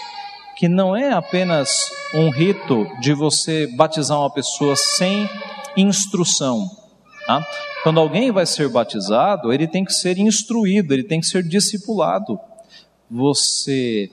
que 0.59 0.69
não 0.69 0.97
é 0.97 1.13
apenas 1.13 1.89
um 2.13 2.31
rito 2.31 2.85
de 3.01 3.15
você 3.15 3.69
batizar 3.77 4.19
uma 4.19 4.29
pessoa 4.29 4.75
sem 4.75 5.31
instrução. 5.77 6.69
Tá? 7.29 7.47
Quando 7.85 8.01
alguém 8.01 8.33
vai 8.33 8.45
ser 8.45 8.69
batizado, 8.69 9.53
ele 9.53 9.69
tem 9.69 9.85
que 9.85 9.93
ser 9.93 10.19
instruído, 10.19 10.93
ele 10.93 11.05
tem 11.05 11.21
que 11.21 11.27
ser 11.27 11.45
discipulado. 11.45 12.41
Você 13.09 14.11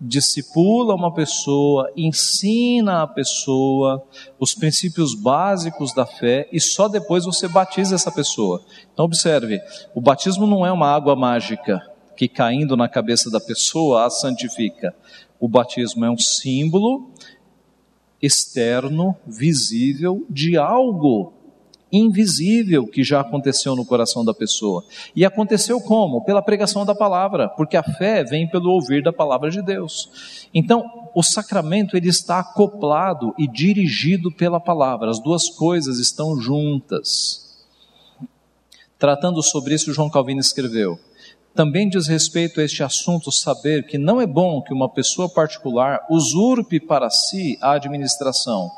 discipula 0.00 0.96
uma 0.96 1.14
pessoa, 1.14 1.92
ensina 1.96 3.02
a 3.02 3.06
pessoa 3.06 4.04
os 4.38 4.54
princípios 4.54 5.14
básicos 5.14 5.94
da 5.94 6.04
fé 6.04 6.48
e 6.52 6.60
só 6.60 6.88
depois 6.88 7.24
você 7.24 7.46
batiza 7.46 7.94
essa 7.94 8.10
pessoa. 8.10 8.64
Então, 8.92 9.04
observe: 9.04 9.60
o 9.94 10.00
batismo 10.00 10.44
não 10.44 10.66
é 10.66 10.72
uma 10.72 10.92
água 10.92 11.14
mágica 11.14 11.80
que 12.16 12.26
caindo 12.26 12.76
na 12.76 12.88
cabeça 12.88 13.30
da 13.30 13.38
pessoa 13.38 14.04
a 14.04 14.10
santifica. 14.10 14.92
O 15.40 15.48
batismo 15.48 16.04
é 16.04 16.10
um 16.10 16.18
símbolo 16.18 17.10
externo, 18.20 19.16
visível, 19.26 20.26
de 20.28 20.56
algo 20.56 21.32
invisível 21.90 22.86
que 22.86 23.02
já 23.02 23.20
aconteceu 23.20 23.74
no 23.74 23.84
coração 23.84 24.24
da 24.24 24.34
pessoa. 24.34 24.84
E 25.14 25.24
aconteceu 25.24 25.80
como? 25.80 26.22
Pela 26.24 26.42
pregação 26.42 26.84
da 26.84 26.94
palavra, 26.94 27.48
porque 27.48 27.76
a 27.76 27.82
fé 27.82 28.24
vem 28.24 28.48
pelo 28.48 28.70
ouvir 28.70 29.02
da 29.02 29.12
palavra 29.12 29.50
de 29.50 29.62
Deus. 29.62 30.48
Então, 30.52 30.84
o 31.14 31.22
sacramento 31.22 31.96
ele 31.96 32.08
está 32.08 32.40
acoplado 32.40 33.34
e 33.38 33.46
dirigido 33.46 34.30
pela 34.30 34.60
palavra. 34.60 35.10
As 35.10 35.18
duas 35.18 35.48
coisas 35.48 35.98
estão 35.98 36.38
juntas. 36.38 37.46
Tratando 38.98 39.42
sobre 39.42 39.74
isso, 39.74 39.92
João 39.94 40.10
Calvino 40.10 40.40
escreveu: 40.40 40.98
também 41.58 41.88
diz 41.88 42.06
respeito 42.06 42.60
a 42.60 42.62
este 42.62 42.84
assunto 42.84 43.32
saber 43.32 43.84
que 43.84 43.98
não 43.98 44.20
é 44.20 44.26
bom 44.28 44.62
que 44.62 44.72
uma 44.72 44.88
pessoa 44.88 45.28
particular 45.28 46.06
usurpe 46.08 46.78
para 46.78 47.10
si 47.10 47.58
a 47.60 47.72
administração, 47.72 48.70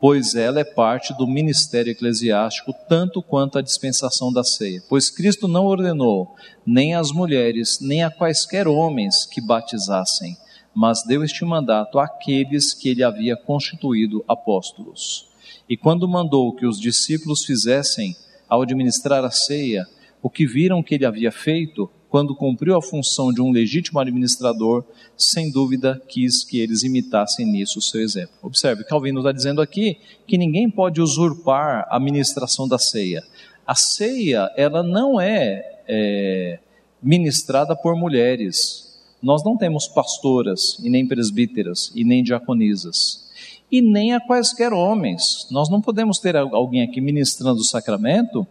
pois 0.00 0.36
ela 0.36 0.60
é 0.60 0.64
parte 0.64 1.12
do 1.14 1.26
ministério 1.26 1.90
eclesiástico 1.90 2.72
tanto 2.88 3.20
quanto 3.20 3.58
a 3.58 3.62
dispensação 3.62 4.32
da 4.32 4.44
ceia. 4.44 4.80
Pois 4.88 5.10
Cristo 5.10 5.48
não 5.48 5.66
ordenou 5.66 6.36
nem 6.64 6.94
às 6.94 7.10
mulheres, 7.10 7.80
nem 7.80 8.04
a 8.04 8.10
quaisquer 8.12 8.68
homens 8.68 9.26
que 9.26 9.40
batizassem, 9.40 10.36
mas 10.72 11.02
deu 11.04 11.24
este 11.24 11.44
mandato 11.44 11.98
àqueles 11.98 12.72
que 12.72 12.90
ele 12.90 13.02
havia 13.02 13.36
constituído 13.36 14.24
apóstolos. 14.28 15.26
E 15.68 15.76
quando 15.76 16.06
mandou 16.06 16.54
que 16.54 16.64
os 16.64 16.78
discípulos 16.78 17.44
fizessem, 17.44 18.14
ao 18.48 18.62
administrar 18.62 19.24
a 19.24 19.32
ceia, 19.32 19.84
o 20.22 20.30
que 20.30 20.46
viram 20.46 20.82
que 20.82 20.94
ele 20.94 21.04
havia 21.04 21.30
feito, 21.30 21.90
quando 22.14 22.32
cumpriu 22.32 22.76
a 22.76 22.80
função 22.80 23.32
de 23.32 23.42
um 23.42 23.50
legítimo 23.50 23.98
administrador, 23.98 24.84
sem 25.16 25.50
dúvida 25.50 26.00
quis 26.06 26.44
que 26.44 26.60
eles 26.60 26.84
imitassem 26.84 27.44
nisso 27.44 27.80
o 27.80 27.82
seu 27.82 28.00
exemplo. 28.00 28.36
Observe, 28.40 28.84
Calvino 28.84 29.18
está 29.18 29.32
dizendo 29.32 29.60
aqui 29.60 29.98
que 30.24 30.38
ninguém 30.38 30.70
pode 30.70 31.00
usurpar 31.00 31.88
a 31.90 31.96
administração 31.96 32.68
da 32.68 32.78
ceia. 32.78 33.20
A 33.66 33.74
ceia, 33.74 34.48
ela 34.56 34.80
não 34.80 35.20
é, 35.20 35.80
é 35.88 36.60
ministrada 37.02 37.74
por 37.74 37.96
mulheres. 37.96 38.96
Nós 39.20 39.42
não 39.42 39.56
temos 39.56 39.88
pastoras, 39.88 40.78
e 40.84 40.88
nem 40.88 41.08
presbíteras, 41.08 41.90
e 41.96 42.04
nem 42.04 42.22
diaconisas 42.22 43.24
e 43.72 43.82
nem 43.82 44.14
a 44.14 44.20
quaisquer 44.20 44.72
homens. 44.72 45.48
Nós 45.50 45.68
não 45.68 45.80
podemos 45.80 46.20
ter 46.20 46.36
alguém 46.36 46.82
aqui 46.82 47.00
ministrando 47.00 47.58
o 47.58 47.64
sacramento 47.64 48.46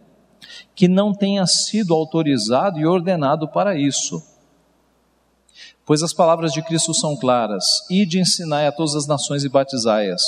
que 0.74 0.88
não 0.88 1.12
tenha 1.12 1.46
sido 1.46 1.94
autorizado 1.94 2.78
e 2.78 2.86
ordenado 2.86 3.48
para 3.48 3.78
isso. 3.78 4.22
Pois 5.86 6.02
as 6.02 6.12
palavras 6.12 6.52
de 6.52 6.62
Cristo 6.62 6.92
são 6.94 7.16
claras: 7.16 7.64
Ide 7.90 8.18
ensinai 8.18 8.66
a 8.66 8.72
todas 8.72 8.94
as 8.94 9.06
nações 9.06 9.44
e 9.44 9.48
batizai-as. 9.48 10.22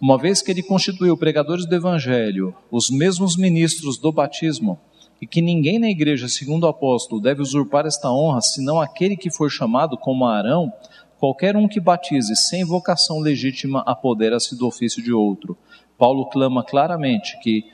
Uma 0.00 0.18
vez 0.18 0.42
que 0.42 0.50
ele 0.50 0.62
constituiu 0.62 1.16
pregadores 1.16 1.66
do 1.66 1.74
Evangelho, 1.74 2.54
os 2.70 2.90
mesmos 2.90 3.36
ministros 3.36 3.98
do 3.98 4.10
batismo, 4.10 4.78
e 5.20 5.26
que 5.26 5.40
ninguém 5.40 5.78
na 5.78 5.88
igreja, 5.88 6.28
segundo 6.28 6.64
o 6.64 6.68
apóstolo, 6.68 7.20
deve 7.20 7.40
usurpar 7.40 7.86
esta 7.86 8.10
honra, 8.10 8.40
senão 8.40 8.80
aquele 8.80 9.16
que 9.16 9.30
for 9.30 9.48
chamado 9.48 9.96
como 9.96 10.26
Arão, 10.26 10.72
Qualquer 11.22 11.56
um 11.56 11.68
que 11.68 11.78
batize 11.78 12.34
sem 12.34 12.64
vocação 12.64 13.20
legítima 13.20 13.80
apodera-se 13.86 14.58
do 14.58 14.66
ofício 14.66 15.00
de 15.00 15.12
outro. 15.12 15.56
Paulo 15.96 16.28
clama 16.28 16.64
claramente 16.64 17.38
que 17.38 17.64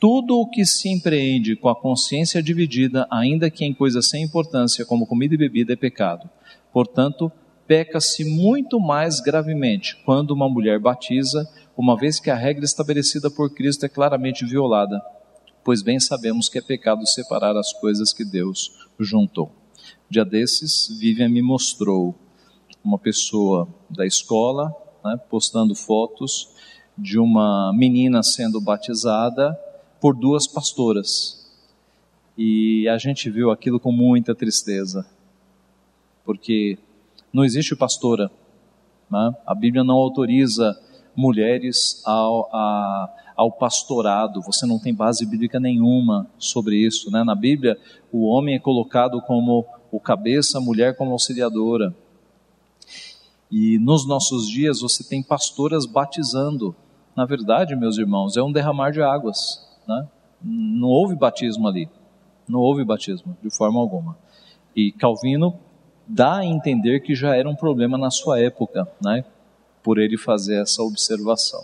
tudo 0.00 0.38
o 0.38 0.46
que 0.48 0.64
se 0.64 0.88
empreende 0.88 1.54
com 1.54 1.68
a 1.68 1.76
consciência 1.76 2.42
dividida, 2.42 3.06
ainda 3.10 3.50
que 3.50 3.66
em 3.66 3.74
coisas 3.74 4.08
sem 4.08 4.24
importância, 4.24 4.86
como 4.86 5.06
comida 5.06 5.34
e 5.34 5.38
bebida, 5.38 5.74
é 5.74 5.76
pecado. 5.76 6.28
Portanto, 6.72 7.30
peca-se 7.66 8.24
muito 8.24 8.80
mais 8.80 9.20
gravemente 9.20 10.02
quando 10.04 10.30
uma 10.30 10.48
mulher 10.48 10.78
batiza, 10.78 11.46
uma 11.76 11.96
vez 11.96 12.18
que 12.18 12.30
a 12.30 12.34
regra 12.34 12.64
estabelecida 12.64 13.30
por 13.30 13.52
Cristo 13.52 13.84
é 13.84 13.90
claramente 13.90 14.44
violada, 14.46 15.02
pois 15.62 15.82
bem 15.82 16.00
sabemos 16.00 16.48
que 16.48 16.58
é 16.58 16.62
pecado 16.62 17.06
separar 17.06 17.54
as 17.54 17.70
coisas 17.74 18.14
que 18.14 18.24
Deus 18.24 18.72
juntou. 18.98 19.52
Dia 20.08 20.24
desses, 20.24 20.88
Vivian 20.98 21.28
me 21.28 21.42
mostrou 21.42 22.14
uma 22.82 22.98
pessoa 22.98 23.68
da 23.90 24.06
escola 24.06 24.74
né, 25.04 25.20
postando 25.28 25.74
fotos 25.74 26.48
de 26.96 27.18
uma 27.18 27.70
menina 27.74 28.22
sendo 28.22 28.60
batizada 28.60 29.56
por 30.00 30.14
duas 30.16 30.46
pastoras. 30.46 31.40
E 32.36 32.88
a 32.88 32.96
gente 32.96 33.28
viu 33.28 33.50
aquilo 33.50 33.78
com 33.78 33.92
muita 33.92 34.34
tristeza, 34.34 35.06
porque 36.24 36.78
não 37.32 37.44
existe 37.44 37.76
pastora. 37.76 38.30
Né? 39.10 39.34
A 39.46 39.54
Bíblia 39.54 39.84
não 39.84 39.96
autoriza 39.96 40.78
mulheres 41.14 42.02
ao, 42.06 42.48
a, 42.54 43.10
ao 43.36 43.52
pastorado. 43.52 44.40
Você 44.42 44.64
não 44.64 44.78
tem 44.78 44.94
base 44.94 45.26
bíblica 45.26 45.60
nenhuma 45.60 46.26
sobre 46.38 46.76
isso. 46.76 47.10
Né? 47.10 47.22
Na 47.24 47.34
Bíblia, 47.34 47.78
o 48.12 48.24
homem 48.26 48.54
é 48.54 48.58
colocado 48.58 49.20
como 49.22 49.66
o 49.90 50.00
cabeça, 50.00 50.58
a 50.58 50.60
mulher 50.60 50.96
como 50.96 51.12
auxiliadora. 51.12 51.94
E 53.50 53.78
nos 53.78 54.06
nossos 54.06 54.48
dias 54.48 54.80
você 54.80 55.02
tem 55.02 55.22
pastoras 55.22 55.84
batizando. 55.84 56.74
Na 57.16 57.24
verdade, 57.24 57.74
meus 57.74 57.98
irmãos, 57.98 58.36
é 58.36 58.42
um 58.42 58.52
derramar 58.52 58.92
de 58.92 59.02
águas. 59.02 59.68
Né? 59.90 60.08
Não 60.40 60.88
houve 60.88 61.16
batismo 61.16 61.66
ali. 61.66 61.88
Não 62.48 62.60
houve 62.60 62.84
batismo, 62.84 63.36
de 63.42 63.50
forma 63.50 63.80
alguma. 63.80 64.16
E 64.74 64.92
Calvino 64.92 65.58
dá 66.06 66.36
a 66.36 66.46
entender 66.46 67.00
que 67.00 67.14
já 67.14 67.36
era 67.36 67.48
um 67.48 67.56
problema 67.56 67.98
na 67.98 68.10
sua 68.10 68.40
época, 68.40 68.88
né? 69.02 69.24
por 69.82 69.98
ele 69.98 70.16
fazer 70.16 70.62
essa 70.62 70.82
observação. 70.82 71.62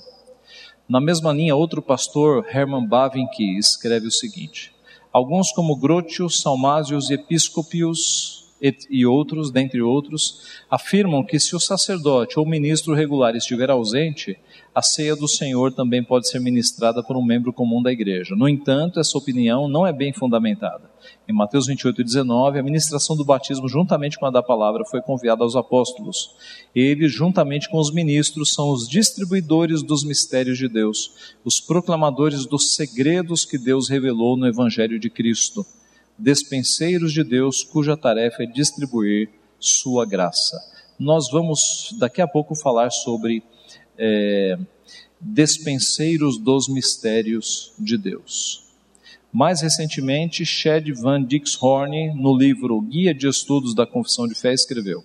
Na 0.88 1.00
mesma 1.00 1.32
linha, 1.32 1.54
outro 1.54 1.80
pastor, 1.80 2.46
Herman 2.52 2.86
Bavinck, 2.86 3.42
escreve 3.58 4.08
o 4.08 4.10
seguinte: 4.10 4.74
Alguns, 5.12 5.52
como 5.52 5.76
Grotius, 5.76 6.40
Salmásios 6.40 7.10
e 7.10 7.14
Episcopios, 7.14 8.35
e 8.60 9.04
outros, 9.04 9.50
dentre 9.50 9.82
outros, 9.82 10.62
afirmam 10.70 11.22
que 11.22 11.38
se 11.38 11.54
o 11.54 11.60
sacerdote 11.60 12.38
ou 12.38 12.46
ministro 12.46 12.94
regular 12.94 13.36
estiver 13.36 13.70
ausente, 13.70 14.38
a 14.74 14.82
ceia 14.82 15.14
do 15.14 15.28
Senhor 15.28 15.72
também 15.72 16.02
pode 16.02 16.28
ser 16.28 16.40
ministrada 16.40 17.02
por 17.02 17.16
um 17.16 17.24
membro 17.24 17.52
comum 17.52 17.82
da 17.82 17.92
igreja. 17.92 18.34
No 18.34 18.48
entanto, 18.48 19.00
essa 19.00 19.16
opinião 19.16 19.68
não 19.68 19.86
é 19.86 19.92
bem 19.92 20.12
fundamentada. 20.12 20.90
Em 21.28 21.32
Mateus 21.32 21.66
28, 21.66 22.02
19, 22.02 22.58
a 22.58 22.62
ministração 22.62 23.16
do 23.16 23.24
batismo, 23.24 23.68
juntamente 23.68 24.18
com 24.18 24.26
a 24.26 24.30
da 24.30 24.42
palavra, 24.42 24.84
foi 24.84 25.00
confiada 25.00 25.42
aos 25.42 25.56
apóstolos. 25.56 26.34
Eles, 26.74 27.12
juntamente 27.12 27.70
com 27.70 27.78
os 27.78 27.90
ministros, 27.90 28.54
são 28.54 28.70
os 28.70 28.88
distribuidores 28.88 29.82
dos 29.82 30.04
mistérios 30.04 30.58
de 30.58 30.68
Deus, 30.68 31.34
os 31.44 31.60
proclamadores 31.60 32.46
dos 32.46 32.74
segredos 32.74 33.44
que 33.44 33.58
Deus 33.58 33.88
revelou 33.88 34.36
no 34.36 34.46
Evangelho 34.46 34.98
de 34.98 35.10
Cristo 35.10 35.64
despenseiros 36.18 37.12
de 37.12 37.22
Deus, 37.22 37.62
cuja 37.62 37.96
tarefa 37.96 38.42
é 38.42 38.46
distribuir 38.46 39.30
sua 39.58 40.06
graça. 40.06 40.58
Nós 40.98 41.30
vamos 41.30 41.94
daqui 41.98 42.20
a 42.20 42.28
pouco 42.28 42.54
falar 42.54 42.90
sobre 42.90 43.42
é, 43.98 44.58
despenseiros 45.20 46.38
dos 46.38 46.68
mistérios 46.68 47.72
de 47.78 47.98
Deus. 47.98 48.64
Mais 49.32 49.60
recentemente, 49.60 50.44
Shed 50.44 50.92
Van 50.92 51.22
Dixhorn, 51.22 52.14
no 52.14 52.36
livro 52.36 52.80
Guia 52.80 53.12
de 53.12 53.28
Estudos 53.28 53.74
da 53.74 53.86
Confissão 53.86 54.26
de 54.26 54.34
Fé, 54.34 54.54
escreveu: 54.54 55.04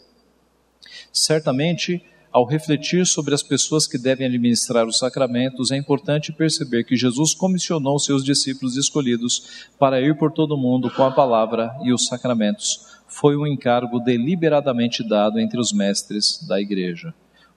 Certamente 1.11 2.01
ao 2.31 2.45
refletir 2.45 3.05
sobre 3.05 3.33
as 3.33 3.43
pessoas 3.43 3.85
que 3.85 3.97
devem 3.97 4.25
administrar 4.25 4.87
os 4.87 4.97
sacramentos, 4.97 5.69
é 5.69 5.77
importante 5.77 6.31
perceber 6.31 6.85
que 6.85 6.95
Jesus 6.95 7.33
comissionou 7.33 7.99
seus 7.99 8.23
discípulos 8.23 8.77
escolhidos 8.77 9.67
para 9.77 9.99
ir 9.99 10.17
por 10.17 10.31
todo 10.31 10.55
o 10.55 10.57
mundo 10.57 10.89
com 10.89 11.03
a 11.03 11.11
palavra 11.11 11.75
e 11.83 11.91
os 11.91 12.05
sacramentos. 12.05 12.85
Foi 13.05 13.35
um 13.35 13.45
encargo 13.45 13.99
deliberadamente 13.99 15.07
dado 15.07 15.39
entre 15.39 15.59
os 15.59 15.73
mestres 15.73 16.39
da 16.47 16.61
igreja. 16.61 17.13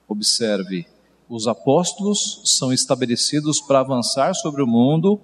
Observe, 0.09 0.87
os 1.29 1.47
apóstolos 1.47 2.43
são 2.45 2.73
estabelecidos 2.73 3.61
para 3.61 3.81
avançar 3.81 4.35
sobre 4.35 4.63
o 4.63 4.67
mundo, 4.67 5.21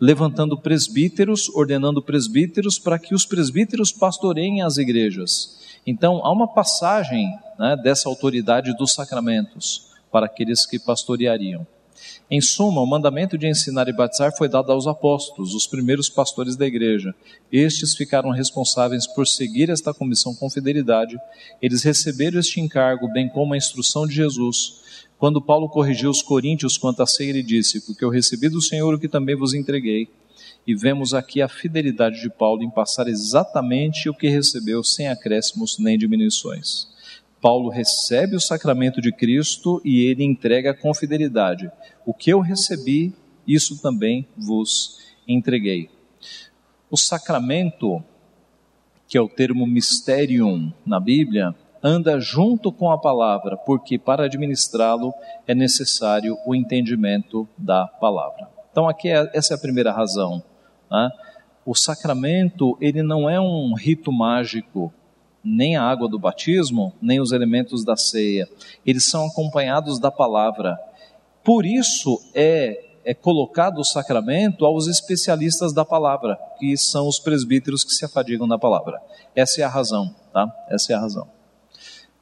levantando 0.00 0.58
presbíteros, 0.58 1.48
ordenando 1.50 2.02
presbíteros 2.02 2.78
para 2.78 2.98
que 2.98 3.14
os 3.14 3.24
presbíteros 3.24 3.90
pastoreiem 3.90 4.60
as 4.60 4.76
igrejas. 4.76 5.57
Então, 5.90 6.20
há 6.22 6.30
uma 6.30 6.46
passagem 6.46 7.34
né, 7.58 7.74
dessa 7.82 8.10
autoridade 8.10 8.76
dos 8.76 8.92
sacramentos 8.92 9.88
para 10.12 10.26
aqueles 10.26 10.66
que 10.66 10.78
pastoreariam. 10.78 11.66
Em 12.30 12.42
suma, 12.42 12.82
o 12.82 12.86
mandamento 12.86 13.38
de 13.38 13.48
ensinar 13.48 13.88
e 13.88 13.92
batizar 13.94 14.36
foi 14.36 14.50
dado 14.50 14.70
aos 14.70 14.86
apóstolos, 14.86 15.54
os 15.54 15.66
primeiros 15.66 16.10
pastores 16.10 16.56
da 16.56 16.66
igreja. 16.66 17.14
Estes 17.50 17.96
ficaram 17.96 18.28
responsáveis 18.28 19.06
por 19.06 19.26
seguir 19.26 19.70
esta 19.70 19.94
comissão 19.94 20.34
com 20.34 20.50
fidelidade. 20.50 21.16
Eles 21.60 21.82
receberam 21.82 22.38
este 22.38 22.60
encargo, 22.60 23.10
bem 23.10 23.26
como 23.26 23.54
a 23.54 23.56
instrução 23.56 24.06
de 24.06 24.14
Jesus. 24.14 24.82
Quando 25.18 25.40
Paulo 25.40 25.70
corrigiu 25.70 26.10
os 26.10 26.20
coríntios 26.20 26.76
quanto 26.76 27.02
a 27.02 27.06
ceia, 27.06 27.30
ele 27.30 27.42
disse: 27.42 27.80
Porque 27.86 28.04
eu 28.04 28.10
recebi 28.10 28.50
do 28.50 28.60
Senhor 28.60 28.92
o 28.92 28.98
que 28.98 29.08
também 29.08 29.34
vos 29.34 29.54
entreguei 29.54 30.06
e 30.68 30.74
vemos 30.74 31.14
aqui 31.14 31.40
a 31.40 31.48
fidelidade 31.48 32.20
de 32.20 32.28
Paulo 32.28 32.62
em 32.62 32.68
passar 32.68 33.08
exatamente 33.08 34.10
o 34.10 34.12
que 34.12 34.28
recebeu, 34.28 34.84
sem 34.84 35.08
acréscimos 35.08 35.78
nem 35.78 35.96
diminuições. 35.96 36.86
Paulo 37.40 37.70
recebe 37.70 38.36
o 38.36 38.40
sacramento 38.40 39.00
de 39.00 39.10
Cristo 39.10 39.80
e 39.82 40.02
ele 40.02 40.22
entrega 40.22 40.74
com 40.74 40.92
fidelidade. 40.92 41.70
O 42.04 42.12
que 42.12 42.28
eu 42.28 42.40
recebi, 42.40 43.14
isso 43.46 43.80
também 43.80 44.28
vos 44.36 44.98
entreguei. 45.26 45.88
O 46.90 46.98
sacramento, 46.98 48.04
que 49.08 49.16
é 49.16 49.22
o 49.22 49.28
termo 49.28 49.66
mysterium 49.66 50.70
na 50.84 51.00
Bíblia, 51.00 51.54
anda 51.82 52.20
junto 52.20 52.70
com 52.70 52.90
a 52.90 52.98
palavra, 52.98 53.56
porque 53.56 53.98
para 53.98 54.26
administrá-lo 54.26 55.14
é 55.46 55.54
necessário 55.54 56.36
o 56.44 56.54
entendimento 56.54 57.48
da 57.56 57.86
palavra. 57.86 58.50
Então, 58.70 58.86
aqui 58.86 59.08
é, 59.08 59.30
essa 59.32 59.54
é 59.54 59.56
a 59.56 59.60
primeira 59.60 59.90
razão. 59.90 60.42
Né? 60.90 61.10
O 61.64 61.74
sacramento, 61.74 62.76
ele 62.80 63.02
não 63.02 63.28
é 63.28 63.40
um 63.40 63.74
rito 63.74 64.10
mágico, 64.12 64.92
nem 65.44 65.76
a 65.76 65.82
água 65.82 66.08
do 66.08 66.18
batismo, 66.18 66.92
nem 67.00 67.20
os 67.20 67.32
elementos 67.32 67.84
da 67.84 67.96
ceia. 67.96 68.48
Eles 68.84 69.08
são 69.08 69.26
acompanhados 69.26 69.98
da 69.98 70.10
palavra. 70.10 70.78
Por 71.44 71.64
isso 71.64 72.20
é, 72.34 72.84
é 73.04 73.14
colocado 73.14 73.78
o 73.78 73.84
sacramento 73.84 74.64
aos 74.64 74.86
especialistas 74.86 75.72
da 75.72 75.84
palavra, 75.84 76.38
que 76.58 76.76
são 76.76 77.08
os 77.08 77.18
presbíteros 77.18 77.84
que 77.84 77.92
se 77.92 78.04
afadigam 78.04 78.46
da 78.46 78.58
palavra. 78.58 79.00
Essa 79.34 79.60
é 79.60 79.64
a 79.64 79.68
razão, 79.68 80.14
tá? 80.32 80.52
Essa 80.68 80.92
é 80.92 80.96
a 80.96 81.00
razão. 81.00 81.28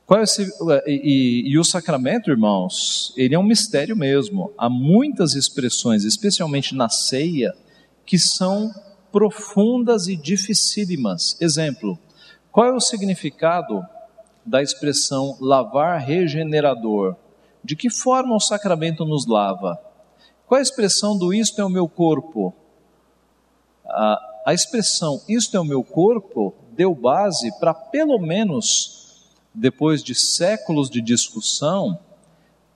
É 0.09 0.23
esse, 0.23 0.49
e, 0.87 1.43
e, 1.47 1.59
o 1.59 1.64
sacramento, 1.64 2.31
irmãos, 2.31 3.12
ele 3.17 3.35
é 3.35 3.39
um 3.39 3.43
mistério 3.43 3.97
mesmo. 3.97 4.53
Há 4.57 4.71
muitas 4.71 5.35
expressões, 5.35 6.05
especialmente 6.05 6.77
na 6.77 6.89
ceia, 6.89 7.53
que 8.07 8.19
são 8.19 8.73
profundas 9.11 10.07
e 10.07 10.17
dificílimas. 10.17 11.37
Exemplo, 11.41 11.99
qual 12.53 12.69
é 12.69 12.73
o 12.73 12.81
significado 12.81 13.85
da 14.45 14.63
expressão 14.63 15.37
lavar 15.41 16.01
regenerador? 16.01 17.17
De 17.63 17.75
que 17.75 17.91
forma 17.91 18.35
o 18.35 18.41
sacramento 18.41 19.05
nos 19.05 19.27
lava? 19.27 19.79
Qual 20.47 20.57
é 20.57 20.61
a 20.61 20.63
expressão 20.63 21.19
do 21.19 21.35
isto 21.35 21.61
é 21.61 21.65
o 21.65 21.69
meu 21.69 21.89
corpo? 21.89 22.55
A, 23.85 24.19
a 24.47 24.55
expressão 24.55 25.21
isto 25.29 25.57
é 25.57 25.61
o 25.61 25.65
meu 25.65 25.83
corpo 25.83 26.55
deu 26.77 26.95
base 26.95 27.51
para 27.59 27.75
pelo 27.75 28.19
menos 28.19 29.27
depois 29.53 30.05
de 30.05 30.15
séculos 30.15 30.91
de 30.91 31.01
discussão, 31.01 31.99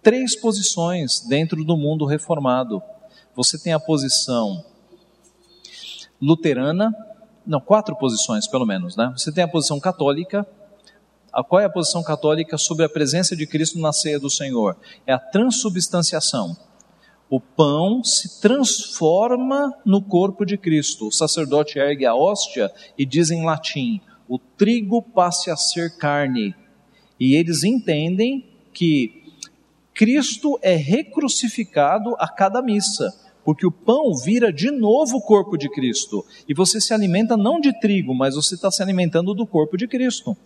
três 0.02 0.34
posições 0.34 1.20
dentro 1.20 1.62
do 1.62 1.76
mundo 1.76 2.06
reformado. 2.06 2.82
Você 3.36 3.58
tem 3.58 3.74
a 3.74 3.78
posição 3.78 4.64
luterana, 6.20 6.94
não, 7.46 7.60
quatro 7.60 7.96
posições 7.96 8.46
pelo 8.46 8.66
menos, 8.66 8.96
né? 8.96 9.12
Você 9.16 9.32
tem 9.32 9.44
a 9.44 9.48
posição 9.48 9.80
católica. 9.80 10.46
A, 11.32 11.42
qual 11.42 11.60
é 11.60 11.64
a 11.64 11.70
posição 11.70 12.02
católica 12.02 12.58
sobre 12.58 12.84
a 12.84 12.88
presença 12.88 13.34
de 13.34 13.46
Cristo 13.46 13.78
na 13.78 13.92
ceia 13.92 14.18
do 14.18 14.28
Senhor? 14.28 14.76
É 15.06 15.12
a 15.12 15.18
transubstanciação. 15.18 16.56
O 17.28 17.40
pão 17.40 18.02
se 18.02 18.40
transforma 18.40 19.72
no 19.84 20.02
corpo 20.02 20.44
de 20.44 20.58
Cristo. 20.58 21.08
O 21.08 21.12
sacerdote 21.12 21.78
ergue 21.78 22.04
a 22.04 22.14
hóstia 22.14 22.72
e 22.98 23.06
diz 23.06 23.30
em 23.30 23.44
latim: 23.44 24.00
o 24.28 24.38
trigo 24.38 25.02
passe 25.02 25.50
a 25.50 25.56
ser 25.56 25.96
carne 25.96 26.54
e 27.18 27.34
eles 27.34 27.64
entendem 27.64 28.48
que 28.72 29.34
Cristo 29.92 30.58
é 30.62 30.74
recrucificado 30.74 32.16
a 32.18 32.26
cada 32.26 32.62
missa, 32.62 33.12
porque 33.50 33.66
o 33.66 33.72
pão 33.72 34.14
vira 34.14 34.52
de 34.52 34.70
novo 34.70 35.16
o 35.16 35.20
corpo 35.20 35.58
de 35.58 35.68
Cristo. 35.68 36.24
E 36.46 36.54
você 36.54 36.80
se 36.80 36.94
alimenta 36.94 37.36
não 37.36 37.60
de 37.60 37.76
trigo, 37.80 38.14
mas 38.14 38.36
você 38.36 38.54
está 38.54 38.70
se 38.70 38.80
alimentando 38.80 39.34
do 39.34 39.44
corpo 39.44 39.76
de 39.76 39.88
Cristo. 39.88 40.36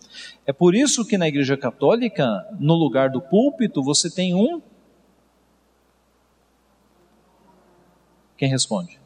É 0.43 0.51
por 0.51 0.73
isso 0.73 1.05
que 1.05 1.15
na 1.15 1.27
Igreja 1.27 1.55
Católica, 1.55 2.27
no 2.59 2.73
lugar 2.73 3.11
do 3.11 3.21
púlpito, 3.21 3.83
você 3.83 4.09
tem 4.09 4.33
um. 4.33 4.59
Quem 8.35 8.49
responde? 8.49 8.99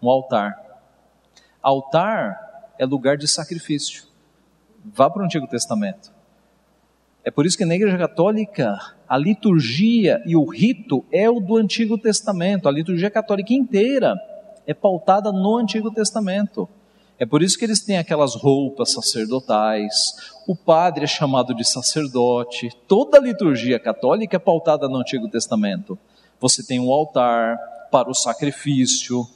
Um 0.00 0.08
altar. 0.08 0.56
Altar 1.62 2.72
é 2.78 2.86
lugar 2.86 3.18
de 3.18 3.28
sacrifício. 3.28 4.04
Vá 4.82 5.10
para 5.10 5.20
o 5.20 5.24
Antigo 5.26 5.46
Testamento. 5.46 6.10
É 7.22 7.30
por 7.30 7.44
isso 7.44 7.58
que 7.58 7.66
na 7.66 7.74
Igreja 7.74 7.98
Católica 7.98 8.96
a 9.08 9.16
liturgia 9.16 10.22
e 10.26 10.36
o 10.36 10.44
rito 10.44 11.04
é 11.10 11.30
o 11.30 11.40
do 11.40 11.56
Antigo 11.56 11.96
Testamento. 11.96 12.68
A 12.68 12.72
liturgia 12.72 13.10
católica 13.10 13.54
inteira 13.54 14.14
é 14.66 14.74
pautada 14.74 15.32
no 15.32 15.56
Antigo 15.56 15.90
Testamento. 15.90 16.68
É 17.18 17.26
por 17.26 17.42
isso 17.42 17.58
que 17.58 17.64
eles 17.64 17.80
têm 17.80 17.98
aquelas 17.98 18.34
roupas 18.34 18.92
sacerdotais, 18.92 19.94
o 20.46 20.54
padre 20.54 21.04
é 21.04 21.06
chamado 21.06 21.52
de 21.52 21.64
sacerdote, 21.64 22.70
toda 22.86 23.18
a 23.18 23.20
liturgia 23.20 23.78
católica 23.80 24.36
é 24.36 24.38
pautada 24.38 24.88
no 24.88 24.98
Antigo 24.98 25.28
Testamento. 25.28 25.98
Você 26.38 26.64
tem 26.64 26.78
um 26.78 26.92
altar 26.92 27.58
para 27.90 28.08
o 28.08 28.14
sacrifício, 28.14 29.26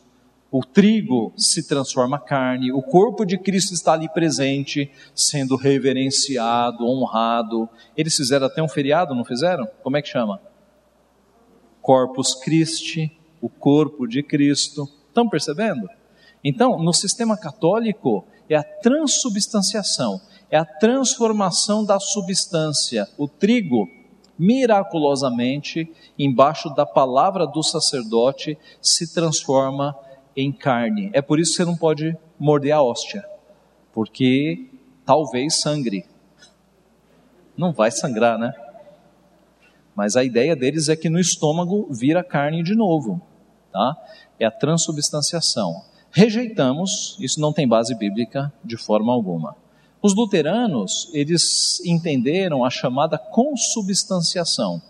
o 0.52 0.62
trigo 0.62 1.32
se 1.34 1.66
transforma 1.66 2.18
carne, 2.18 2.70
o 2.70 2.82
corpo 2.82 3.24
de 3.24 3.38
Cristo 3.38 3.72
está 3.72 3.94
ali 3.94 4.06
presente, 4.06 4.92
sendo 5.14 5.56
reverenciado, 5.56 6.86
honrado. 6.86 7.66
Eles 7.96 8.14
fizeram 8.14 8.48
até 8.48 8.62
um 8.62 8.68
feriado, 8.68 9.14
não 9.14 9.24
fizeram? 9.24 9.66
Como 9.82 9.96
é 9.96 10.02
que 10.02 10.10
chama? 10.10 10.42
Corpus 11.80 12.34
Christi, 12.34 13.18
o 13.40 13.48
corpo 13.48 14.06
de 14.06 14.22
Cristo. 14.22 14.86
Estão 15.08 15.26
percebendo? 15.26 15.88
Então, 16.44 16.78
no 16.78 16.92
sistema 16.92 17.34
católico, 17.34 18.26
é 18.46 18.54
a 18.54 18.62
transubstanciação, 18.62 20.20
é 20.50 20.58
a 20.58 20.66
transformação 20.66 21.82
da 21.82 21.98
substância. 21.98 23.08
O 23.16 23.26
trigo, 23.26 23.88
miraculosamente, 24.38 25.90
embaixo 26.18 26.68
da 26.74 26.84
palavra 26.84 27.46
do 27.46 27.62
sacerdote, 27.62 28.58
se 28.82 29.14
transforma 29.14 29.96
em 30.36 30.52
carne. 30.52 31.10
É 31.12 31.22
por 31.22 31.38
isso 31.38 31.52
que 31.52 31.56
você 31.58 31.64
não 31.64 31.76
pode 31.76 32.16
morder 32.38 32.72
a 32.72 32.82
hóstia, 32.82 33.24
porque 33.92 34.68
talvez 35.04 35.60
sangre. 35.60 36.04
Não 37.56 37.72
vai 37.72 37.90
sangrar, 37.90 38.38
né? 38.38 38.52
Mas 39.94 40.16
a 40.16 40.24
ideia 40.24 40.56
deles 40.56 40.88
é 40.88 40.96
que 40.96 41.10
no 41.10 41.20
estômago 41.20 41.86
vira 41.90 42.24
carne 42.24 42.62
de 42.62 42.74
novo, 42.74 43.20
tá? 43.70 43.96
É 44.40 44.46
a 44.46 44.50
transubstanciação. 44.50 45.82
Rejeitamos, 46.10 47.16
isso 47.20 47.40
não 47.40 47.52
tem 47.52 47.68
base 47.68 47.94
bíblica 47.94 48.52
de 48.64 48.76
forma 48.76 49.12
alguma. 49.12 49.56
Os 50.00 50.14
luteranos, 50.14 51.10
eles 51.12 51.80
entenderam 51.84 52.64
a 52.64 52.70
chamada 52.70 53.16
consubstanciação. 53.16 54.82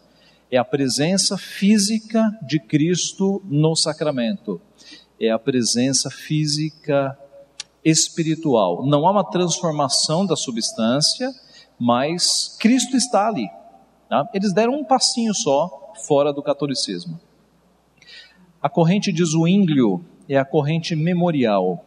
É 0.51 0.57
a 0.57 0.65
presença 0.65 1.37
física 1.37 2.31
de 2.43 2.59
Cristo 2.59 3.43
no 3.45 3.75
sacramento 3.75 4.61
é 5.23 5.31
a 5.31 5.39
presença 5.39 6.11
física 6.11 7.17
espiritual. 7.85 8.85
Não 8.85 9.07
há 9.07 9.13
uma 9.13 9.31
transformação 9.31 10.27
da 10.27 10.35
substância, 10.35 11.33
mas 11.79 12.57
Cristo 12.59 12.97
está 12.97 13.29
ali. 13.29 13.49
Tá? 14.09 14.29
Eles 14.35 14.53
deram 14.53 14.75
um 14.75 14.85
passinho 14.85 15.33
só 15.33 15.93
fora 16.09 16.33
do 16.33 16.43
catolicismo. 16.43 17.21
A 18.61 18.69
corrente 18.69 19.13
de 19.13 19.25
Zwinglio 19.25 20.05
é 20.29 20.37
a 20.37 20.45
corrente 20.45 20.97
memorial. 20.97 21.85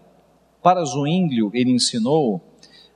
Para 0.64 0.86
Zwinglio, 0.86 1.52
ele 1.54 1.72
ensinou 1.72 2.42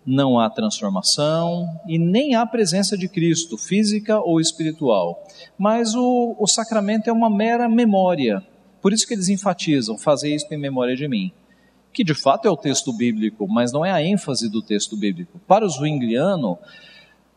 não 0.06 0.40
há 0.40 0.50
transformação 0.50 1.68
e 1.86 2.00
nem 2.00 2.34
há 2.34 2.46
presença 2.46 2.98
de 2.98 3.10
Cristo, 3.10 3.58
física 3.58 4.20
ou 4.22 4.40
espiritual. 4.40 5.22
Mas 5.58 5.94
o, 5.94 6.36
o 6.40 6.48
sacramento 6.48 7.10
é 7.10 7.14
uma 7.14 7.30
mera 7.30 7.68
memória. 7.68 8.42
Por 8.82 8.94
isso 8.94 9.08
que 9.08 9.14
eles 9.14 9.30
enfatizam, 9.30 9.98
fazer 9.98 10.34
isso 10.34 10.48
em 10.52 10.58
memória 10.58 10.96
de 10.96 11.08
mim. 11.08 11.32
Que 11.92 12.04
de 12.04 12.14
fato 12.14 12.48
é 12.48 12.52
o 12.52 12.58
texto 12.58 12.94
bíblico, 12.94 13.48
mas 13.48 13.72
não 13.72 13.84
é 13.84 13.92
a 13.92 14.04
ênfase 14.04 14.50
do 14.50 14.62
texto 14.62 14.96
bíblico. 14.96 15.40
Para 15.48 15.66
o 15.66 15.70
Zwingliano, 15.70 16.58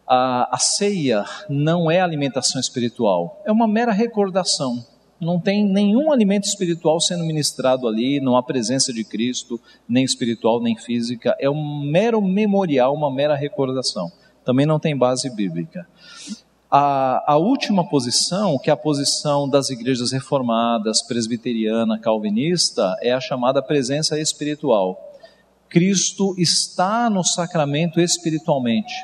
a, 0.07 0.55
a 0.55 0.59
ceia 0.59 1.25
não 1.49 1.91
é 1.91 2.01
alimentação 2.01 2.61
espiritual, 2.61 3.41
é 3.45 3.53
uma 3.53 3.67
mera 3.67 3.93
recordação. 3.93 4.85
Não 5.21 5.39
tem 5.39 5.65
nenhum 5.65 6.11
alimento 6.11 6.45
espiritual 6.45 7.01
sendo 7.01 7.25
ministrado 7.25 7.87
ali, 7.87 8.21
não 8.21 8.37
há 8.37 8.43
presença 8.43 8.93
de 8.93 9.05
Cristo, 9.05 9.61
nem 9.89 10.05
espiritual, 10.05 10.61
nem 10.61 10.77
física. 10.77 11.37
É 11.39 11.49
um 11.49 11.81
mero 11.85 12.21
memorial, 12.21 12.93
uma 12.93 13.09
mera 13.09 13.37
recordação. 13.37 14.11
Também 14.45 14.67
não 14.67 14.81
tem 14.81 14.97
base 14.97 15.31
bíblica. 15.31 15.87
A, 16.75 17.35
a, 17.35 17.37
última 17.37 17.87
posição, 17.87 18.59
que 18.59 18.71
é 18.71 18.73
a 18.73 18.77
posição 18.79 19.47
das 19.47 19.69
igrejas 19.69 20.11
reformadas, 20.11 21.03
presbiteriana, 21.03 21.99
calvinista, 21.99 22.97
é 23.03 23.13
a 23.13 23.21
chamada 23.21 23.61
presença 23.61 24.19
espiritual. 24.19 25.19
Cristo 25.69 26.35
está 26.39 27.11
no 27.11 27.23
sacramento 27.23 28.01
espiritualmente. 28.01 28.95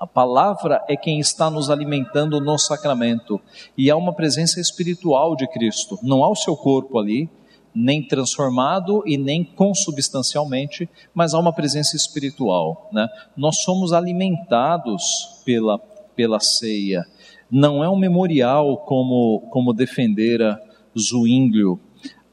A 0.00 0.06
palavra 0.06 0.82
é 0.88 0.96
quem 0.96 1.20
está 1.20 1.50
nos 1.50 1.68
alimentando 1.68 2.40
no 2.40 2.56
sacramento. 2.56 3.38
E 3.76 3.90
há 3.90 3.96
uma 3.98 4.14
presença 4.14 4.58
espiritual 4.58 5.36
de 5.36 5.46
Cristo. 5.46 5.98
Não 6.02 6.24
há 6.24 6.30
o 6.30 6.34
seu 6.34 6.56
corpo 6.56 6.98
ali, 6.98 7.28
nem 7.74 8.02
transformado 8.02 9.02
e 9.04 9.18
nem 9.18 9.44
consubstancialmente, 9.44 10.88
mas 11.12 11.34
há 11.34 11.38
uma 11.38 11.52
presença 11.52 11.96
espiritual. 11.96 12.88
Né? 12.90 13.06
Nós 13.36 13.58
somos 13.58 13.92
alimentados 13.92 15.42
pela 15.44 15.78
pela 16.14 16.40
ceia. 16.40 17.06
Não 17.50 17.84
é 17.84 17.88
um 17.88 17.96
memorial 17.96 18.78
como, 18.78 19.40
como 19.50 19.72
defendera 19.72 20.60
Zwinglio. 20.98 21.78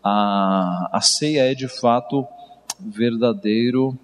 A, 0.03 0.89
a 0.91 1.01
ceia 1.01 1.51
é 1.51 1.53
de 1.53 1.67
fato 1.67 2.27
verdadeiro, 2.79 3.97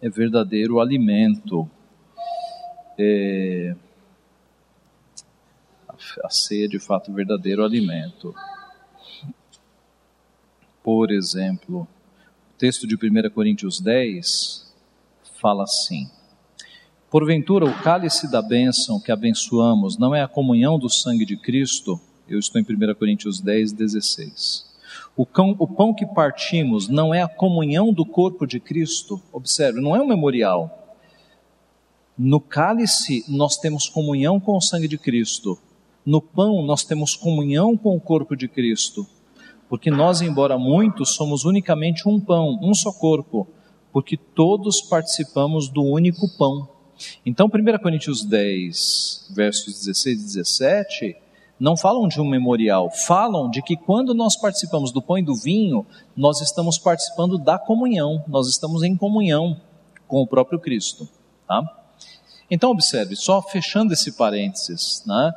é 0.00 0.08
verdadeiro 0.08 0.80
alimento. 0.80 1.68
É, 2.98 3.74
a 6.22 6.30
ceia 6.30 6.64
é 6.66 6.68
de 6.68 6.78
fato 6.78 7.12
verdadeiro 7.12 7.64
alimento. 7.64 8.34
Por 10.82 11.10
exemplo, 11.10 11.82
o 11.82 12.58
texto 12.58 12.86
de 12.86 12.94
1 12.94 13.30
Coríntios 13.30 13.80
10 13.80 14.72
fala 15.40 15.64
assim: 15.64 16.10
Porventura, 17.10 17.64
o 17.64 17.74
cálice 17.82 18.30
da 18.30 18.40
bênção 18.40 19.00
que 19.00 19.10
abençoamos 19.10 19.98
não 19.98 20.14
é 20.14 20.22
a 20.22 20.28
comunhão 20.28 20.78
do 20.78 20.88
sangue 20.88 21.26
de 21.26 21.36
Cristo? 21.36 22.00
Eu 22.28 22.38
estou 22.38 22.60
em 22.60 22.64
1 22.64 22.94
Coríntios 22.94 23.40
10, 23.40 23.72
16. 23.72 24.64
O, 25.16 25.26
cão, 25.26 25.56
o 25.58 25.66
pão 25.66 25.92
que 25.92 26.06
partimos 26.06 26.86
não 26.86 27.12
é 27.12 27.20
a 27.20 27.26
comunhão 27.26 27.92
do 27.92 28.06
corpo 28.06 28.46
de 28.46 28.60
Cristo? 28.60 29.20
Observe, 29.32 29.80
não 29.80 29.96
é 29.96 30.00
um 30.00 30.06
memorial. 30.06 30.96
No 32.16 32.40
cálice, 32.40 33.24
nós 33.26 33.56
temos 33.56 33.88
comunhão 33.88 34.38
com 34.38 34.56
o 34.56 34.60
sangue 34.60 34.86
de 34.86 34.96
Cristo. 34.96 35.58
No 36.06 36.20
pão, 36.20 36.62
nós 36.62 36.84
temos 36.84 37.16
comunhão 37.16 37.76
com 37.76 37.96
o 37.96 38.00
corpo 38.00 38.36
de 38.36 38.46
Cristo. 38.46 39.04
Porque 39.68 39.90
nós, 39.90 40.22
embora 40.22 40.56
muitos, 40.56 41.16
somos 41.16 41.44
unicamente 41.44 42.08
um 42.08 42.20
pão, 42.20 42.56
um 42.62 42.72
só 42.72 42.92
corpo, 42.92 43.48
porque 43.92 44.16
todos 44.16 44.80
participamos 44.80 45.68
do 45.68 45.82
único 45.82 46.28
pão. 46.38 46.78
Então, 47.24 47.46
1 47.46 47.78
Coríntios 47.82 48.24
10, 48.24 49.30
versos 49.34 49.80
16 49.84 50.20
e 50.20 50.24
17, 50.24 51.16
não 51.58 51.76
falam 51.76 52.08
de 52.08 52.20
um 52.20 52.28
memorial, 52.28 52.90
falam 52.90 53.50
de 53.50 53.62
que 53.62 53.76
quando 53.76 54.14
nós 54.14 54.36
participamos 54.36 54.92
do 54.92 55.02
pão 55.02 55.18
e 55.18 55.22
do 55.22 55.34
vinho, 55.34 55.86
nós 56.16 56.40
estamos 56.40 56.78
participando 56.78 57.36
da 57.36 57.58
comunhão, 57.58 58.24
nós 58.26 58.48
estamos 58.48 58.82
em 58.82 58.96
comunhão 58.96 59.60
com 60.08 60.22
o 60.22 60.26
próprio 60.26 60.58
Cristo. 60.58 61.08
Tá? 61.46 61.62
Então, 62.50 62.70
observe, 62.70 63.14
só 63.14 63.42
fechando 63.42 63.92
esse 63.92 64.12
parênteses, 64.12 65.04
né? 65.06 65.32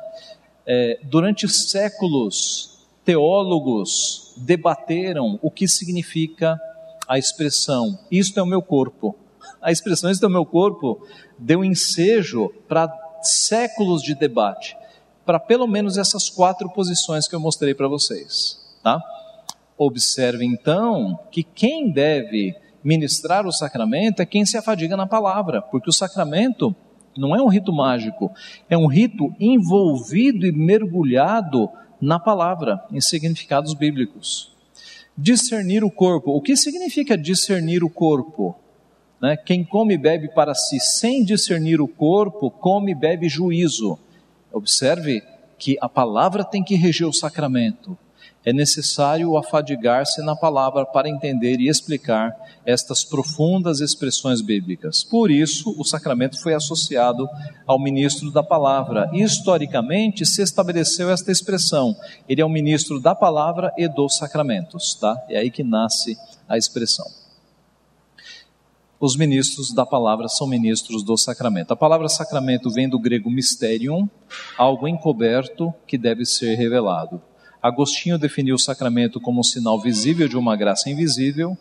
é, 0.66 0.98
durante 1.02 1.48
séculos, 1.48 2.78
teólogos 3.04 4.32
debateram 4.36 5.38
o 5.42 5.50
que 5.50 5.68
significa 5.68 6.58
a 7.06 7.18
expressão: 7.18 7.98
Isto 8.10 8.40
é 8.40 8.42
o 8.42 8.46
meu 8.46 8.62
corpo. 8.62 9.16
A 9.64 9.72
expressão 9.72 10.10
Isto 10.10 10.24
é 10.24 10.28
o 10.28 10.30
meu 10.30 10.46
corpo 10.46 11.04
deu 11.38 11.64
ensejo 11.64 12.50
para 12.68 12.88
séculos 13.22 14.02
de 14.02 14.14
debate 14.14 14.76
para 15.24 15.38
pelo 15.38 15.66
menos 15.66 15.96
essas 15.96 16.28
quatro 16.28 16.68
posições 16.68 17.26
que 17.26 17.34
eu 17.34 17.40
mostrei 17.40 17.74
para 17.74 17.88
vocês, 17.88 18.60
tá? 18.82 19.00
Observe 19.76 20.44
então 20.44 21.18
que 21.30 21.42
quem 21.42 21.90
deve 21.90 22.54
ministrar 22.82 23.46
o 23.46 23.52
sacramento 23.52 24.20
é 24.20 24.26
quem 24.26 24.44
se 24.44 24.56
afadiga 24.56 24.96
na 24.96 25.06
palavra, 25.06 25.62
porque 25.62 25.88
o 25.88 25.92
sacramento 25.92 26.74
não 27.16 27.34
é 27.34 27.42
um 27.42 27.48
rito 27.48 27.72
mágico, 27.72 28.30
é 28.68 28.76
um 28.76 28.86
rito 28.86 29.34
envolvido 29.40 30.46
e 30.46 30.52
mergulhado 30.52 31.70
na 32.00 32.20
palavra, 32.20 32.84
em 32.92 33.00
significados 33.00 33.72
bíblicos. 33.72 34.52
Discernir 35.16 35.84
o 35.84 35.90
corpo. 35.90 36.32
O 36.32 36.42
que 36.42 36.56
significa 36.56 37.16
discernir 37.16 37.82
o 37.82 37.88
corpo? 37.88 38.56
Né? 39.24 39.38
Quem 39.38 39.64
come 39.64 39.94
e 39.94 39.98
bebe 39.98 40.28
para 40.28 40.54
si 40.54 40.78
sem 40.78 41.24
discernir 41.24 41.80
o 41.80 41.88
corpo, 41.88 42.50
come 42.50 42.92
e 42.92 42.94
bebe 42.94 43.26
juízo. 43.26 43.98
Observe 44.52 45.22
que 45.58 45.78
a 45.80 45.88
palavra 45.88 46.44
tem 46.44 46.62
que 46.62 46.74
reger 46.74 47.08
o 47.08 47.12
sacramento. 47.12 47.96
É 48.44 48.52
necessário 48.52 49.34
afadigar-se 49.38 50.20
na 50.20 50.36
palavra 50.36 50.84
para 50.84 51.08
entender 51.08 51.58
e 51.58 51.70
explicar 51.70 52.36
estas 52.66 53.02
profundas 53.02 53.80
expressões 53.80 54.42
bíblicas. 54.42 55.02
Por 55.02 55.30
isso, 55.30 55.74
o 55.78 55.84
sacramento 55.84 56.38
foi 56.38 56.52
associado 56.52 57.26
ao 57.66 57.80
ministro 57.80 58.30
da 58.30 58.42
palavra. 58.42 59.08
Historicamente, 59.14 60.26
se 60.26 60.42
estabeleceu 60.42 61.10
esta 61.10 61.32
expressão: 61.32 61.96
ele 62.28 62.42
é 62.42 62.44
o 62.44 62.50
ministro 62.50 63.00
da 63.00 63.14
palavra 63.14 63.72
e 63.78 63.88
dos 63.88 64.18
sacramentos, 64.18 64.94
tá? 64.96 65.16
É 65.30 65.38
aí 65.38 65.50
que 65.50 65.64
nasce 65.64 66.14
a 66.46 66.58
expressão 66.58 67.23
os 69.04 69.16
ministros 69.18 69.70
da 69.70 69.84
palavra 69.84 70.28
são 70.28 70.46
ministros 70.46 71.02
do 71.02 71.14
sacramento. 71.14 71.72
A 71.72 71.76
palavra 71.76 72.08
sacramento 72.08 72.70
vem 72.70 72.88
do 72.88 72.98
grego 72.98 73.30
mysterium, 73.30 74.08
algo 74.56 74.88
encoberto 74.88 75.74
que 75.86 75.98
deve 75.98 76.24
ser 76.24 76.54
revelado. 76.54 77.20
Agostinho 77.62 78.18
definiu 78.18 78.54
o 78.54 78.58
sacramento 78.58 79.20
como 79.20 79.40
um 79.40 79.42
sinal 79.42 79.78
visível 79.78 80.26
de 80.26 80.38
uma 80.38 80.56
graça 80.56 80.88
invisível. 80.88 81.54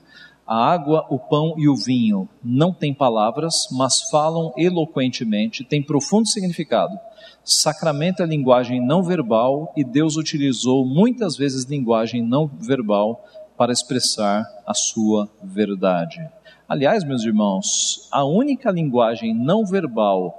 A 0.48 0.72
água, 0.72 1.06
o 1.10 1.20
pão 1.20 1.56
e 1.58 1.68
o 1.68 1.76
vinho 1.76 2.30
não 2.42 2.74
têm 2.74 2.94
palavras, 2.94 3.68
mas 3.72 4.10
falam 4.10 4.54
eloquentemente, 4.58 5.66
têm 5.66 5.84
profundo 5.84 6.30
significado. 6.30 6.98
Sacramento 7.44 8.24
é 8.24 8.26
linguagem 8.26 8.80
não 8.80 9.04
verbal 9.04 9.74
e 9.76 9.84
Deus 9.84 10.16
utilizou 10.16 10.86
muitas 10.86 11.36
vezes 11.36 11.66
linguagem 11.66 12.22
não 12.26 12.48
verbal 12.48 13.22
para 13.58 13.74
expressar 13.74 14.46
a 14.66 14.74
sua 14.74 15.30
verdade. 15.44 16.22
Aliás, 16.68 17.04
meus 17.04 17.24
irmãos, 17.24 18.08
a 18.12 18.24
única 18.24 18.72
linguagem 18.72 19.34
não 19.34 19.66
verbal 19.66 20.34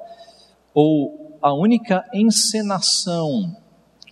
ou 0.72 1.38
a 1.42 1.52
única 1.52 2.04
encenação 2.12 3.54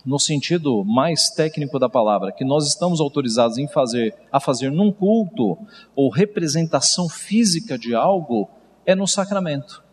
no 0.05 0.19
sentido 0.19 0.83
mais 0.83 1.29
técnico 1.29 1.79
da 1.79 1.89
palavra, 1.89 2.31
que 2.31 2.43
nós 2.43 2.67
estamos 2.67 2.99
autorizados 2.99 3.57
em 3.57 3.67
fazer, 3.67 4.13
a 4.31 4.39
fazer 4.39 4.69
num 4.69 4.91
culto 4.91 5.57
ou 5.95 6.09
representação 6.09 7.07
física 7.07 7.77
de 7.77 7.95
algo, 7.95 8.49
é 8.85 8.93
no 8.93 9.07
sacramento. 9.07 9.83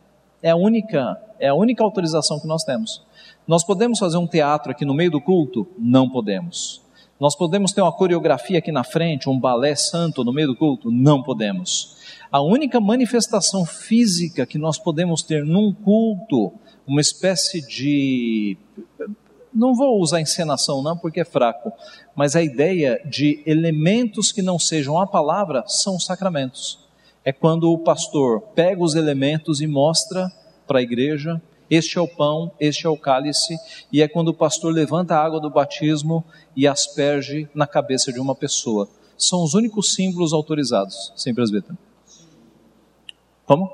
É 0.43 0.51
a 0.51 0.57
única, 0.57 1.17
é 1.39 1.49
a 1.49 1.55
única 1.55 1.85
autorização 1.85 2.41
que 2.41 2.47
nós 2.47 2.65
temos. 2.65 3.03
Nós 3.47 3.65
podemos 3.65 3.99
fazer 3.99 4.17
um 4.19 4.27
teatro 4.27 4.73
aqui 4.73 4.85
no 4.85 4.95
meio 4.95 5.11
do 5.11 5.21
culto? 5.21 5.67
Não 5.79 6.09
podemos. 6.09 6.83
Nós 7.21 7.37
podemos 7.37 7.73
ter 7.73 7.83
uma 7.83 7.93
coreografia 7.93 8.59
aqui 8.59 8.73
na 8.73 8.83
frente, 8.83 9.29
um 9.29 9.39
balé 9.39 9.75
santo 9.75 10.25
no 10.25 10.33
meio 10.33 10.49
do 10.49 10.57
culto? 10.57 10.91
Não 10.91 11.23
podemos. 11.23 11.99
A 12.33 12.41
única 12.41 12.81
manifestação 12.81 13.67
física 13.67 14.47
que 14.47 14.57
nós 14.57 14.79
podemos 14.79 15.23
ter 15.23 15.45
num 15.45 15.71
culto, 15.71 16.51
uma 16.87 17.01
espécie 17.03 17.61
de. 17.61 18.57
Não 19.53 19.75
vou 19.75 20.01
usar 20.01 20.23
encenação, 20.23 20.83
não, 20.83 20.97
porque 20.97 21.21
é 21.21 21.25
fraco, 21.25 21.71
mas 22.17 22.35
a 22.35 22.43
ideia 22.43 22.99
de 23.05 23.43
elementos 23.45 24.33
que 24.33 24.41
não 24.41 24.59
sejam 24.59 24.99
a 24.99 25.07
palavra 25.07 25.63
são 25.67 25.97
os 25.97 26.07
sacramentos. 26.07 26.79
É 27.23 27.33
quando 27.33 27.71
o 27.71 27.79
pastor 27.79 28.41
pega 28.55 28.83
os 28.83 28.95
elementos 28.95 29.61
e 29.61 29.67
mostra 29.67 30.33
para 30.67 30.79
a 30.79 30.83
igreja 30.83 31.43
este 31.71 31.97
é 31.97 32.01
o 32.01 32.09
pão, 32.09 32.51
este 32.59 32.87
é 32.87 32.91
o 32.91 32.97
cálice, 32.97 33.57
e 33.93 34.03
é 34.03 34.09
quando 34.09 34.29
o 34.29 34.35
pastor 34.35 34.75
levanta 34.75 35.15
a 35.15 35.25
água 35.25 35.41
do 35.41 35.49
batismo 35.49 36.25
e 36.57 36.67
asperge 36.67 37.49
na 37.55 37.67
cabeça 37.67 38.13
de 38.13 38.19
uma 38.19 38.35
pessoa. 38.35 38.89
São 39.17 39.45
os 39.45 39.55
únicos 39.55 39.95
símbolos 39.95 40.33
autorizados, 40.33 41.13
sem 41.15 41.33
presbítero. 41.33 41.79
Como? 43.47 43.71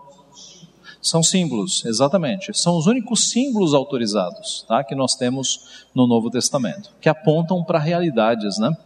São 1.00 1.22
símbolos, 1.22 1.84
exatamente. 1.84 2.52
São 2.52 2.76
os 2.76 2.86
únicos 2.86 3.30
símbolos 3.30 3.74
autorizados 3.74 4.64
tá, 4.66 4.82
que 4.82 4.94
nós 4.94 5.14
temos 5.14 5.86
no 5.94 6.06
Novo 6.06 6.30
Testamento, 6.30 6.92
que 7.00 7.08
apontam 7.08 7.62
para 7.62 7.78
realidades, 7.78 8.58
né? 8.58 8.76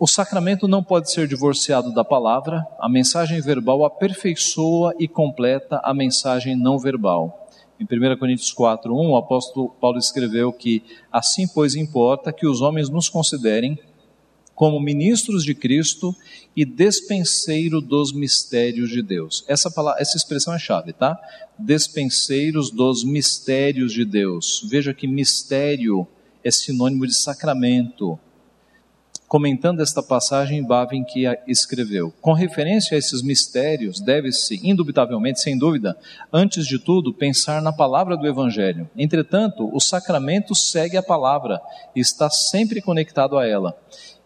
O 0.00 0.06
sacramento 0.06 0.68
não 0.68 0.80
pode 0.80 1.10
ser 1.10 1.26
divorciado 1.26 1.92
da 1.92 2.04
palavra, 2.04 2.64
a 2.78 2.88
mensagem 2.88 3.40
verbal 3.40 3.84
aperfeiçoa 3.84 4.94
e 4.96 5.08
completa 5.08 5.80
a 5.82 5.92
mensagem 5.92 6.54
não 6.54 6.78
verbal. 6.78 7.50
Em 7.80 7.84
1 7.84 8.16
Coríntios 8.16 8.52
4, 8.52 8.94
1, 8.94 9.10
o 9.10 9.16
apóstolo 9.16 9.70
Paulo 9.80 9.98
escreveu 9.98 10.52
que 10.52 10.84
assim, 11.10 11.48
pois, 11.48 11.74
importa 11.74 12.32
que 12.32 12.46
os 12.46 12.60
homens 12.60 12.88
nos 12.88 13.08
considerem 13.08 13.76
como 14.54 14.78
ministros 14.78 15.42
de 15.42 15.52
Cristo 15.52 16.14
e 16.54 16.64
despenseiro 16.64 17.80
dos 17.80 18.12
mistérios 18.12 18.90
de 18.90 19.02
Deus. 19.02 19.44
Essa, 19.48 19.68
palavra, 19.68 20.00
essa 20.00 20.16
expressão 20.16 20.54
é 20.54 20.60
chave, 20.60 20.92
tá? 20.92 21.18
Despenseiros 21.58 22.70
dos 22.70 23.02
mistérios 23.02 23.92
de 23.92 24.04
Deus. 24.04 24.64
Veja 24.70 24.94
que 24.94 25.08
mistério 25.08 26.06
é 26.44 26.52
sinônimo 26.52 27.04
de 27.04 27.14
sacramento. 27.14 28.16
Comentando 29.28 29.82
esta 29.82 30.02
passagem, 30.02 30.64
Bavin 30.64 31.04
que 31.04 31.26
escreveu: 31.46 32.14
Com 32.18 32.32
referência 32.32 32.94
a 32.94 32.98
esses 32.98 33.20
mistérios, 33.20 34.00
deve-se, 34.00 34.58
indubitavelmente, 34.66 35.42
sem 35.42 35.58
dúvida, 35.58 35.94
antes 36.32 36.66
de 36.66 36.78
tudo, 36.78 37.12
pensar 37.12 37.60
na 37.60 37.70
palavra 37.70 38.16
do 38.16 38.26
Evangelho. 38.26 38.88
Entretanto, 38.96 39.68
o 39.70 39.78
sacramento 39.80 40.54
segue 40.54 40.96
a 40.96 41.02
palavra 41.02 41.60
e 41.94 42.00
está 42.00 42.30
sempre 42.30 42.80
conectado 42.80 43.36
a 43.36 43.46
ela. 43.46 43.76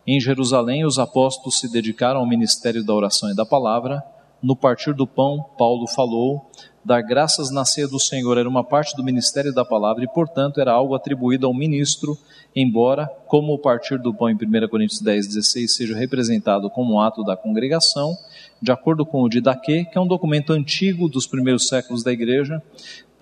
Em 0.07 0.21
Jerusalém, 0.21 0.85
os 0.85 1.01
apóstolos 1.01 1.59
se 1.59 1.69
dedicaram 1.69 2.21
ao 2.21 2.29
ministério 2.29 2.85
da 2.85 2.95
oração 2.95 3.29
e 3.29 3.35
da 3.35 3.45
palavra. 3.45 4.01
No 4.41 4.55
partir 4.55 4.95
do 4.95 5.07
pão, 5.07 5.45
Paulo 5.59 5.89
falou: 5.89 6.49
dar 6.85 7.01
graças 7.03 7.51
na 7.51 7.65
ceia 7.65 7.87
do 7.87 8.01
Senhor 8.01 8.37
era 8.37 8.49
uma 8.49 8.65
parte 8.65 8.97
do 8.97 9.05
ministério 9.05 9.53
da 9.53 9.65
palavra 9.65 10.05
e, 10.05 10.09
portanto, 10.09 10.61
era 10.61 10.73
algo 10.73 10.95
atribuído 10.95 11.47
ao 11.47 11.55
ministro, 11.55 12.19
embora, 12.55 13.07
como 13.27 13.53
o 13.53 13.59
partir 13.59 13.99
do 13.99 14.13
pão 14.13 14.29
em 14.29 14.35
1 14.35 14.69
Coríntios 14.69 15.01
10, 15.01 15.29
16, 15.29 15.75
seja 15.75 15.97
representado 15.97 16.69
como 16.71 16.95
um 16.95 17.01
ato 17.01 17.23
da 17.23 17.37
congregação, 17.37 18.17
de 18.61 18.73
acordo 18.73 19.07
com 19.07 19.23
o 19.23 19.29
Didaquê, 19.29 19.85
que 19.85 19.97
é 19.97 20.01
um 20.01 20.07
documento 20.07 20.53
antigo 20.53 21.09
dos 21.09 21.27
primeiros 21.27 21.69
séculos 21.69 22.03
da 22.03 22.13
igreja, 22.13 22.63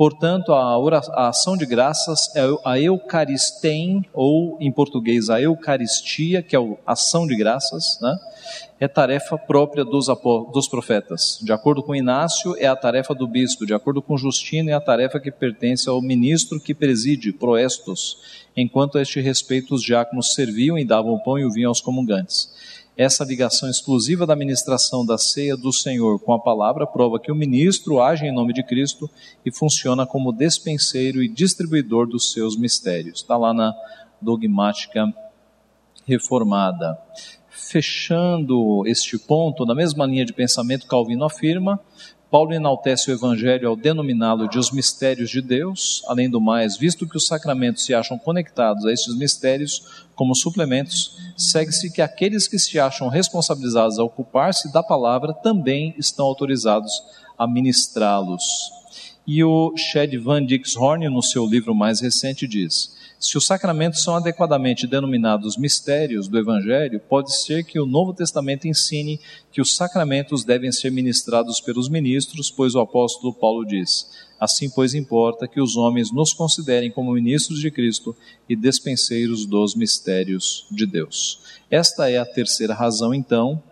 Portanto, 0.01 0.55
a, 0.55 0.79
oração, 0.79 1.15
a 1.15 1.29
ação 1.29 1.57
de 1.59 1.67
graças 1.67 2.35
é 2.35 2.41
a 2.65 2.81
eucaristém, 2.81 4.03
ou 4.15 4.57
em 4.59 4.73
português 4.73 5.29
a 5.29 5.39
eucaristia, 5.39 6.43
que 6.43 6.57
é 6.57 6.59
a 6.59 6.93
ação 6.93 7.27
de 7.27 7.37
graças, 7.37 7.99
né? 8.01 8.19
é 8.81 8.89
tarefa 8.89 9.37
própria 9.37 9.85
dos, 9.85 10.07
dos 10.55 10.67
profetas. 10.67 11.39
De 11.43 11.53
acordo 11.53 11.83
com 11.83 11.95
Inácio, 11.95 12.57
é 12.59 12.67
a 12.67 12.75
tarefa 12.75 13.15
do 13.15 13.27
bispo. 13.27 13.67
De 13.67 13.75
acordo 13.75 14.01
com 14.01 14.17
Justino, 14.17 14.71
é 14.71 14.73
a 14.73 14.81
tarefa 14.81 15.21
que 15.21 15.31
pertence 15.31 15.87
ao 15.87 16.01
ministro 16.01 16.59
que 16.59 16.73
preside, 16.73 17.31
proestos, 17.31 18.47
enquanto 18.57 18.97
a 18.97 19.03
este 19.03 19.21
respeito 19.21 19.75
os 19.75 19.83
diáconos 19.83 20.33
serviam 20.33 20.79
e 20.79 20.85
davam 20.85 21.13
o 21.13 21.23
pão 21.23 21.39
e 21.39 21.45
o 21.45 21.51
vinho 21.51 21.69
aos 21.69 21.83
comungantes. 21.83 22.51
Essa 23.01 23.25
ligação 23.25 23.71
exclusiva 23.71 24.27
da 24.27 24.37
ministração 24.37 25.07
da 25.07 25.17
ceia 25.17 25.57
do 25.57 25.73
Senhor 25.73 26.21
com 26.21 26.35
a 26.35 26.39
palavra 26.39 26.87
prova 26.87 27.19
que 27.19 27.33
o 27.33 27.35
ministro 27.35 27.99
age 27.99 28.27
em 28.27 28.31
nome 28.31 28.53
de 28.53 28.63
Cristo 28.63 29.09
e 29.43 29.51
funciona 29.51 30.05
como 30.05 30.35
despenseiro 30.35 31.23
e 31.23 31.27
distribuidor 31.27 32.07
dos 32.07 32.31
seus 32.31 32.59
mistérios. 32.59 33.21
Está 33.21 33.39
lá 33.39 33.55
na 33.55 33.75
dogmática 34.21 35.11
reformada. 36.05 36.99
Fechando 37.49 38.87
este 38.87 39.17
ponto, 39.19 39.65
na 39.65 39.75
mesma 39.75 40.05
linha 40.05 40.27
de 40.27 40.35
pensamento, 40.35 40.87
Calvino 40.87 41.25
afirma 41.25 41.81
Paulo 42.31 42.55
enaltece 42.55 43.11
o 43.11 43.15
Evangelho 43.15 43.69
ao 43.69 43.75
denominá-lo 43.75 44.49
de 44.49 44.57
os 44.57 44.71
mistérios 44.71 45.29
de 45.31 45.43
Deus. 45.43 46.01
Além 46.07 46.31
do 46.31 46.41
mais, 46.41 46.77
visto 46.79 47.09
que 47.09 47.17
os 47.17 47.27
sacramentos 47.27 47.85
se 47.85 47.93
acham 47.93 48.17
conectados 48.17 48.87
a 48.87 48.93
estes 48.93 49.17
mistérios 49.17 50.07
como 50.21 50.35
suplementos, 50.35 51.17
segue-se 51.35 51.91
que 51.91 52.03
aqueles 52.03 52.47
que 52.47 52.59
se 52.59 52.79
acham 52.79 53.09
responsabilizados 53.09 53.99
a 53.99 54.05
ocupar-se 54.05 54.71
da 54.71 54.83
palavra 54.83 55.33
também 55.33 55.95
estão 55.97 56.27
autorizados 56.27 56.93
a 57.39 57.49
ministrá-los. 57.49 58.45
E 59.27 59.43
o 59.43 59.73
Shed 59.75 60.19
Van 60.19 60.45
Dixhorn, 60.45 61.09
no 61.09 61.23
seu 61.23 61.47
livro 61.47 61.75
mais 61.75 62.03
recente, 62.03 62.47
diz: 62.47 62.95
se 63.19 63.39
os 63.39 63.47
sacramentos 63.47 64.03
são 64.03 64.15
adequadamente 64.15 64.87
denominados 64.87 65.57
mistérios 65.57 66.29
do 66.29 66.39
Evangelho, 66.39 67.01
pode 67.01 67.35
ser 67.35 67.65
que 67.65 67.81
o 67.81 67.87
Novo 67.87 68.13
Testamento 68.13 68.69
ensine 68.69 69.19
que 69.51 69.63
os 69.63 69.75
sacramentos 69.75 70.45
devem 70.45 70.71
ser 70.71 70.93
ministrados 70.93 71.63
pelos 71.63 71.89
ministros, 71.89 72.51
pois 72.51 72.75
o 72.75 72.81
apóstolo 72.81 73.33
Paulo 73.33 73.65
diz: 73.65 74.07
Assim, 74.41 74.71
pois, 74.71 74.95
importa 74.95 75.47
que 75.47 75.61
os 75.61 75.77
homens 75.77 76.11
nos 76.11 76.33
considerem 76.33 76.91
como 76.91 77.13
ministros 77.13 77.61
de 77.61 77.71
Cristo 77.71 78.17
e 78.49 78.57
despenseiros 78.57 79.45
dos 79.45 79.75
mistérios 79.75 80.67
de 80.71 80.87
Deus. 80.87 81.43
Esta 81.71 82.11
é 82.11 82.17
a 82.17 82.25
terceira 82.25 82.73
razão, 82.73 83.13
então, 83.13 83.63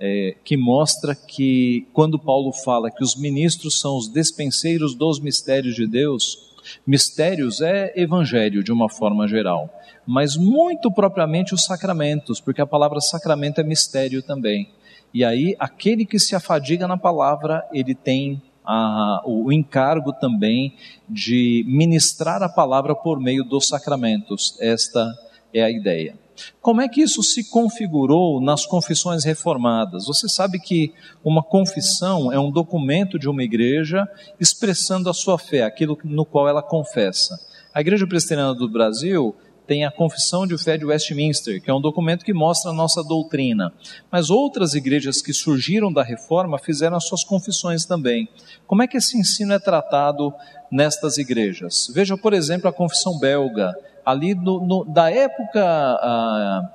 é, 0.00 0.34
que 0.42 0.56
mostra 0.56 1.14
que 1.14 1.86
quando 1.92 2.18
Paulo 2.18 2.52
fala 2.52 2.90
que 2.90 3.04
os 3.04 3.14
ministros 3.14 3.78
são 3.78 3.96
os 3.96 4.08
despenseiros 4.08 4.94
dos 4.94 5.20
mistérios 5.20 5.74
de 5.74 5.86
Deus, 5.86 6.46
Mistérios 6.86 7.60
é 7.60 7.92
evangelho 7.96 8.62
de 8.62 8.72
uma 8.72 8.88
forma 8.88 9.26
geral, 9.28 9.72
mas 10.06 10.36
muito 10.36 10.90
propriamente 10.90 11.54
os 11.54 11.64
sacramentos, 11.64 12.40
porque 12.40 12.60
a 12.60 12.66
palavra 12.66 13.00
sacramento 13.00 13.60
é 13.60 13.64
mistério 13.64 14.22
também. 14.22 14.68
E 15.12 15.24
aí, 15.24 15.56
aquele 15.58 16.04
que 16.04 16.18
se 16.18 16.34
afadiga 16.34 16.86
na 16.86 16.96
palavra, 16.96 17.64
ele 17.72 17.94
tem 17.94 18.42
a, 18.66 19.22
o 19.24 19.52
encargo 19.52 20.12
também 20.12 20.74
de 21.08 21.64
ministrar 21.68 22.42
a 22.42 22.48
palavra 22.48 22.94
por 22.94 23.20
meio 23.20 23.44
dos 23.44 23.68
sacramentos. 23.68 24.56
Esta 24.60 25.14
é 25.54 25.62
a 25.62 25.70
ideia. 25.70 26.18
Como 26.60 26.80
é 26.80 26.88
que 26.88 27.00
isso 27.00 27.22
se 27.22 27.48
configurou 27.48 28.40
nas 28.40 28.66
confissões 28.66 29.24
reformadas? 29.24 30.06
Você 30.06 30.28
sabe 30.28 30.58
que 30.58 30.92
uma 31.24 31.42
confissão 31.42 32.30
é 32.32 32.38
um 32.38 32.50
documento 32.50 33.18
de 33.18 33.28
uma 33.28 33.42
igreja 33.42 34.06
expressando 34.38 35.08
a 35.08 35.14
sua 35.14 35.38
fé, 35.38 35.62
aquilo 35.62 35.98
no 36.04 36.26
qual 36.26 36.48
ela 36.48 36.62
confessa. 36.62 37.40
A 37.72 37.80
Igreja 37.80 38.06
Presbiteriana 38.06 38.54
do 38.54 38.68
Brasil 38.68 39.34
tem 39.66 39.84
a 39.84 39.90
Confissão 39.90 40.46
de 40.46 40.56
Fé 40.56 40.78
de 40.78 40.84
Westminster, 40.84 41.60
que 41.60 41.70
é 41.70 41.74
um 41.74 41.80
documento 41.80 42.24
que 42.24 42.32
mostra 42.32 42.70
a 42.70 42.74
nossa 42.74 43.02
doutrina. 43.02 43.72
Mas 44.10 44.30
outras 44.30 44.74
igrejas 44.74 45.20
que 45.20 45.32
surgiram 45.32 45.92
da 45.92 46.02
reforma 46.02 46.58
fizeram 46.58 46.96
as 46.96 47.04
suas 47.04 47.24
confissões 47.24 47.84
também. 47.84 48.28
Como 48.66 48.82
é 48.82 48.86
que 48.86 48.96
esse 48.96 49.18
ensino 49.18 49.52
é 49.52 49.58
tratado 49.58 50.32
nestas 50.70 51.18
igrejas? 51.18 51.90
Veja, 51.92 52.16
por 52.16 52.32
exemplo, 52.32 52.68
a 52.68 52.72
Confissão 52.72 53.18
Belga, 53.18 53.74
ali 54.04 54.34
no, 54.34 54.64
no, 54.64 54.84
da 54.84 55.10
época, 55.10 55.64
ah, 55.64 56.72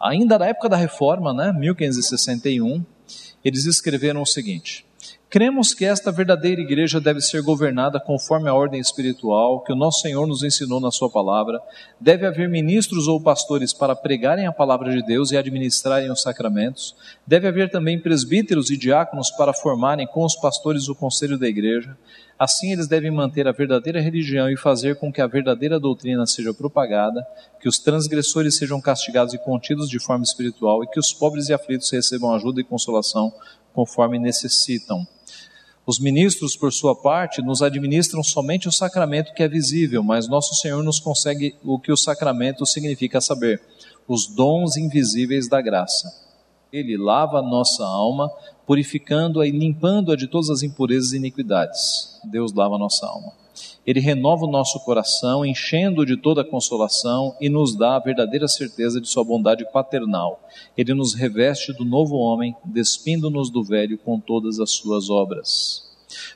ainda 0.00 0.38
da 0.38 0.46
época 0.46 0.68
da 0.68 0.76
reforma, 0.76 1.34
né, 1.34 1.52
1561, 1.52 2.84
eles 3.44 3.66
escreveram 3.66 4.22
o 4.22 4.26
seguinte: 4.26 4.87
Cremos 5.30 5.74
que 5.74 5.84
esta 5.84 6.10
verdadeira 6.10 6.62
igreja 6.62 6.98
deve 6.98 7.20
ser 7.20 7.42
governada 7.42 8.00
conforme 8.00 8.48
a 8.48 8.54
ordem 8.54 8.80
espiritual 8.80 9.60
que 9.60 9.70
o 9.70 9.76
nosso 9.76 10.00
Senhor 10.00 10.26
nos 10.26 10.42
ensinou 10.42 10.80
na 10.80 10.90
Sua 10.90 11.10
palavra. 11.10 11.60
Deve 12.00 12.24
haver 12.24 12.48
ministros 12.48 13.06
ou 13.06 13.20
pastores 13.20 13.74
para 13.74 13.94
pregarem 13.94 14.46
a 14.46 14.52
palavra 14.52 14.90
de 14.90 15.04
Deus 15.04 15.30
e 15.30 15.36
administrarem 15.36 16.10
os 16.10 16.22
sacramentos. 16.22 16.96
Deve 17.26 17.46
haver 17.46 17.70
também 17.70 18.00
presbíteros 18.00 18.70
e 18.70 18.76
diáconos 18.78 19.30
para 19.30 19.52
formarem 19.52 20.06
com 20.06 20.24
os 20.24 20.34
pastores 20.34 20.88
o 20.88 20.94
conselho 20.94 21.36
da 21.36 21.46
igreja. 21.46 21.94
Assim, 22.38 22.72
eles 22.72 22.86
devem 22.88 23.10
manter 23.10 23.46
a 23.46 23.52
verdadeira 23.52 24.00
religião 24.00 24.48
e 24.48 24.56
fazer 24.56 24.96
com 24.96 25.12
que 25.12 25.20
a 25.20 25.26
verdadeira 25.26 25.78
doutrina 25.78 26.26
seja 26.26 26.54
propagada, 26.54 27.22
que 27.60 27.68
os 27.68 27.78
transgressores 27.78 28.56
sejam 28.56 28.80
castigados 28.80 29.34
e 29.34 29.38
contidos 29.38 29.90
de 29.90 29.98
forma 29.98 30.24
espiritual 30.24 30.82
e 30.82 30.86
que 30.86 30.98
os 30.98 31.12
pobres 31.12 31.50
e 31.50 31.52
aflitos 31.52 31.90
recebam 31.90 32.32
ajuda 32.32 32.62
e 32.62 32.64
consolação 32.64 33.30
conforme 33.74 34.18
necessitam. 34.18 35.06
Os 35.88 35.98
ministros, 35.98 36.54
por 36.54 36.70
sua 36.70 36.94
parte, 36.94 37.40
nos 37.40 37.62
administram 37.62 38.22
somente 38.22 38.68
o 38.68 38.70
sacramento 38.70 39.32
que 39.32 39.42
é 39.42 39.48
visível, 39.48 40.02
mas 40.02 40.28
nosso 40.28 40.54
Senhor 40.56 40.84
nos 40.84 41.00
consegue 41.00 41.56
o 41.64 41.78
que 41.78 41.90
o 41.90 41.96
sacramento 41.96 42.66
significa 42.66 43.22
saber, 43.22 43.58
os 44.06 44.26
dons 44.26 44.76
invisíveis 44.76 45.48
da 45.48 45.62
graça. 45.62 46.12
Ele 46.70 46.98
lava 46.98 47.38
a 47.38 47.42
nossa 47.42 47.86
alma, 47.86 48.30
purificando-a 48.66 49.46
e 49.46 49.50
limpando-a 49.50 50.14
de 50.14 50.26
todas 50.26 50.50
as 50.50 50.62
impurezas 50.62 51.12
e 51.12 51.16
iniquidades. 51.16 52.20
Deus 52.22 52.52
lava 52.52 52.74
a 52.74 52.78
nossa 52.78 53.06
alma. 53.06 53.32
Ele 53.88 54.00
renova 54.00 54.44
o 54.44 54.50
nosso 54.50 54.78
coração, 54.80 55.46
enchendo 55.46 56.04
de 56.04 56.14
toda 56.14 56.44
consolação 56.44 57.34
e 57.40 57.48
nos 57.48 57.74
dá 57.74 57.96
a 57.96 57.98
verdadeira 57.98 58.46
certeza 58.46 59.00
de 59.00 59.08
sua 59.08 59.24
bondade 59.24 59.64
paternal. 59.72 60.46
Ele 60.76 60.92
nos 60.92 61.14
reveste 61.14 61.72
do 61.72 61.86
novo 61.86 62.16
homem, 62.16 62.54
despindo-nos 62.62 63.48
do 63.48 63.64
velho 63.64 63.96
com 63.96 64.20
todas 64.20 64.60
as 64.60 64.72
suas 64.72 65.08
obras. 65.08 65.88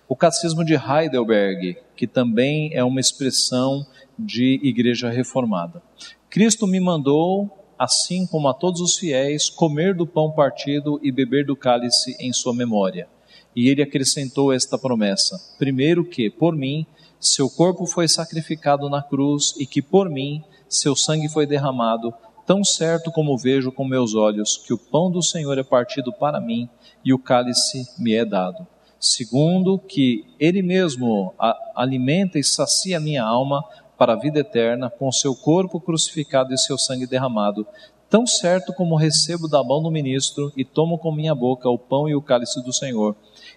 O 0.08 0.16
Catecismo 0.16 0.64
de 0.64 0.72
Heidelberg, 0.72 1.76
que 1.94 2.06
também 2.06 2.70
é 2.72 2.82
uma 2.82 3.00
expressão 3.00 3.86
de 4.18 4.58
igreja 4.62 5.10
reformada. 5.10 5.82
Cristo 6.30 6.66
me 6.66 6.80
mandou, 6.80 7.50
assim 7.78 8.26
como 8.26 8.48
a 8.48 8.54
todos 8.54 8.80
os 8.80 8.96
fiéis, 8.96 9.50
comer 9.50 9.94
do 9.94 10.06
pão 10.06 10.32
partido 10.32 10.98
e 11.02 11.12
beber 11.12 11.44
do 11.44 11.54
cálice 11.54 12.16
em 12.18 12.32
sua 12.32 12.54
memória. 12.54 13.06
E 13.54 13.68
ele 13.68 13.82
acrescentou 13.82 14.54
esta 14.54 14.78
promessa: 14.78 15.38
primeiro 15.58 16.02
que, 16.02 16.30
por 16.30 16.56
mim, 16.56 16.86
seu 17.22 17.48
corpo 17.48 17.86
foi 17.86 18.08
sacrificado 18.08 18.90
na 18.90 19.00
cruz 19.00 19.54
e 19.56 19.64
que 19.64 19.80
por 19.80 20.10
mim 20.10 20.42
seu 20.68 20.96
sangue 20.96 21.28
foi 21.28 21.46
derramado, 21.46 22.12
tão 22.44 22.64
certo 22.64 23.12
como 23.12 23.38
vejo 23.38 23.70
com 23.70 23.84
meus 23.84 24.12
olhos 24.16 24.56
que 24.56 24.74
o 24.74 24.78
pão 24.78 25.08
do 25.08 25.22
Senhor 25.22 25.56
é 25.56 25.62
partido 25.62 26.12
para 26.12 26.40
mim 26.40 26.68
e 27.04 27.14
o 27.14 27.18
cálice 27.20 27.86
me 27.96 28.12
é 28.12 28.24
dado. 28.24 28.66
Segundo, 28.98 29.78
que 29.78 30.26
Ele 30.36 30.62
mesmo 30.62 31.32
alimenta 31.76 32.40
e 32.40 32.44
sacia 32.44 32.98
minha 32.98 33.22
alma 33.22 33.64
para 33.96 34.14
a 34.14 34.18
vida 34.18 34.40
eterna 34.40 34.90
com 34.90 35.12
seu 35.12 35.32
corpo 35.32 35.80
crucificado 35.80 36.52
e 36.52 36.58
seu 36.58 36.76
sangue 36.76 37.06
derramado, 37.06 37.64
tão 38.10 38.26
certo 38.26 38.72
como 38.72 38.96
recebo 38.96 39.46
da 39.46 39.62
mão 39.62 39.80
do 39.80 39.92
ministro 39.92 40.52
e 40.56 40.64
tomo 40.64 40.98
com 40.98 41.12
minha 41.12 41.36
boca 41.36 41.70
o 41.70 41.78
pão 41.78 42.08
e 42.08 42.16
o 42.16 42.22
cálice 42.22 42.60
do 42.64 42.72
Senhor 42.72 43.14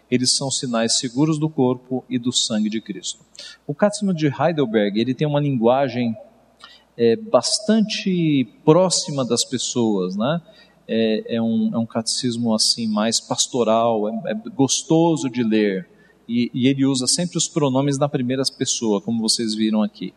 eles 0.09 0.31
são 0.31 0.51
sinais 0.51 0.99
seguros 0.99 1.39
do 1.39 1.49
corpo 1.49 2.03
e 2.09 2.19
do 2.19 2.31
sangue 2.31 2.69
de 2.69 2.81
Cristo. 2.81 3.23
O 3.65 3.73
Catecismo 3.73 4.13
de 4.13 4.27
Heidelberg 4.27 4.99
ele 4.99 5.13
tem 5.13 5.27
uma 5.27 5.39
linguagem 5.39 6.15
é, 6.97 7.15
bastante 7.15 8.47
próxima 8.63 9.25
das 9.25 9.43
pessoas, 9.43 10.15
né? 10.15 10.41
É, 10.87 11.37
é, 11.37 11.41
um, 11.41 11.71
é 11.73 11.77
um 11.79 11.85
catecismo 11.85 12.53
assim 12.53 12.87
mais 12.87 13.19
pastoral, 13.19 14.07
é, 14.07 14.31
é 14.31 14.35
gostoso 14.51 15.27
de 15.27 15.43
ler 15.43 15.89
e, 16.29 16.51
e 16.53 16.67
ele 16.67 16.85
usa 16.85 17.07
sempre 17.07 17.37
os 17.37 17.47
pronomes 17.47 17.97
na 17.97 18.07
primeira 18.07 18.43
pessoa, 18.57 19.01
como 19.01 19.19
vocês 19.19 19.55
viram 19.55 19.81
aqui. 19.81 20.13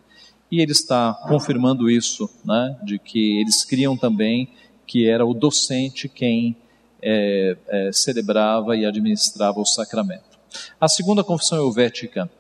E 0.51 0.61
ele 0.61 0.73
está 0.73 1.15
confirmando 1.29 1.91
isso, 1.91 2.29
né? 2.45 2.79
De 2.83 2.99
que 2.99 3.41
eles 3.41 3.65
criam 3.65 3.97
também 3.97 4.49
que 4.87 5.07
era 5.07 5.25
o 5.25 5.35
docente 5.35 6.09
quem 6.09 6.57
é, 7.03 7.57
é, 7.69 7.93
celebrava 7.93 8.77
e 8.77 8.85
administrava 8.85 9.61
o 9.61 9.67
sacramento. 9.67 10.39
A 10.81 10.89
segunda 10.89 11.23
confissão 11.23 11.59
helvética, 11.59 12.31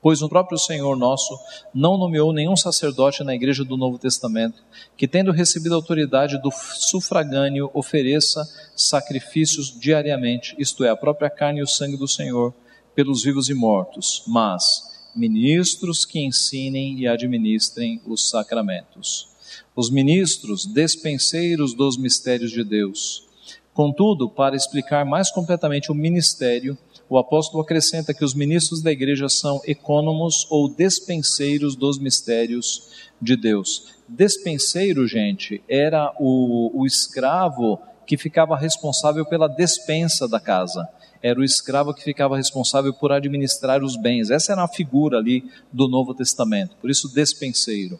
pois 0.00 0.20
o 0.20 0.28
próprio 0.28 0.58
Senhor 0.58 0.96
nosso 0.96 1.38
não 1.72 1.96
nomeou 1.96 2.32
nenhum 2.32 2.56
sacerdote 2.56 3.22
na 3.22 3.34
igreja 3.34 3.64
do 3.64 3.76
Novo 3.76 3.98
Testamento, 3.98 4.62
que 4.96 5.06
tendo 5.06 5.30
recebido 5.30 5.72
a 5.72 5.76
autoridade 5.76 6.40
do 6.42 6.50
sufragâneo, 6.50 7.70
ofereça 7.72 8.42
sacrifícios 8.76 9.78
diariamente, 9.78 10.54
isto 10.58 10.84
é, 10.84 10.90
a 10.90 10.96
própria 10.96 11.30
carne 11.30 11.60
e 11.60 11.62
o 11.62 11.68
sangue 11.68 11.96
do 11.96 12.08
Senhor, 12.08 12.52
pelos 12.94 13.22
vivos 13.22 13.48
e 13.48 13.54
mortos, 13.54 14.22
mas 14.26 14.90
ministros 15.14 16.04
que 16.04 16.20
ensinem 16.20 16.98
e 16.98 17.06
administrem 17.06 18.00
os 18.06 18.28
sacramentos. 18.28 19.28
Os 19.74 19.90
ministros, 19.90 20.66
despenseiros 20.66 21.74
dos 21.74 21.96
mistérios 21.96 22.50
de 22.50 22.64
Deus, 22.64 23.26
Contudo, 23.74 24.28
para 24.28 24.54
explicar 24.54 25.04
mais 25.04 25.30
completamente 25.30 25.90
o 25.90 25.94
ministério, 25.94 26.76
o 27.08 27.16
apóstolo 27.16 27.62
acrescenta 27.62 28.12
que 28.12 28.24
os 28.24 28.34
ministros 28.34 28.82
da 28.82 28.92
igreja 28.92 29.28
são 29.28 29.60
ecônomos 29.66 30.46
ou 30.50 30.68
despenseiros 30.68 31.74
dos 31.74 31.98
mistérios 31.98 33.08
de 33.20 33.34
Deus. 33.34 33.94
Despenseiro, 34.06 35.06
gente, 35.06 35.62
era 35.68 36.14
o, 36.18 36.70
o 36.80 36.86
escravo 36.86 37.78
que 38.06 38.18
ficava 38.18 38.56
responsável 38.56 39.24
pela 39.24 39.48
despensa 39.48 40.28
da 40.28 40.38
casa. 40.38 40.86
Era 41.22 41.40
o 41.40 41.44
escravo 41.44 41.94
que 41.94 42.02
ficava 42.02 42.36
responsável 42.36 42.92
por 42.92 43.12
administrar 43.12 43.82
os 43.82 43.96
bens. 43.96 44.30
Essa 44.30 44.52
era 44.52 44.64
a 44.64 44.68
figura 44.68 45.18
ali 45.18 45.44
do 45.72 45.88
Novo 45.88 46.14
Testamento. 46.14 46.76
Por 46.80 46.90
isso, 46.90 47.12
despenseiro. 47.14 47.98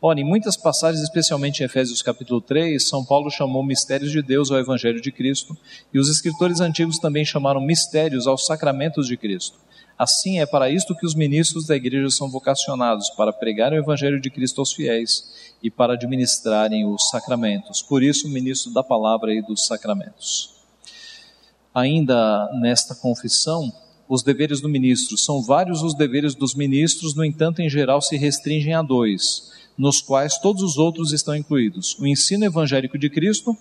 Ora, 0.00 0.20
em 0.20 0.24
muitas 0.24 0.56
passagens, 0.56 1.02
especialmente 1.02 1.60
em 1.60 1.66
Efésios 1.66 2.02
capítulo 2.02 2.40
3, 2.40 2.86
São 2.86 3.04
Paulo 3.04 3.30
chamou 3.30 3.64
mistérios 3.64 4.12
de 4.12 4.22
Deus 4.22 4.50
ao 4.50 4.58
Evangelho 4.58 5.00
de 5.00 5.10
Cristo, 5.10 5.56
e 5.92 5.98
os 5.98 6.08
escritores 6.08 6.60
antigos 6.60 6.98
também 6.98 7.24
chamaram 7.24 7.60
mistérios 7.60 8.26
aos 8.26 8.46
sacramentos 8.46 9.06
de 9.06 9.16
Cristo. 9.16 9.58
Assim, 9.98 10.38
é 10.38 10.44
para 10.44 10.68
isto 10.68 10.94
que 10.94 11.06
os 11.06 11.14
ministros 11.14 11.66
da 11.66 11.74
igreja 11.74 12.10
são 12.10 12.30
vocacionados, 12.30 13.08
para 13.10 13.32
pregar 13.32 13.72
o 13.72 13.76
Evangelho 13.76 14.20
de 14.20 14.30
Cristo 14.30 14.60
aos 14.60 14.72
fiéis 14.72 15.54
e 15.62 15.70
para 15.70 15.94
administrarem 15.94 16.84
os 16.84 17.08
sacramentos. 17.08 17.80
Por 17.80 18.02
isso, 18.02 18.28
ministro 18.28 18.72
da 18.74 18.82
palavra 18.82 19.32
e 19.32 19.40
dos 19.40 19.66
sacramentos. 19.66 20.54
Ainda 21.74 22.50
nesta 22.60 22.94
confissão, 22.94 23.72
os 24.08 24.22
deveres 24.22 24.60
do 24.60 24.68
ministro. 24.68 25.16
São 25.16 25.42
vários 25.42 25.82
os 25.82 25.94
deveres 25.94 26.34
dos 26.34 26.54
ministros, 26.54 27.14
no 27.14 27.24
entanto, 27.24 27.60
em 27.60 27.68
geral, 27.68 28.00
se 28.02 28.16
restringem 28.16 28.74
a 28.74 28.82
dois 28.82 29.55
nos 29.76 30.00
quais 30.00 30.38
todos 30.38 30.62
os 30.62 30.78
outros 30.78 31.12
estão 31.12 31.34
incluídos: 31.34 31.96
o 31.98 32.06
ensino 32.06 32.44
evangélico 32.44 32.98
de 32.98 33.10
Cristo 33.10 33.56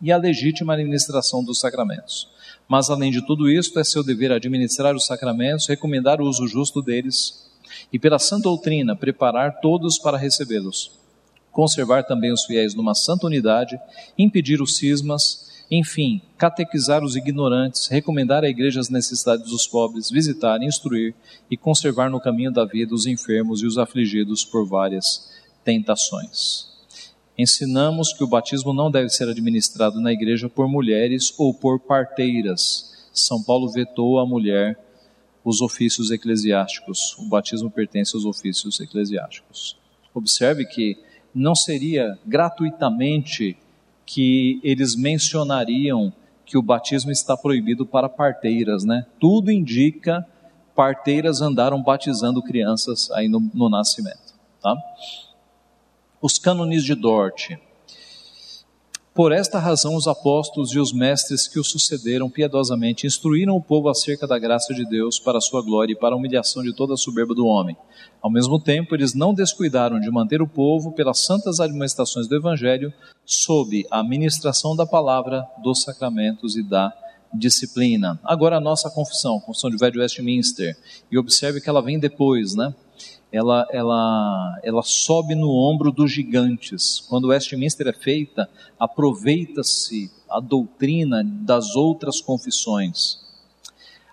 e 0.00 0.12
a 0.12 0.16
legítima 0.16 0.74
administração 0.74 1.42
dos 1.42 1.60
sacramentos. 1.60 2.28
Mas, 2.68 2.90
além 2.90 3.10
de 3.10 3.24
tudo 3.24 3.48
isto, 3.48 3.78
é 3.78 3.84
seu 3.84 4.02
dever 4.02 4.32
administrar 4.32 4.94
os 4.94 5.06
sacramentos, 5.06 5.66
recomendar 5.66 6.20
o 6.20 6.28
uso 6.28 6.46
justo 6.48 6.82
deles 6.82 7.48
e, 7.92 7.98
pela 7.98 8.18
sã 8.18 8.40
doutrina, 8.40 8.96
preparar 8.96 9.60
todos 9.60 9.98
para 9.98 10.18
recebê-los. 10.18 10.90
Conservar 11.52 12.02
também 12.02 12.32
os 12.32 12.44
fiéis 12.44 12.74
numa 12.74 12.94
santa 12.94 13.26
unidade, 13.26 13.78
impedir 14.18 14.60
os 14.60 14.76
cismas, 14.76 15.45
enfim, 15.70 16.22
catequizar 16.38 17.02
os 17.02 17.16
ignorantes, 17.16 17.88
recomendar 17.88 18.44
à 18.44 18.48
igreja 18.48 18.78
as 18.78 18.88
necessidades 18.88 19.50
dos 19.50 19.66
pobres, 19.66 20.10
visitar, 20.10 20.62
instruir 20.62 21.14
e 21.50 21.56
conservar 21.56 22.08
no 22.08 22.20
caminho 22.20 22.52
da 22.52 22.64
vida 22.64 22.94
os 22.94 23.06
enfermos 23.06 23.62
e 23.62 23.66
os 23.66 23.76
afligidos 23.76 24.44
por 24.44 24.66
várias 24.66 25.30
tentações. 25.64 26.66
Ensinamos 27.36 28.12
que 28.12 28.24
o 28.24 28.28
batismo 28.28 28.72
não 28.72 28.90
deve 28.90 29.10
ser 29.10 29.28
administrado 29.28 30.00
na 30.00 30.12
igreja 30.12 30.48
por 30.48 30.68
mulheres 30.68 31.34
ou 31.36 31.52
por 31.52 31.80
parteiras. 31.80 33.08
São 33.12 33.42
Paulo 33.42 33.68
vetou 33.68 34.18
à 34.18 34.26
mulher 34.26 34.78
os 35.44 35.60
ofícios 35.60 36.10
eclesiásticos. 36.10 37.16
O 37.18 37.28
batismo 37.28 37.70
pertence 37.70 38.16
aos 38.16 38.24
ofícios 38.24 38.80
eclesiásticos. 38.80 39.76
Observe 40.14 40.64
que 40.64 40.96
não 41.34 41.54
seria 41.54 42.18
gratuitamente 42.24 43.56
que 44.06 44.60
eles 44.62 44.96
mencionariam 44.96 46.12
que 46.44 46.56
o 46.56 46.62
batismo 46.62 47.10
está 47.10 47.36
proibido 47.36 47.84
para 47.84 48.08
parteiras, 48.08 48.84
né? 48.84 49.04
Tudo 49.18 49.50
indica 49.50 50.24
parteiras 50.74 51.42
andaram 51.42 51.82
batizando 51.82 52.42
crianças 52.42 53.10
aí 53.10 53.28
no, 53.28 53.40
no 53.52 53.68
nascimento, 53.68 54.34
tá? 54.62 54.76
os 56.20 56.38
cânones 56.38 56.82
de 56.84 56.94
Dort. 56.94 57.56
Por 59.16 59.32
esta 59.32 59.58
razão, 59.58 59.96
os 59.96 60.06
apóstolos 60.06 60.74
e 60.74 60.78
os 60.78 60.92
mestres 60.92 61.48
que 61.48 61.58
o 61.58 61.64
sucederam 61.64 62.28
piedosamente 62.28 63.06
instruíram 63.06 63.56
o 63.56 63.62
povo 63.62 63.88
acerca 63.88 64.26
da 64.26 64.38
graça 64.38 64.74
de 64.74 64.84
Deus 64.84 65.18
para 65.18 65.38
a 65.38 65.40
sua 65.40 65.62
glória 65.62 65.94
e 65.94 65.96
para 65.96 66.14
a 66.14 66.18
humilhação 66.18 66.62
de 66.62 66.74
toda 66.74 66.92
a 66.92 66.98
soberba 66.98 67.34
do 67.34 67.46
homem. 67.46 67.74
Ao 68.20 68.30
mesmo 68.30 68.60
tempo, 68.60 68.94
eles 68.94 69.14
não 69.14 69.32
descuidaram 69.32 69.98
de 69.98 70.10
manter 70.10 70.42
o 70.42 70.46
povo, 70.46 70.92
pelas 70.92 71.20
santas 71.20 71.60
administrações 71.60 72.28
do 72.28 72.36
Evangelho, 72.36 72.92
sob 73.24 73.86
a 73.90 74.04
ministração 74.04 74.76
da 74.76 74.84
palavra, 74.84 75.46
dos 75.62 75.80
sacramentos 75.80 76.54
e 76.54 76.62
da 76.62 76.92
disciplina. 77.32 78.20
Agora 78.22 78.58
a 78.58 78.60
nossa 78.60 78.90
confissão, 78.90 79.40
confissão 79.40 79.70
de 79.70 79.78
Velho 79.78 80.02
Westminster, 80.02 80.76
e 81.10 81.16
observe 81.16 81.62
que 81.62 81.70
ela 81.70 81.80
vem 81.80 81.98
depois, 81.98 82.54
né? 82.54 82.74
Ela, 83.36 83.66
ela, 83.70 84.60
ela 84.64 84.82
sobe 84.82 85.34
no 85.34 85.50
ombro 85.50 85.92
dos 85.92 86.10
gigantes. 86.10 87.00
Quando 87.08 87.28
Westminster 87.28 87.86
é 87.88 87.92
feita, 87.92 88.48
aproveita-se 88.78 90.10
a 90.28 90.40
doutrina 90.40 91.22
das 91.22 91.76
outras 91.76 92.20
confissões. 92.20 93.24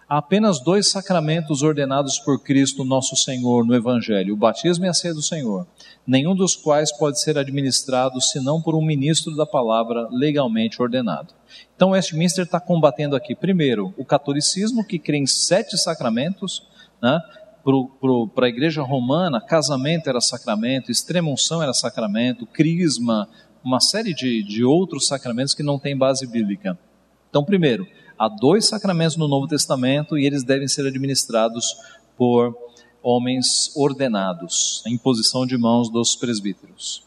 Há 0.08 0.18
apenas 0.18 0.60
dois 0.60 0.90
sacramentos 0.92 1.64
ordenados 1.64 2.20
por 2.20 2.40
Cristo 2.44 2.84
nosso 2.84 3.16
Senhor 3.16 3.66
no 3.66 3.74
Evangelho, 3.74 4.34
o 4.34 4.38
batismo 4.38 4.86
e 4.86 4.90
a 4.90 4.94
ceia 4.94 5.14
do 5.14 5.24
Senhor, 5.24 5.66
nenhum 6.06 6.36
dos 6.36 6.56
quais 6.56 6.96
pode 6.96 7.20
ser 7.20 7.38
administrado 7.38 8.22
senão 8.22 8.62
por 8.62 8.76
um 8.76 8.86
ministro 8.86 9.36
da 9.36 9.46
palavra 9.46 10.08
legalmente 10.12 10.82
ordenado. 10.82 11.34
Então 11.76 11.92
Westminster 11.92 12.44
está 12.44 12.60
combatendo 12.60 13.16
aqui, 13.16 13.34
primeiro, 13.34 13.94
o 13.98 14.06
catolicismo, 14.06 14.86
que 14.86 15.00
crê 15.00 15.18
em 15.18 15.26
sete 15.26 15.78
sacramentos, 15.78 16.62
né? 17.02 17.20
Para 18.36 18.46
a 18.48 18.50
igreja 18.50 18.82
romana, 18.82 19.40
casamento 19.40 20.10
era 20.10 20.20
sacramento, 20.20 20.92
extrema-unção 20.92 21.64
era 21.64 21.74
sacramento, 21.74 22.46
crisma, 22.46 23.30
uma 23.64 23.80
série 23.80 24.14
de, 24.14 24.44
de 24.44 24.64
outros 24.64 25.08
sacramentos 25.08 25.54
que 25.54 25.64
não 25.64 25.80
têm 25.80 25.98
base 25.98 26.28
bíblica. 26.28 26.78
Então, 27.30 27.44
primeiro, 27.44 27.88
há 28.20 28.28
dois 28.28 28.68
sacramentos 28.68 29.16
no 29.16 29.28
Novo 29.28 29.48
Testamento 29.48 30.18
e 30.18 30.26
eles 30.26 30.44
devem 30.44 30.68
ser 30.68 30.86
administrados 30.86 31.76
por 32.18 32.56
homens 33.02 33.72
ordenados, 33.76 34.84
em 34.86 34.98
posição 34.98 35.46
de 35.46 35.58
mãos 35.58 35.90
dos 35.90 36.16
presbíteros. 36.16 37.04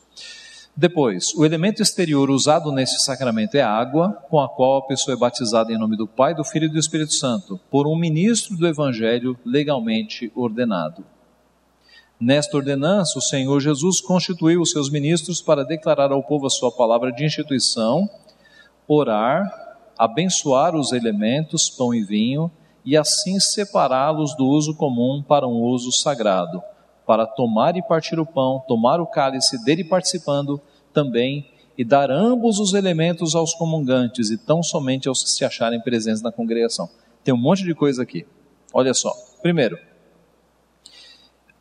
Depois, 0.79 1.35
o 1.35 1.43
elemento 1.43 1.83
exterior 1.83 2.29
usado 2.29 2.71
nesse 2.71 3.03
sacramento 3.03 3.55
é 3.55 3.63
a 3.63 3.71
água, 3.71 4.13
com 4.29 4.39
a 4.39 4.47
qual 4.47 4.77
a 4.77 4.87
pessoa 4.87 5.17
é 5.17 5.19
batizada 5.19 5.73
em 5.73 5.79
nome 5.79 5.97
do 5.97 6.07
Pai, 6.07 6.35
do 6.35 6.45
Filho 6.45 6.67
e 6.67 6.69
do 6.69 6.79
Espírito 6.79 7.15
Santo, 7.15 7.59
por 7.71 7.87
um 7.87 7.97
ministro 7.97 8.55
do 8.59 8.67
Evangelho 8.67 9.39
legalmente 9.43 10.31
ordenado. 10.37 11.03
Nesta 12.21 12.59
ordenança, 12.59 13.19
o 13.19 13.23
Senhor 13.23 13.59
Jesus 13.59 14.03
constituiu 14.03 14.61
os 14.61 14.71
seus 14.71 14.91
ministros 14.91 15.41
para 15.41 15.65
declarar 15.65 16.13
ao 16.13 16.23
povo 16.23 16.47
a 16.47 16.51
sua 16.51 16.71
palavra 16.71 17.11
de 17.11 17.25
instituição, 17.25 18.07
orar, 18.87 19.51
abençoar 19.97 20.77
os 20.77 20.93
elementos, 20.93 21.71
pão 21.71 21.95
e 21.95 22.05
vinho, 22.05 22.51
e 22.85 22.99
assim 22.99 23.41
separá-los 23.41 24.37
do 24.37 24.45
uso 24.47 24.77
comum 24.77 25.25
para 25.27 25.49
um 25.49 25.63
uso 25.63 25.91
sagrado 25.91 26.63
para 27.07 27.27
tomar 27.27 27.77
e 27.77 27.83
partir 27.83 28.19
o 28.19 28.27
pão, 28.27 28.63
tomar 28.67 29.01
o 29.01 29.07
cálice 29.07 29.63
dele 29.65 29.85
participando 29.85 30.61
também 30.93 31.51
e 31.79 31.85
dar 31.85 32.11
ambos 32.11 32.59
os 32.59 32.75
elementos 32.75 33.35
aos 33.35 33.55
comungantes 33.55 34.31
e 34.31 34.39
tão 34.39 34.63
somente 34.63 35.09
aos 35.09 35.23
que 35.23 35.31
se 35.31 35.45
acharem 35.45 35.81
presentes 35.81 36.23
na 36.23 36.33
congregação. 36.33 36.89
Tem 37.23 37.33
um 37.33 37.39
monte 37.39 37.65
de 37.65 37.75
coisa 37.75 38.03
aqui. 38.03 38.27
Olha 38.73 38.95
só. 38.95 39.13
Primeiro, 39.43 39.79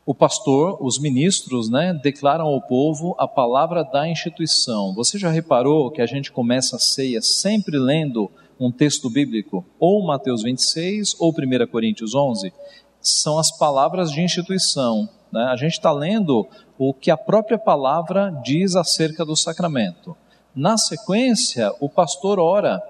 o 0.06 0.14
pastor, 0.14 0.78
os 0.80 1.00
ministros, 1.00 1.68
né, 1.68 1.92
declaram 1.92 2.46
ao 2.46 2.62
povo 2.62 3.16
a 3.18 3.28
palavra 3.28 3.84
da 3.84 4.08
instituição. 4.08 4.94
Você 4.94 5.18
já 5.18 5.32
reparou 5.32 5.90
que 5.90 6.02
a 6.02 6.06
gente 6.06 6.32
começa 6.32 6.76
a 6.76 6.80
ceia 6.80 7.22
sempre 7.22 7.80
lendo 7.80 8.30
um 8.60 8.72
texto 8.72 9.10
bíblico, 9.10 9.66
ou 9.80 10.06
Mateus 10.06 10.44
26 10.44 11.16
ou 11.20 11.32
1 11.32 11.68
Coríntios 11.68 12.14
11? 12.14 12.54
São 13.02 13.40
as 13.40 13.56
palavras 13.58 14.12
de 14.12 14.22
instituição. 14.22 15.10
Né? 15.36 15.44
A 15.52 15.58
gente 15.58 15.74
está 15.74 15.92
lendo 15.92 16.48
o 16.78 16.94
que 16.94 17.12
a 17.12 17.18
própria 17.18 17.60
palavra 17.60 18.32
diz 18.42 18.74
acerca 18.74 19.26
do 19.26 19.36
sacramento. 19.36 20.16
Na 20.56 20.78
sequência, 20.78 21.74
o 21.82 21.90
pastor 21.90 22.40
ora 22.40 22.82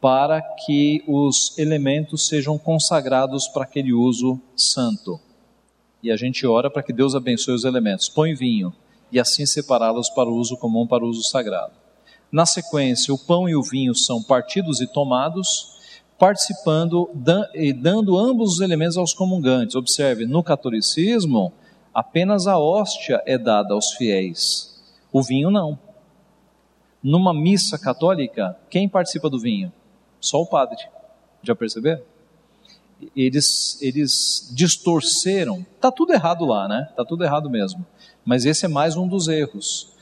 para 0.00 0.40
que 0.40 1.04
os 1.06 1.58
elementos 1.58 2.26
sejam 2.28 2.56
consagrados 2.56 3.46
para 3.46 3.64
aquele 3.64 3.92
uso 3.92 4.40
santo. 4.56 5.20
E 6.02 6.10
a 6.10 6.16
gente 6.16 6.46
ora 6.46 6.70
para 6.70 6.82
que 6.82 6.94
Deus 6.94 7.14
abençoe 7.14 7.54
os 7.54 7.64
elementos. 7.64 8.08
Põe 8.08 8.34
vinho 8.34 8.72
e 9.12 9.20
assim 9.20 9.44
separá-los 9.44 10.08
para 10.08 10.30
o 10.30 10.36
uso 10.36 10.56
comum, 10.56 10.86
para 10.86 11.04
o 11.04 11.08
uso 11.08 11.24
sagrado. 11.24 11.74
Na 12.32 12.46
sequência, 12.46 13.12
o 13.12 13.18
pão 13.18 13.46
e 13.46 13.54
o 13.54 13.62
vinho 13.62 13.94
são 13.94 14.22
partidos 14.22 14.80
e 14.80 14.86
tomados 14.86 15.73
participando 16.24 17.10
e 17.52 17.70
dando 17.70 18.16
ambos 18.16 18.54
os 18.54 18.60
elementos 18.60 18.96
aos 18.96 19.12
comungantes. 19.12 19.76
Observe, 19.76 20.24
no 20.24 20.42
catolicismo, 20.42 21.52
apenas 21.92 22.46
a 22.46 22.58
hóstia 22.58 23.22
é 23.26 23.36
dada 23.36 23.74
aos 23.74 23.92
fiéis, 23.92 24.82
o 25.12 25.22
vinho 25.22 25.50
não. 25.50 25.78
Numa 27.02 27.34
missa 27.34 27.78
católica, 27.78 28.56
quem 28.70 28.88
participa 28.88 29.28
do 29.28 29.38
vinho? 29.38 29.70
Só 30.18 30.40
o 30.40 30.46
padre. 30.46 30.78
Já 31.42 31.54
perceberam? 31.54 32.00
Eles, 33.14 33.78
eles 33.82 34.50
distorceram. 34.54 35.66
Tá 35.78 35.92
tudo 35.92 36.14
errado 36.14 36.46
lá, 36.46 36.66
né? 36.66 36.88
Tá 36.96 37.04
tudo 37.04 37.22
errado 37.22 37.50
mesmo. 37.50 37.84
Mas 38.24 38.46
esse 38.46 38.64
é 38.64 38.68
mais 38.68 38.96
um 38.96 39.06
dos 39.06 39.28
erros 39.28 39.93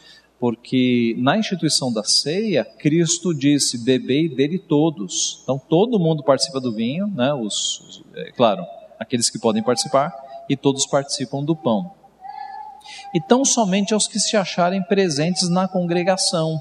porque 0.42 1.14
na 1.18 1.38
instituição 1.38 1.92
da 1.92 2.02
ceia, 2.02 2.64
Cristo 2.64 3.32
disse: 3.32 3.78
bebei 3.78 4.28
dele 4.28 4.58
todos. 4.58 5.38
Então 5.44 5.56
todo 5.56 6.00
mundo 6.00 6.24
participa 6.24 6.60
do 6.60 6.74
vinho, 6.74 7.06
né? 7.06 7.32
Os, 7.32 7.78
os 7.78 8.02
é, 8.16 8.32
claro, 8.32 8.66
aqueles 8.98 9.30
que 9.30 9.38
podem 9.38 9.62
participar, 9.62 10.12
e 10.50 10.56
todos 10.56 10.84
participam 10.84 11.44
do 11.44 11.54
pão. 11.54 11.92
E 13.14 13.20
tão 13.20 13.44
somente 13.44 13.94
aos 13.94 14.08
que 14.08 14.18
se 14.18 14.36
acharem 14.36 14.82
presentes 14.82 15.48
na 15.48 15.68
congregação. 15.68 16.60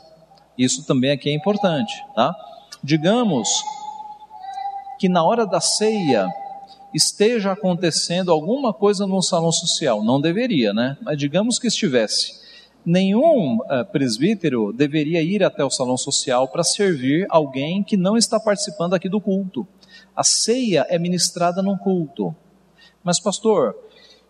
Isso 0.55 0.85
também 0.85 1.09
aqui 1.09 1.31
é 1.31 1.33
importante, 1.33 1.91
tá? 2.13 2.35
Digamos 2.83 3.49
que 4.99 5.09
na 5.09 5.23
hora 5.23 5.43
da 5.43 5.59
ceia 5.59 6.27
esteja 6.93 7.53
acontecendo 7.53 8.31
alguma 8.31 8.75
coisa 8.75 9.07
no 9.07 9.23
salão 9.23 9.51
social, 9.51 10.03
não 10.03 10.21
deveria, 10.21 10.71
né? 10.71 10.97
Mas 11.01 11.17
digamos 11.17 11.57
que 11.57 11.65
estivesse 11.65 12.40
nenhum 12.85 13.57
uh, 13.57 13.85
presbítero 13.91 14.73
deveria 14.73 15.21
ir 15.21 15.43
até 15.43 15.63
o 15.63 15.69
salão 15.69 15.97
social 15.97 16.47
para 16.47 16.63
servir 16.63 17.25
alguém 17.29 17.83
que 17.83 17.95
não 17.95 18.17
está 18.17 18.39
participando 18.39 18.93
aqui 18.93 19.07
do 19.07 19.21
culto. 19.21 19.67
A 20.15 20.23
ceia 20.23 20.85
é 20.89 20.97
ministrada 20.97 21.61
num 21.61 21.77
culto. 21.77 22.35
Mas, 23.03 23.19
pastor, 23.19 23.75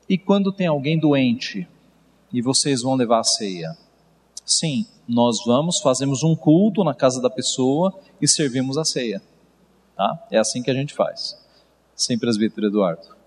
e 0.08 0.18
quando 0.18 0.52
tem 0.52 0.68
alguém 0.68 1.00
doente 1.00 1.68
e 2.32 2.42
vocês 2.42 2.82
vão 2.82 2.96
levar 2.96 3.20
a 3.20 3.24
ceia? 3.24 3.78
Sim, 4.46 4.86
nós 5.08 5.44
vamos, 5.46 5.80
fazemos 5.80 6.24
um 6.24 6.36
culto 6.36 6.84
na 6.84 6.94
casa 6.94 7.22
da 7.22 7.30
pessoa 7.30 7.94
e 8.22 8.28
servimos 8.28 8.78
a 8.78 8.86
ceia. 8.86 9.22
Tá? 9.96 10.28
É 10.32 10.38
assim 10.38 10.62
que 10.62 10.72
a 10.72 10.74
gente 10.74 10.94
faz. 10.94 11.38
Sim, 11.96 12.18
presbítero 12.18 12.68
Eduardo. 12.68 13.21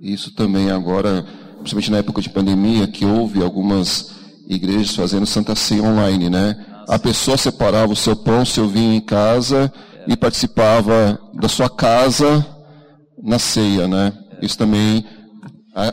Isso 0.00 0.34
também 0.34 0.70
agora, 0.70 1.26
principalmente 1.58 1.90
na 1.90 1.98
época 1.98 2.22
de 2.22 2.30
pandemia, 2.30 2.86
que 2.86 3.04
houve 3.04 3.42
algumas 3.42 4.18
igrejas 4.48 4.96
fazendo 4.96 5.26
Santa 5.26 5.54
Ceia 5.54 5.82
online, 5.82 6.30
né? 6.30 6.66
A 6.88 6.98
pessoa 6.98 7.36
separava 7.36 7.92
o 7.92 7.96
seu 7.96 8.16
pão, 8.16 8.42
o 8.42 8.46
seu 8.46 8.66
vinho 8.66 8.94
em 8.94 9.00
casa 9.00 9.72
e 10.08 10.16
participava 10.16 11.20
da 11.34 11.48
sua 11.48 11.68
casa 11.68 12.44
na 13.22 13.38
ceia, 13.38 13.86
né? 13.86 14.12
Isso 14.40 14.56
também, 14.56 15.04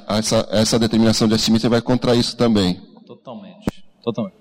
essa, 0.07 0.47
essa 0.51 0.79
determinação 0.79 1.27
de 1.27 1.35
Assimitia 1.35 1.69
vai 1.69 1.81
contra 1.81 2.15
isso 2.15 2.35
também. 2.37 2.81
Totalmente, 3.05 3.83
totalmente. 4.01 4.37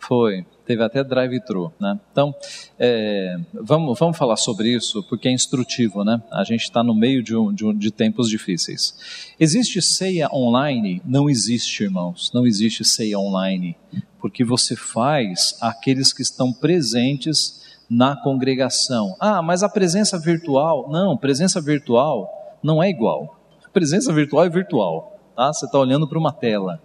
Foi 0.00 0.44
teve 0.64 0.82
até 0.82 1.02
drive-thru, 1.02 1.72
né? 1.80 1.98
Então, 2.10 2.34
é, 2.78 3.36
vamos, 3.52 3.98
vamos 3.98 4.16
falar 4.16 4.36
sobre 4.36 4.68
isso 4.68 5.02
porque 5.04 5.28
é 5.28 5.32
instrutivo, 5.32 6.04
né? 6.04 6.22
A 6.30 6.44
gente 6.44 6.62
está 6.62 6.82
no 6.82 6.94
meio 6.94 7.22
de, 7.22 7.36
um, 7.36 7.52
de, 7.52 7.64
um, 7.64 7.76
de 7.76 7.90
tempos 7.90 8.28
difíceis. 8.28 9.34
Existe 9.38 9.80
ceia 9.82 10.28
online? 10.32 11.02
Não 11.04 11.28
existe, 11.28 11.84
irmãos. 11.84 12.30
Não 12.32 12.46
existe 12.46 12.84
ceia 12.84 13.18
online, 13.18 13.76
porque 14.20 14.44
você 14.44 14.76
faz 14.76 15.56
aqueles 15.60 16.12
que 16.12 16.22
estão 16.22 16.52
presentes 16.52 17.62
na 17.90 18.16
congregação. 18.16 19.14
Ah, 19.20 19.42
mas 19.42 19.62
a 19.62 19.68
presença 19.68 20.18
virtual? 20.18 20.88
Não, 20.90 21.16
presença 21.16 21.60
virtual 21.60 22.58
não 22.62 22.82
é 22.82 22.88
igual. 22.88 23.38
Presença 23.72 24.12
virtual 24.12 24.44
é 24.44 24.48
virtual, 24.48 25.18
tá? 25.36 25.52
Você 25.52 25.66
está 25.66 25.78
olhando 25.78 26.06
para 26.06 26.18
uma 26.18 26.32
tela. 26.32 26.80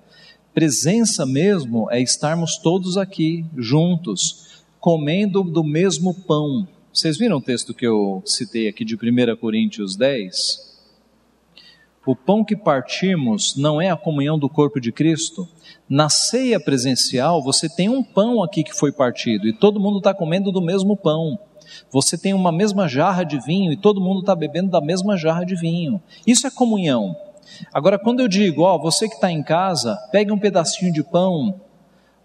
Presença 0.57 1.23
mesmo 1.23 1.87
é 1.91 2.01
estarmos 2.01 2.57
todos 2.57 2.97
aqui 2.97 3.45
juntos, 3.55 4.63
comendo 4.79 5.43
do 5.43 5.63
mesmo 5.63 6.15
pão. 6.15 6.67
Vocês 6.91 7.15
viram 7.15 7.37
o 7.37 7.41
texto 7.41 7.75
que 7.75 7.85
eu 7.85 8.23
citei 8.25 8.67
aqui 8.67 8.83
de 8.83 8.95
1 8.95 9.37
Coríntios 9.37 9.95
10? 9.95 10.81
O 12.03 12.15
pão 12.15 12.43
que 12.43 12.55
partimos 12.55 13.55
não 13.55 13.79
é 13.79 13.91
a 13.91 13.95
comunhão 13.95 14.39
do 14.39 14.49
corpo 14.49 14.81
de 14.81 14.91
Cristo? 14.91 15.47
Na 15.87 16.09
ceia 16.09 16.59
presencial, 16.59 17.43
você 17.43 17.69
tem 17.69 17.87
um 17.87 18.01
pão 18.01 18.41
aqui 18.41 18.63
que 18.63 18.73
foi 18.73 18.91
partido 18.91 19.47
e 19.47 19.53
todo 19.53 19.79
mundo 19.79 19.99
está 19.99 20.11
comendo 20.11 20.51
do 20.51 20.59
mesmo 20.59 20.97
pão. 20.97 21.37
Você 21.91 22.17
tem 22.17 22.33
uma 22.33 22.51
mesma 22.51 22.87
jarra 22.87 23.23
de 23.23 23.39
vinho 23.45 23.71
e 23.71 23.77
todo 23.77 24.01
mundo 24.01 24.21
está 24.21 24.35
bebendo 24.35 24.71
da 24.71 24.81
mesma 24.81 25.15
jarra 25.17 25.45
de 25.45 25.55
vinho. 25.55 26.01
Isso 26.25 26.47
é 26.47 26.49
comunhão. 26.49 27.15
Agora, 27.73 27.97
quando 27.99 28.19
eu 28.19 28.27
digo, 28.27 28.61
ó, 28.61 28.77
você 28.77 29.07
que 29.07 29.15
está 29.15 29.31
em 29.31 29.43
casa, 29.43 29.97
pegue 30.11 30.31
um 30.31 30.39
pedacinho 30.39 30.91
de 30.91 31.03
pão, 31.03 31.59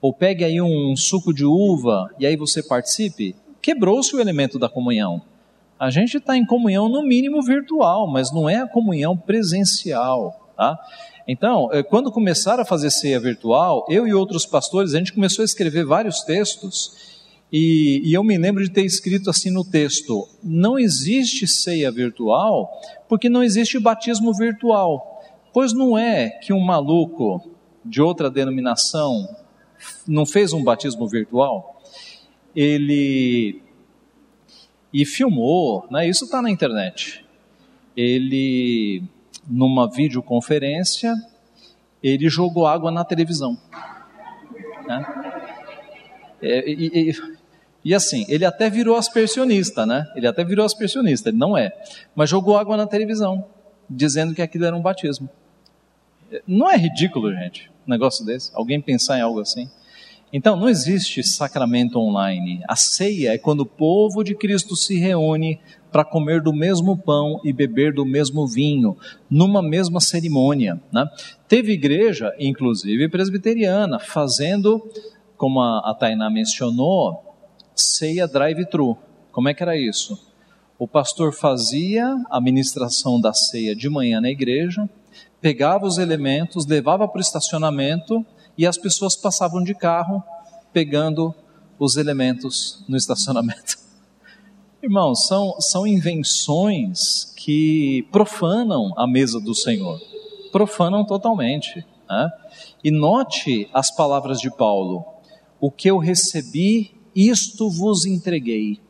ou 0.01 0.13
pegue 0.13 0.45
aí 0.45 0.61
um 0.61 0.97
suco 0.97 1.33
de 1.33 1.45
uva, 1.45 2.11
e 2.19 2.27
aí 2.27 2.37
você 2.37 2.63
participe, 2.63 3.37
quebrou-se 3.61 4.15
o 4.15 4.21
elemento 4.21 4.59
da 4.59 4.69
comunhão. 4.69 5.23
A 5.79 5.91
gente 5.91 6.17
está 6.17 6.37
em 6.37 6.45
comunhão, 6.45 6.89
no 6.89 7.03
mínimo 7.03 7.43
virtual, 7.43 8.07
mas 8.07 8.33
não 8.33 8.49
é 8.49 8.57
a 8.57 8.69
comunhão 8.69 9.17
presencial, 9.17 10.51
tá? 10.57 10.79
Então, 11.27 11.69
eh, 11.73 11.83
quando 11.83 12.11
começaram 12.11 12.63
a 12.63 12.67
fazer 12.67 12.91
ceia 12.91 13.21
virtual, 13.21 13.87
eu 13.89 14.07
e 14.07 14.13
outros 14.13 14.45
pastores, 14.45 14.95
a 14.95 14.99
gente 14.99 15.13
começou 15.13 15.43
a 15.43 15.47
escrever 15.47 15.85
vários 15.85 16.23
textos, 16.23 17.13
e, 17.53 18.01
e, 18.03 18.15
eu 18.15 18.25
me 18.25 18.39
lembro 18.39 18.65
de 18.65 18.71
ter 18.71 18.83
escrito 18.83 19.29
assim 19.29 19.51
no 19.51 19.63
texto: 19.63 20.27
não 20.43 20.79
existe 20.79 21.47
ceia 21.47 21.93
virtual, 21.93 22.71
porque 23.07 23.29
não 23.29 23.43
existe 23.43 23.79
batismo 23.79 24.33
virtual. 24.33 25.12
Pois 25.53 25.73
não 25.73 25.97
é 25.97 26.31
que 26.31 26.53
um 26.53 26.61
maluco 26.61 27.51
de 27.85 28.01
outra 28.01 28.31
denominação 28.31 29.29
não 30.07 30.25
fez 30.25 30.53
um 30.53 30.63
batismo 30.63 31.09
virtual? 31.09 31.81
Ele 32.55 33.63
e 34.93 35.07
filmou, 35.07 35.87
né? 35.91 36.07
Isso 36.07 36.27
está 36.27 36.43
na 36.43 36.51
internet. 36.51 37.25
Ele 37.97 39.03
numa 39.49 39.91
videoconferência 39.91 41.15
ele 42.03 42.29
jogou 42.29 42.67
água 42.67 42.91
na 42.91 43.05
televisão. 43.05 43.57
Né? 44.87 45.07
É, 46.43 46.69
e, 46.69 47.11
e, 47.11 47.13
e, 47.85 47.95
assim, 47.95 48.27
ele 48.29 48.45
até 48.45 48.69
virou 48.69 48.97
aspersionista, 48.97 49.87
né? 49.87 50.11
Ele 50.17 50.27
até 50.27 50.45
virou 50.45 50.65
aspersionista, 50.65 51.29
ele 51.29 51.39
não 51.39 51.57
é. 51.57 51.71
Mas 52.15 52.29
jogou 52.29 52.59
água 52.59 52.77
na 52.77 52.87
televisão, 52.87 53.47
dizendo 53.89 54.35
que 54.35 54.43
aquilo 54.43 54.65
era 54.65 54.75
um 54.75 54.83
batismo. 54.83 55.31
Não 56.47 56.71
é 56.71 56.77
ridículo, 56.77 57.33
gente, 57.33 57.71
um 57.87 57.91
negócio 57.91 58.25
desse? 58.25 58.51
Alguém 58.55 58.81
pensar 58.81 59.19
em 59.19 59.23
algo 59.23 59.41
assim? 59.41 59.69
Então, 60.33 60.57
não 60.57 60.69
existe 60.69 61.23
sacramento 61.23 61.99
online. 61.99 62.63
A 62.67 62.75
ceia 62.75 63.35
é 63.35 63.39
quando 63.39 63.61
o 63.61 63.67
povo 63.67 64.25
de 64.25 64.35
Cristo 64.35 64.75
se 64.75 64.99
reúne 64.99 65.61
para 65.91 66.07
comer 66.07 66.41
do 66.41 66.55
mesmo 66.55 66.97
pão 66.97 67.39
e 67.45 67.53
beber 67.53 67.93
do 67.93 68.07
mesmo 68.07 68.47
vinho, 68.47 68.97
numa 69.29 69.63
mesma 69.63 70.01
cerimônia. 70.01 70.81
Né? 70.91 71.07
Teve 71.47 71.73
igreja, 71.73 72.35
inclusive 72.39 73.11
presbiteriana, 73.11 73.99
fazendo, 73.99 74.83
como 75.37 75.61
a, 75.61 75.95
Tainá 76.01 76.31
mencionou, 76.31 77.37
ceia 77.77 78.27
drive-thru. 78.27 78.97
Como 79.31 79.51
é 79.51 79.55
que 79.55 79.63
era 79.63 79.77
isso? 79.77 80.19
O 80.79 80.89
pastor 80.89 81.35
fazia 81.35 82.17
a 82.31 82.41
ministração 82.41 83.21
da 83.21 83.35
ceia 83.35 83.77
de 83.77 83.89
manhã 83.91 84.19
na 84.19 84.31
igreja, 84.31 84.89
pegava 85.43 85.85
os 85.85 85.99
elementos, 85.99 86.67
levava 86.67 87.07
para 87.09 87.19
o 87.19 87.21
estacionamento 87.21 88.25
e 88.57 88.65
as 88.65 88.79
pessoas 88.79 89.17
passavam 89.17 89.63
de 89.63 89.75
carro 89.75 90.23
pegando 90.73 91.35
os 91.79 91.97
elementos 91.97 92.85
no 92.89 92.97
estacionamento. 92.97 93.77
Irmãos, 94.81 95.27
são, 95.27 95.61
são 95.61 95.87
invenções 95.87 97.35
que 97.37 98.07
profanam 98.13 98.95
a 98.97 99.07
mesa 99.07 99.41
do 99.41 99.55
Senhor, 99.55 100.01
profanam 100.53 101.05
totalmente. 101.05 101.85
Né? 102.09 102.31
E 102.85 102.91
note 102.93 103.69
as 103.75 103.95
palavras 103.95 104.39
de 104.39 104.51
Paulo: 104.51 105.05
o 105.61 105.73
que 105.73 105.91
eu 105.91 105.99
recebi, 105.99 106.95
isto 107.15 107.69
vos 107.69 108.07
entreguei. 108.07 108.81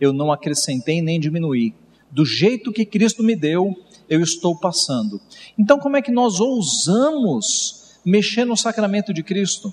Eu 0.00 0.12
não 0.12 0.30
acrescentei 0.30 1.02
nem 1.02 1.18
diminuí. 1.18 1.74
Do 2.10 2.24
jeito 2.24 2.72
que 2.72 2.84
Cristo 2.84 3.22
me 3.22 3.34
deu, 3.34 3.74
eu 4.08 4.20
estou 4.22 4.56
passando. 4.56 5.20
Então, 5.58 5.78
como 5.78 5.96
é 5.96 6.02
que 6.02 6.10
nós 6.10 6.40
ousamos 6.40 7.98
mexer 8.04 8.44
no 8.44 8.56
sacramento 8.56 9.12
de 9.12 9.22
Cristo? 9.22 9.72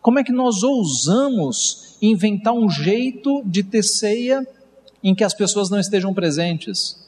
Como 0.00 0.18
é 0.18 0.24
que 0.24 0.32
nós 0.32 0.62
ousamos 0.62 1.96
inventar 2.00 2.52
um 2.52 2.68
jeito 2.68 3.42
de 3.44 3.62
ter 3.62 3.82
ceia 3.82 4.46
em 5.02 5.14
que 5.14 5.24
as 5.24 5.34
pessoas 5.34 5.70
não 5.70 5.78
estejam 5.78 6.14
presentes? 6.14 7.00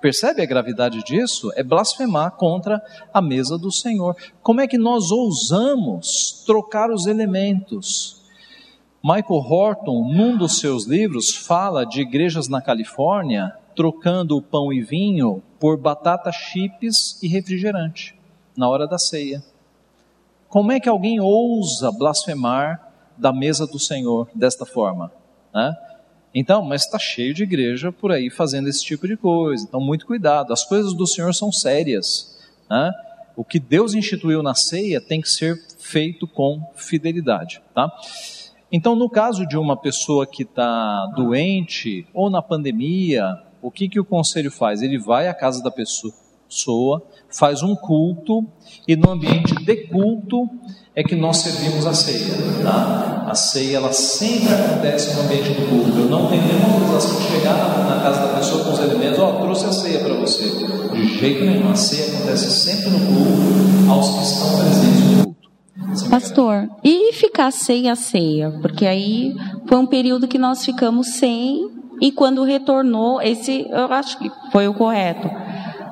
Percebe 0.00 0.42
a 0.42 0.46
gravidade 0.46 1.02
disso? 1.04 1.52
É 1.54 1.62
blasfemar 1.62 2.32
contra 2.32 2.82
a 3.14 3.22
mesa 3.22 3.56
do 3.56 3.70
Senhor. 3.70 4.16
Como 4.42 4.60
é 4.60 4.66
que 4.66 4.76
nós 4.76 5.10
ousamos 5.10 6.42
trocar 6.44 6.90
os 6.90 7.06
elementos? 7.06 8.20
Michael 9.02 9.40
Horton, 9.40 10.12
num 10.12 10.36
dos 10.36 10.58
seus 10.58 10.86
livros, 10.86 11.34
fala 11.34 11.84
de 11.84 12.00
igrejas 12.00 12.48
na 12.48 12.60
Califórnia 12.60 13.52
trocando 13.74 14.36
o 14.36 14.42
pão 14.42 14.72
e 14.72 14.82
vinho 14.82 15.42
por 15.58 15.76
batata 15.76 16.30
chips 16.32 17.22
e 17.22 17.28
refrigerante 17.28 18.18
na 18.56 18.68
hora 18.68 18.86
da 18.86 18.98
ceia. 18.98 19.42
Como 20.48 20.70
é 20.70 20.78
que 20.78 20.88
alguém 20.88 21.20
ousa 21.20 21.90
blasfemar 21.90 22.92
da 23.16 23.32
mesa 23.32 23.66
do 23.66 23.78
Senhor 23.78 24.28
desta 24.34 24.66
forma? 24.66 25.10
Né? 25.54 25.74
Então, 26.34 26.62
mas 26.62 26.84
está 26.84 26.98
cheio 26.98 27.34
de 27.34 27.42
igreja 27.42 27.92
por 27.92 28.10
aí 28.10 28.30
fazendo 28.30 28.68
esse 28.68 28.84
tipo 28.84 29.06
de 29.06 29.16
coisa. 29.16 29.64
Então, 29.66 29.80
muito 29.80 30.06
cuidado. 30.06 30.52
As 30.52 30.64
coisas 30.64 30.94
do 30.94 31.06
Senhor 31.06 31.34
são 31.34 31.50
sérias. 31.52 32.38
Né? 32.68 32.90
O 33.36 33.44
que 33.44 33.58
Deus 33.58 33.94
instituiu 33.94 34.42
na 34.42 34.54
ceia 34.54 35.00
tem 35.00 35.20
que 35.20 35.28
ser 35.28 35.56
feito 35.78 36.26
com 36.26 36.62
fidelidade. 36.74 37.62
Tá? 37.74 37.90
Então, 38.70 38.96
no 38.96 39.08
caso 39.10 39.46
de 39.46 39.58
uma 39.58 39.76
pessoa 39.76 40.26
que 40.26 40.42
está 40.42 41.06
doente 41.14 42.06
ou 42.14 42.30
na 42.30 42.40
pandemia, 42.40 43.38
o 43.62 43.70
que, 43.70 43.88
que 43.88 44.00
o 44.00 44.04
conselho 44.04 44.50
faz? 44.50 44.82
Ele 44.82 44.98
vai 44.98 45.28
à 45.28 45.34
casa 45.34 45.62
da 45.62 45.70
pessoa, 45.70 47.02
faz 47.30 47.62
um 47.62 47.74
culto 47.74 48.44
e 48.86 48.96
no 48.96 49.10
ambiente 49.10 49.54
de 49.54 49.76
culto 49.86 50.48
é 50.94 51.02
que 51.02 51.14
nós 51.14 51.38
servimos 51.38 51.86
a 51.86 51.94
ceia. 51.94 52.34
Tá? 52.62 53.24
A 53.26 53.34
ceia 53.34 53.76
ela 53.76 53.92
sempre 53.92 54.52
acontece 54.52 55.14
no 55.14 55.22
ambiente 55.22 55.48
do 55.50 55.68
culto. 55.68 55.98
Eu 55.98 56.10
não 56.10 56.28
tenho 56.28 56.42
nenhuma 56.42 56.74
autorização 56.74 57.20
de 57.20 57.26
chegar 57.28 57.88
na, 57.88 58.02
casa 58.02 58.26
da 58.26 58.36
pessoa 58.36 58.64
com 58.64 58.72
os 58.72 58.80
alimentos, 58.80 59.18
ó, 59.20 59.38
oh, 59.38 59.42
trouxe 59.42 59.64
a 59.64 59.72
ceia 59.72 60.00
para 60.00 60.14
você. 60.14 60.44
De 60.92 61.18
jeito 61.18 61.44
nenhum. 61.44 61.70
A 61.70 61.76
ceia 61.76 62.16
acontece 62.16 62.50
sempre 62.50 62.90
no 62.90 62.98
culto 63.06 63.90
aos 63.90 64.08
que 64.10 64.22
estão 64.24 64.58
presentes 64.58 65.16
no 65.16 65.24
culto. 65.24 66.10
Pastor, 66.10 66.68
e 66.82 67.12
ficar 67.12 67.50
sem 67.50 67.88
a 67.88 67.94
ceia? 67.94 68.50
Porque 68.60 68.84
aí 68.84 69.34
foi 69.66 69.78
um 69.78 69.86
período 69.86 70.28
que 70.28 70.38
nós 70.38 70.64
ficamos 70.64 71.14
sem, 71.14 71.70
e 72.02 72.12
quando 72.12 72.42
retornou, 72.42 73.22
esse 73.22 73.66
eu 73.70 73.92
acho 73.92 74.18
que 74.18 74.30
foi 74.50 74.68
o 74.68 74.74
correto 74.74 75.30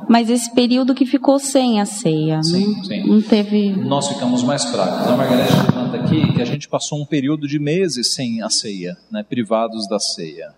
mas 0.08 0.28
esse 0.28 0.52
período 0.52 0.92
que 0.92 1.06
ficou 1.06 1.38
sem 1.38 1.80
a 1.80 1.86
ceia, 1.86 2.42
sim, 2.42 2.66
não, 2.66 2.84
sim. 2.84 3.06
não 3.06 3.22
teve. 3.22 3.70
Nós 3.76 4.08
ficamos 4.08 4.42
mais 4.42 4.64
fracos. 4.64 5.06
A 5.06 5.16
Margarete 5.16 5.52
levanta 5.52 5.98
aqui 5.98 6.32
que 6.32 6.42
a 6.42 6.44
gente 6.44 6.68
passou 6.68 7.00
um 7.00 7.06
período 7.06 7.46
de 7.46 7.60
meses 7.60 8.12
sem 8.12 8.42
a 8.42 8.50
ceia, 8.50 8.96
né, 9.08 9.22
privados 9.22 9.88
da 9.88 10.00
ceia. 10.00 10.52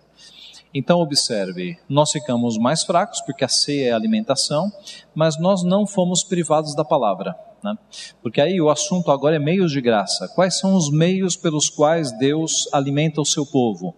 Então, 0.73 0.99
observe, 0.99 1.77
nós 1.87 2.11
ficamos 2.11 2.57
mais 2.57 2.83
fracos 2.83 3.21
porque 3.21 3.45
a 3.45 3.47
ceia 3.47 3.89
é 3.89 3.91
a 3.91 3.95
alimentação, 3.95 4.71
mas 5.13 5.39
nós 5.39 5.63
não 5.63 5.85
fomos 5.85 6.23
privados 6.23 6.75
da 6.75 6.83
palavra. 6.83 7.35
Né? 7.63 7.75
Porque 8.23 8.41
aí 8.41 8.59
o 8.59 8.71
assunto 8.71 9.11
agora 9.11 9.35
é 9.35 9.39
meios 9.39 9.71
de 9.71 9.81
graça. 9.81 10.27
Quais 10.29 10.57
são 10.57 10.73
os 10.73 10.91
meios 10.91 11.35
pelos 11.35 11.69
quais 11.69 12.11
Deus 12.17 12.67
alimenta 12.73 13.21
o 13.21 13.25
seu 13.25 13.45
povo? 13.45 13.95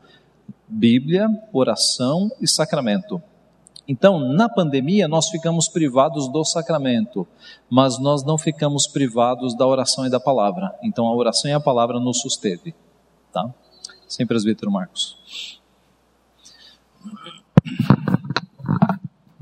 Bíblia, 0.68 1.28
oração 1.54 2.32
e 2.42 2.48
sacramento. 2.48 3.22
Então, 3.88 4.20
na 4.20 4.50
pandemia, 4.50 5.08
nós 5.08 5.30
ficamos 5.30 5.68
privados 5.68 6.28
do 6.32 6.44
sacramento, 6.44 7.28
mas 7.70 8.00
nós 8.00 8.24
não 8.24 8.38
ficamos 8.38 8.88
privados 8.88 9.56
da 9.56 9.68
oração 9.68 10.08
e 10.08 10.10
da 10.10 10.20
palavra. 10.20 10.74
Então, 10.82 11.06
a 11.06 11.16
oração 11.16 11.50
e 11.52 11.54
a 11.54 11.60
palavra 11.60 12.00
nos 12.00 12.20
susteve. 12.22 12.74
Tá? 13.32 13.48
Sem 14.08 14.26
presbítero 14.26 14.72
Marcos. 14.72 15.62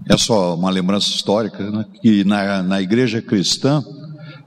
É 0.10 0.18
só 0.18 0.56
uma 0.56 0.70
lembrança 0.70 1.08
histórica, 1.10 1.72
né? 1.72 1.86
que 2.02 2.26
na, 2.26 2.62
na 2.62 2.82
igreja 2.82 3.22
cristã, 3.22 3.82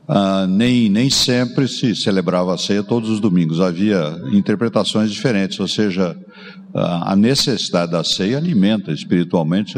ah, 0.07 0.47
nem, 0.47 0.91
nem 0.91 1.09
sempre 1.09 1.67
se 1.67 1.97
celebrava 1.97 2.55
a 2.55 2.59
ceia 2.59 2.83
todos 2.83 3.09
os 3.09 3.19
domingos, 3.19 3.61
havia 3.61 4.21
interpretações 4.33 5.11
diferentes, 5.11 5.59
ou 5.59 5.67
seja, 5.67 6.17
a 6.79 7.17
necessidade 7.17 7.93
da 7.93 8.05
ceia 8.05 8.37
alimenta 8.37 8.93
espiritualmente, 8.93 9.75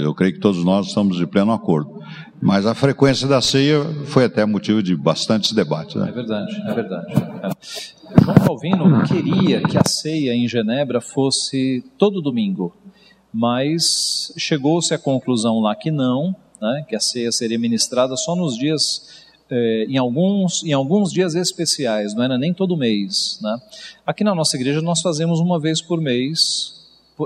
eu 0.00 0.12
creio 0.12 0.34
que 0.34 0.40
todos 0.40 0.64
nós 0.64 0.88
estamos 0.88 1.16
de 1.16 1.26
pleno 1.26 1.52
acordo. 1.52 2.02
Mas 2.40 2.66
a 2.66 2.74
frequência 2.74 3.28
da 3.28 3.40
ceia 3.40 3.84
foi 4.06 4.24
até 4.24 4.44
motivo 4.44 4.82
de 4.82 4.96
bastantes 4.96 5.52
debates. 5.52 5.94
Né? 5.94 6.08
É 6.08 6.12
verdade, 6.12 6.62
é 6.66 6.74
verdade. 6.74 7.14
João 8.24 8.34
Calvino 8.44 9.04
queria 9.04 9.62
que 9.62 9.78
a 9.78 9.84
ceia 9.86 10.34
em 10.34 10.48
Genebra 10.48 11.00
fosse 11.00 11.84
todo 11.96 12.20
domingo, 12.20 12.74
mas 13.32 14.34
chegou-se 14.36 14.92
à 14.92 14.98
conclusão 14.98 15.60
lá 15.60 15.76
que 15.76 15.92
não, 15.92 16.34
né, 16.60 16.84
que 16.88 16.96
a 16.96 17.00
ceia 17.00 17.30
seria 17.30 17.58
ministrada 17.58 18.16
só 18.16 18.34
nos 18.34 18.56
dias 18.56 19.21
é, 19.54 19.84
em, 19.84 19.98
alguns, 19.98 20.64
em 20.64 20.72
alguns 20.72 21.12
dias 21.12 21.34
especiais, 21.34 22.14
não 22.14 22.22
era 22.22 22.38
nem 22.38 22.54
todo 22.54 22.74
mês. 22.74 23.38
Né? 23.42 23.60
Aqui 24.06 24.24
na 24.24 24.34
nossa 24.34 24.56
igreja 24.56 24.80
nós 24.80 25.02
fazemos 25.02 25.40
uma 25.40 25.60
vez 25.60 25.82
por 25.82 26.00
mês. 26.00 26.80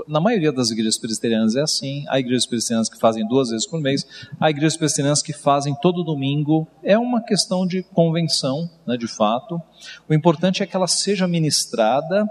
Na 0.09 0.19
maioria 0.19 0.51
das 0.51 0.69
igrejas 0.69 0.97
presbiterianas 0.97 1.55
é 1.55 1.61
assim. 1.61 2.03
Há 2.09 2.19
igrejas 2.19 2.45
presbiterianas 2.45 2.89
que 2.89 2.99
fazem 2.99 3.25
duas 3.25 3.49
vezes 3.49 3.65
por 3.65 3.79
mês. 3.79 4.05
Há 4.37 4.49
igrejas 4.49 4.75
presbiterianas 4.75 5.21
que 5.21 5.31
fazem 5.31 5.73
todo 5.81 6.03
domingo. 6.03 6.67
É 6.83 6.97
uma 6.97 7.23
questão 7.23 7.65
de 7.65 7.81
convenção, 7.81 8.69
né, 8.85 8.97
de 8.97 9.07
fato. 9.07 9.61
O 10.09 10.13
importante 10.13 10.61
é 10.61 10.65
que 10.65 10.75
ela 10.75 10.87
seja 10.87 11.25
ministrada 11.29 12.29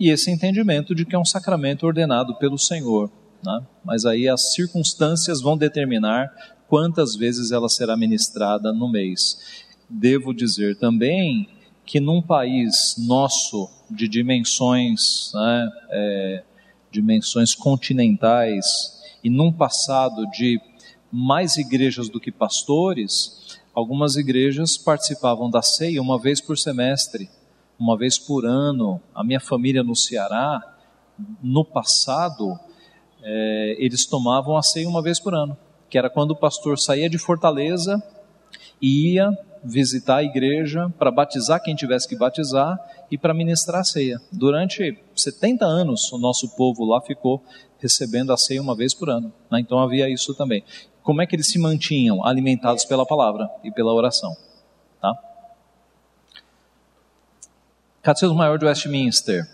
e 0.00 0.08
esse 0.08 0.30
entendimento 0.30 0.94
de 0.94 1.04
que 1.04 1.14
é 1.14 1.18
um 1.18 1.24
sacramento 1.24 1.86
ordenado 1.86 2.34
pelo 2.36 2.58
Senhor. 2.58 3.10
Né? 3.44 3.60
Mas 3.84 4.06
aí 4.06 4.26
as 4.26 4.54
circunstâncias 4.54 5.42
vão 5.42 5.56
determinar 5.56 6.32
quantas 6.74 7.14
vezes 7.14 7.52
ela 7.52 7.68
será 7.68 7.96
ministrada 7.96 8.72
no 8.72 8.90
mês. 8.90 9.62
Devo 9.88 10.34
dizer 10.34 10.76
também 10.76 11.48
que 11.86 12.00
num 12.00 12.20
país 12.20 12.96
nosso 12.98 13.70
de 13.88 14.08
dimensões, 14.08 15.30
né, 15.32 15.70
é, 15.90 16.42
dimensões 16.90 17.54
continentais 17.54 18.66
e 19.22 19.30
num 19.30 19.52
passado 19.52 20.28
de 20.32 20.60
mais 21.12 21.56
igrejas 21.56 22.08
do 22.08 22.18
que 22.18 22.32
pastores, 22.32 23.60
algumas 23.72 24.16
igrejas 24.16 24.76
participavam 24.76 25.48
da 25.48 25.62
ceia 25.62 26.02
uma 26.02 26.18
vez 26.18 26.40
por 26.40 26.58
semestre, 26.58 27.30
uma 27.78 27.96
vez 27.96 28.18
por 28.18 28.44
ano. 28.44 29.00
A 29.14 29.22
minha 29.22 29.38
família 29.38 29.84
no 29.84 29.94
Ceará, 29.94 30.60
no 31.40 31.64
passado, 31.64 32.58
é, 33.22 33.76
eles 33.78 34.04
tomavam 34.06 34.56
a 34.56 34.62
ceia 34.64 34.88
uma 34.88 35.00
vez 35.00 35.20
por 35.20 35.36
ano 35.36 35.56
que 35.94 35.98
era 35.98 36.10
quando 36.10 36.32
o 36.32 36.36
pastor 36.36 36.76
saía 36.76 37.08
de 37.08 37.18
Fortaleza 37.18 38.02
e 38.82 39.12
ia 39.12 39.30
visitar 39.62 40.16
a 40.16 40.22
igreja 40.24 40.92
para 40.98 41.08
batizar 41.08 41.62
quem 41.62 41.72
tivesse 41.76 42.08
que 42.08 42.16
batizar 42.16 42.76
e 43.08 43.16
para 43.16 43.32
ministrar 43.32 43.82
a 43.82 43.84
ceia. 43.84 44.20
Durante 44.32 44.98
70 45.14 45.64
anos, 45.64 46.12
o 46.12 46.18
nosso 46.18 46.56
povo 46.56 46.84
lá 46.84 47.00
ficou 47.00 47.40
recebendo 47.78 48.32
a 48.32 48.36
ceia 48.36 48.60
uma 48.60 48.74
vez 48.74 48.92
por 48.92 49.08
ano. 49.08 49.32
Né? 49.48 49.60
Então 49.60 49.78
havia 49.78 50.08
isso 50.08 50.34
também. 50.34 50.64
Como 51.00 51.22
é 51.22 51.26
que 51.28 51.36
eles 51.36 51.46
se 51.46 51.60
mantinham? 51.60 52.26
Alimentados 52.26 52.84
pela 52.84 53.06
palavra 53.06 53.48
e 53.62 53.70
pela 53.70 53.94
oração. 53.94 54.36
Tá? 55.00 55.16
Catecismo 58.02 58.34
Maior 58.34 58.58
de 58.58 58.66
Westminster. 58.66 59.48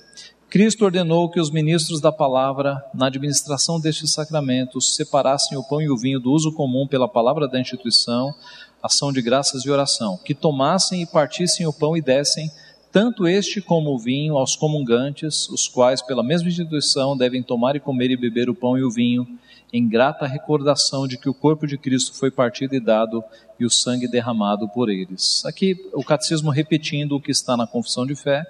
Cristo 0.51 0.85
ordenou 0.85 1.31
que 1.31 1.39
os 1.39 1.49
ministros 1.49 2.01
da 2.01 2.11
palavra, 2.11 2.85
na 2.93 3.07
administração 3.07 3.79
destes 3.79 4.11
sacramentos, 4.11 4.97
separassem 4.97 5.57
o 5.57 5.63
pão 5.63 5.81
e 5.81 5.89
o 5.89 5.97
vinho 5.97 6.19
do 6.19 6.33
uso 6.33 6.53
comum 6.53 6.89
pela 6.89 7.07
palavra 7.07 7.47
da 7.47 7.61
instituição, 7.61 8.35
ação 8.83 9.13
de 9.13 9.23
graças 9.23 9.65
e 9.65 9.71
oração, 9.71 10.19
que 10.25 10.35
tomassem 10.35 11.03
e 11.03 11.07
partissem 11.07 11.69
o 11.69 11.73
pão 11.73 11.97
e 11.97 12.03
dessem 12.03 12.51
tanto 12.91 13.29
este 13.29 13.61
como 13.61 13.91
o 13.91 13.99
vinho 13.99 14.37
aos 14.37 14.57
comungantes, 14.57 15.49
os 15.51 15.69
quais, 15.69 16.03
pela 16.03 16.25
mesma 16.25 16.49
instituição, 16.49 17.17
devem 17.17 17.45
tomar 17.45 17.77
e 17.77 17.81
comer 17.81 18.11
e 18.11 18.17
beber 18.17 18.51
o 18.51 18.55
pão 18.55 18.77
e 18.77 18.83
o 18.83 18.91
vinho, 18.91 19.29
em 19.73 19.89
grata 19.89 20.27
recordação 20.27 21.07
de 21.07 21.17
que 21.17 21.29
o 21.29 21.35
corpo 21.35 21.65
de 21.65 21.79
Cristo 21.79 22.13
foi 22.13 22.29
partido 22.29 22.75
e 22.75 22.81
dado 22.81 23.23
e 23.61 23.65
o 23.65 23.71
sangue 23.71 24.09
derramado 24.09 24.69
por 24.69 24.91
eles. 24.91 25.45
Aqui 25.45 25.77
o 25.93 26.03
catecismo 26.03 26.51
repetindo 26.51 27.15
o 27.15 27.21
que 27.21 27.31
está 27.31 27.57
na 27.57 27.69
confissão 27.69 28.05
de 28.05 28.17
fé 28.17 28.45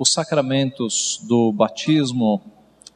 os 0.00 0.14
sacramentos 0.14 1.20
do 1.28 1.52
batismo 1.52 2.40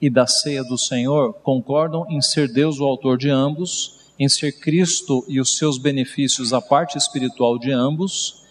e 0.01 0.09
da 0.09 0.27
ceia 0.27 0.65
do 0.65 0.79
Senhor 0.79 1.35
concordam 1.35 2.07
em 2.09 2.23
ser 2.23 2.51
Deus 2.51 2.81
o 2.81 2.85
autor 2.85 3.19
de 3.19 3.29
ambos, 3.29 4.15
em 4.19 4.27
ser 4.27 4.53
Cristo 4.53 5.23
e 5.29 5.39
os 5.39 5.59
seus 5.59 5.77
benefícios 5.77 6.55
a 6.55 6.63
parte 6.63 6.97
espiritual 6.97 7.59
de 7.59 7.71
ambos, 7.71 8.43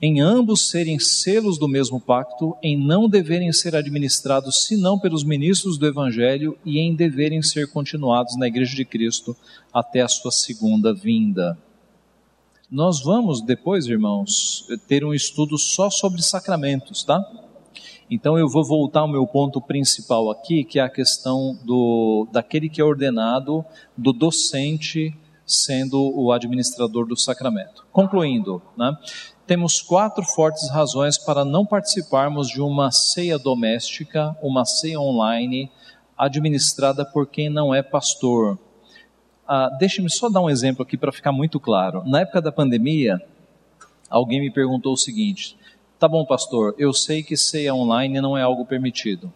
em 0.00 0.20
ambos 0.20 0.70
serem 0.70 1.00
selos 1.00 1.58
do 1.58 1.66
mesmo 1.66 2.00
pacto, 2.00 2.56
em 2.62 2.76
não 2.76 3.08
deverem 3.08 3.52
ser 3.52 3.74
administrados 3.74 4.64
senão 4.64 4.96
pelos 4.96 5.24
ministros 5.24 5.76
do 5.76 5.84
Evangelho 5.84 6.56
e 6.64 6.78
em 6.78 6.94
deverem 6.94 7.42
ser 7.42 7.66
continuados 7.72 8.36
na 8.36 8.46
Igreja 8.46 8.76
de 8.76 8.84
Cristo 8.84 9.36
até 9.74 10.02
a 10.02 10.08
sua 10.08 10.30
segunda 10.30 10.94
vinda. 10.94 11.58
Nós 12.70 13.02
vamos 13.02 13.40
depois, 13.40 13.86
irmãos, 13.88 14.68
ter 14.86 15.04
um 15.04 15.12
estudo 15.12 15.58
só 15.58 15.90
sobre 15.90 16.22
sacramentos, 16.22 17.02
tá? 17.02 17.20
Então 18.10 18.38
eu 18.38 18.48
vou 18.48 18.64
voltar 18.64 19.00
ao 19.00 19.08
meu 19.08 19.26
ponto 19.26 19.60
principal 19.60 20.30
aqui, 20.30 20.64
que 20.64 20.78
é 20.78 20.82
a 20.82 20.88
questão 20.88 21.58
do 21.64 22.28
daquele 22.30 22.68
que 22.68 22.80
é 22.80 22.84
ordenado, 22.84 23.64
do 23.96 24.12
docente 24.12 25.16
sendo 25.44 26.00
o 26.16 26.32
administrador 26.32 27.06
do 27.06 27.16
sacramento. 27.16 27.84
Concluindo, 27.92 28.62
né, 28.76 28.96
temos 29.46 29.82
quatro 29.82 30.24
fortes 30.24 30.70
razões 30.70 31.18
para 31.18 31.44
não 31.44 31.66
participarmos 31.66 32.48
de 32.48 32.60
uma 32.60 32.90
ceia 32.90 33.38
doméstica, 33.38 34.36
uma 34.42 34.64
ceia 34.64 35.00
online 35.00 35.70
administrada 36.16 37.04
por 37.04 37.26
quem 37.26 37.50
não 37.50 37.74
é 37.74 37.82
pastor. 37.82 38.58
Ah, 39.46 39.68
Deixe-me 39.78 40.08
só 40.08 40.28
dar 40.28 40.40
um 40.40 40.48
exemplo 40.48 40.82
aqui 40.82 40.96
para 40.96 41.12
ficar 41.12 41.32
muito 41.32 41.58
claro. 41.58 42.02
Na 42.06 42.20
época 42.20 42.40
da 42.40 42.52
pandemia, 42.52 43.20
alguém 44.08 44.40
me 44.40 44.50
perguntou 44.50 44.92
o 44.92 44.96
seguinte: 44.96 45.56
Tá 46.02 46.08
bom, 46.08 46.26
pastor, 46.26 46.74
eu 46.78 46.92
sei 46.92 47.22
que 47.22 47.36
ceia 47.36 47.72
online 47.72 48.20
não 48.20 48.36
é 48.36 48.42
algo 48.42 48.66
permitido. 48.66 49.32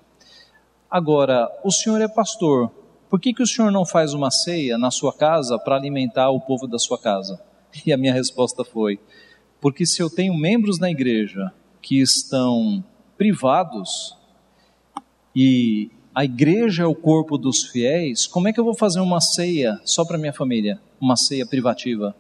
Agora, 0.90 1.48
o 1.62 1.70
senhor 1.70 2.01
é 2.01 2.09
pastor 2.09 2.72
por 3.09 3.20
que, 3.20 3.32
que 3.32 3.40
o 3.40 3.47
senhor 3.47 3.70
não 3.70 3.86
faz 3.86 4.12
uma 4.12 4.32
ceia 4.32 4.76
na 4.76 4.90
sua 4.90 5.12
casa 5.12 5.60
para 5.60 5.76
alimentar 5.76 6.28
o 6.30 6.40
povo 6.40 6.66
da 6.66 6.76
sua 6.76 6.98
casa? 6.98 7.40
E 7.86 7.93
a 7.93 7.97
minha 7.97 8.12
resposta 8.12 8.64
foi: 8.64 8.98
porque 9.60 9.86
se 9.86 10.02
eu 10.02 10.10
tenho 10.10 10.34
membros 10.34 10.80
na 10.80 10.90
igreja 10.90 11.52
que 11.80 12.01
estão 12.01 12.82
privados 13.16 14.16
e 15.36 15.88
a 16.12 16.24
igreja 16.24 16.82
é 16.82 16.86
o 16.86 16.97
corpo 16.97 17.38
dos 17.38 17.62
fiéis, 17.62 18.26
como 18.26 18.48
é 18.48 18.52
que 18.52 18.59
eu 18.59 18.64
vou 18.64 18.74
fazer 18.74 18.98
uma 18.98 19.20
ceia 19.20 19.80
só 19.84 20.05
para 20.05 20.18
minha 20.18 20.32
família? 20.32 20.80
Uma 21.01 21.14
ceia 21.14 21.47
privativa? 21.47 22.12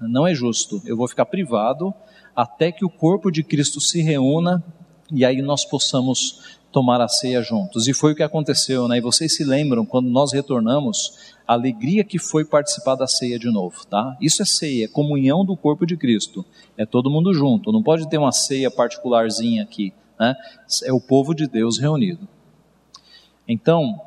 Não 0.00 0.24
é 0.24 0.36
justo. 0.36 0.80
Eu 0.84 0.96
vou 0.96 1.08
ficar 1.08 1.26
privado 1.26 1.92
até 2.38 2.70
que 2.70 2.84
o 2.84 2.88
corpo 2.88 3.32
de 3.32 3.42
Cristo 3.42 3.80
se 3.80 4.00
reúna 4.00 4.62
e 5.10 5.24
aí 5.24 5.42
nós 5.42 5.64
possamos 5.64 6.56
tomar 6.70 7.00
a 7.00 7.08
ceia 7.08 7.42
juntos. 7.42 7.88
E 7.88 7.92
foi 7.92 8.12
o 8.12 8.14
que 8.14 8.22
aconteceu, 8.22 8.86
né? 8.86 8.98
E 8.98 9.00
vocês 9.00 9.34
se 9.34 9.42
lembram 9.42 9.84
quando 9.84 10.08
nós 10.08 10.32
retornamos, 10.32 11.34
a 11.44 11.54
alegria 11.54 12.04
que 12.04 12.16
foi 12.16 12.44
participar 12.44 12.94
da 12.94 13.08
ceia 13.08 13.40
de 13.40 13.50
novo, 13.50 13.84
tá? 13.86 14.16
Isso 14.20 14.40
é 14.40 14.44
ceia, 14.44 14.84
é 14.84 14.88
comunhão 14.88 15.44
do 15.44 15.56
corpo 15.56 15.84
de 15.84 15.96
Cristo. 15.96 16.44
É 16.76 16.86
todo 16.86 17.10
mundo 17.10 17.34
junto, 17.34 17.72
não 17.72 17.82
pode 17.82 18.08
ter 18.08 18.18
uma 18.18 18.30
ceia 18.30 18.70
particularzinha 18.70 19.64
aqui, 19.64 19.92
né? 20.16 20.36
É 20.84 20.92
o 20.92 21.00
povo 21.00 21.34
de 21.34 21.48
Deus 21.48 21.76
reunido. 21.76 22.28
Então, 23.48 24.00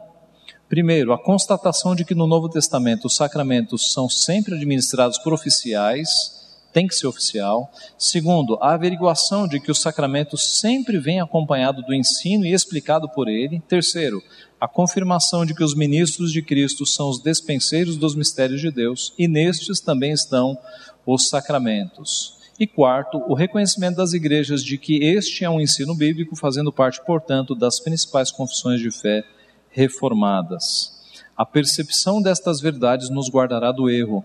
primeiro, 0.69 1.11
a 1.11 1.21
constatação 1.21 1.93
de 1.93 2.05
que 2.05 2.15
no 2.15 2.27
Novo 2.27 2.47
Testamento 2.47 3.07
os 3.07 3.15
sacramentos 3.17 3.91
são 3.91 4.07
sempre 4.07 4.55
administrados 4.55 5.17
por 5.17 5.33
oficiais 5.33 6.40
tem 6.71 6.87
que 6.87 6.95
ser 6.95 7.07
oficial. 7.07 7.71
Segundo, 7.97 8.57
a 8.61 8.73
averiguação 8.73 9.47
de 9.47 9.59
que 9.59 9.71
o 9.71 9.75
sacramento 9.75 10.37
sempre 10.37 10.99
vem 10.99 11.19
acompanhado 11.19 11.81
do 11.81 11.93
ensino 11.93 12.45
e 12.45 12.53
explicado 12.53 13.09
por 13.09 13.27
ele. 13.27 13.61
Terceiro, 13.67 14.21
a 14.59 14.67
confirmação 14.67 15.45
de 15.45 15.53
que 15.53 15.63
os 15.63 15.75
ministros 15.75 16.31
de 16.31 16.41
Cristo 16.41 16.85
são 16.85 17.09
os 17.09 17.19
despenseiros 17.19 17.97
dos 17.97 18.15
mistérios 18.15 18.61
de 18.61 18.71
Deus 18.71 19.13
e 19.17 19.27
nestes 19.27 19.79
também 19.79 20.11
estão 20.11 20.57
os 21.05 21.29
sacramentos. 21.29 22.39
E 22.59 22.67
quarto, 22.67 23.17
o 23.27 23.33
reconhecimento 23.33 23.95
das 23.95 24.13
igrejas 24.13 24.63
de 24.63 24.77
que 24.77 25.03
este 25.03 25.43
é 25.43 25.49
um 25.49 25.59
ensino 25.59 25.95
bíblico, 25.95 26.35
fazendo 26.35 26.71
parte, 26.71 27.03
portanto, 27.03 27.55
das 27.55 27.79
principais 27.79 28.29
confissões 28.29 28.79
de 28.79 28.91
fé 28.91 29.23
reformadas. 29.71 31.01
A 31.35 31.43
percepção 31.43 32.21
destas 32.21 32.61
verdades 32.61 33.09
nos 33.09 33.29
guardará 33.29 33.71
do 33.71 33.89
erro, 33.89 34.23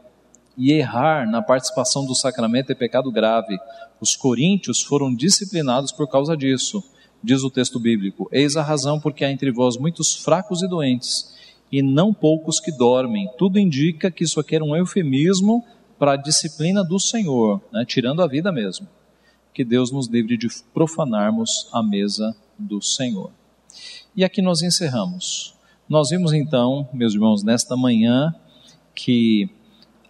e 0.56 0.72
errar 0.72 1.28
na 1.30 1.42
participação 1.42 2.06
do 2.06 2.14
sacramento 2.14 2.70
é 2.70 2.74
pecado 2.74 3.10
grave. 3.10 3.58
Os 4.00 4.16
coríntios 4.16 4.82
foram 4.82 5.14
disciplinados 5.14 5.92
por 5.92 6.08
causa 6.08 6.36
disso, 6.36 6.82
diz 7.22 7.42
o 7.42 7.50
texto 7.50 7.78
bíblico. 7.78 8.28
Eis 8.32 8.56
a 8.56 8.62
razão 8.62 8.98
porque 8.98 9.24
há 9.24 9.30
entre 9.30 9.50
vós 9.50 9.76
muitos 9.76 10.14
fracos 10.14 10.62
e 10.62 10.68
doentes, 10.68 11.34
e 11.70 11.82
não 11.82 12.14
poucos 12.14 12.60
que 12.60 12.72
dormem. 12.72 13.28
Tudo 13.36 13.58
indica 13.58 14.10
que 14.10 14.24
isso 14.24 14.40
aqui 14.40 14.54
era 14.54 14.64
um 14.64 14.74
eufemismo 14.74 15.64
para 15.98 16.12
a 16.12 16.16
disciplina 16.16 16.84
do 16.84 16.98
Senhor, 16.98 17.60
né, 17.72 17.84
tirando 17.86 18.22
a 18.22 18.26
vida 18.26 18.52
mesmo. 18.52 18.86
Que 19.52 19.64
Deus 19.64 19.90
nos 19.90 20.06
livre 20.08 20.36
de 20.36 20.48
profanarmos 20.72 21.68
a 21.72 21.82
mesa 21.82 22.36
do 22.58 22.82
Senhor. 22.82 23.30
E 24.14 24.24
aqui 24.24 24.40
nós 24.40 24.62
encerramos. 24.62 25.54
Nós 25.88 26.10
vimos 26.10 26.32
então, 26.32 26.88
meus 26.92 27.14
irmãos, 27.14 27.42
nesta 27.42 27.76
manhã, 27.76 28.34
que 28.94 29.48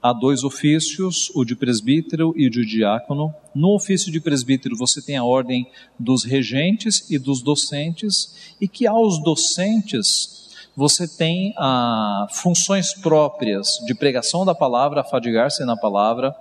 há 0.02 0.12
dois 0.12 0.44
ofícios, 0.44 1.30
o 1.34 1.44
de 1.44 1.56
presbítero 1.56 2.32
e 2.36 2.46
o 2.46 2.50
de 2.50 2.64
diácono. 2.64 3.34
No 3.54 3.74
ofício 3.74 4.10
de 4.12 4.20
presbítero 4.20 4.76
você 4.76 5.00
tem 5.00 5.16
a 5.16 5.24
ordem 5.24 5.66
dos 5.98 6.24
regentes 6.24 7.10
e 7.10 7.18
dos 7.18 7.42
docentes, 7.42 8.54
e 8.60 8.68
que 8.68 8.86
aos 8.86 9.22
docentes 9.22 10.36
você 10.76 11.08
tem 11.08 11.54
ah, 11.56 12.26
funções 12.30 12.92
próprias 12.92 13.78
de 13.86 13.94
pregação 13.94 14.44
da 14.44 14.54
palavra, 14.54 15.00
afadigar-se 15.00 15.64
na 15.64 15.76
palavra, 15.76 16.36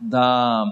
da, 0.00 0.64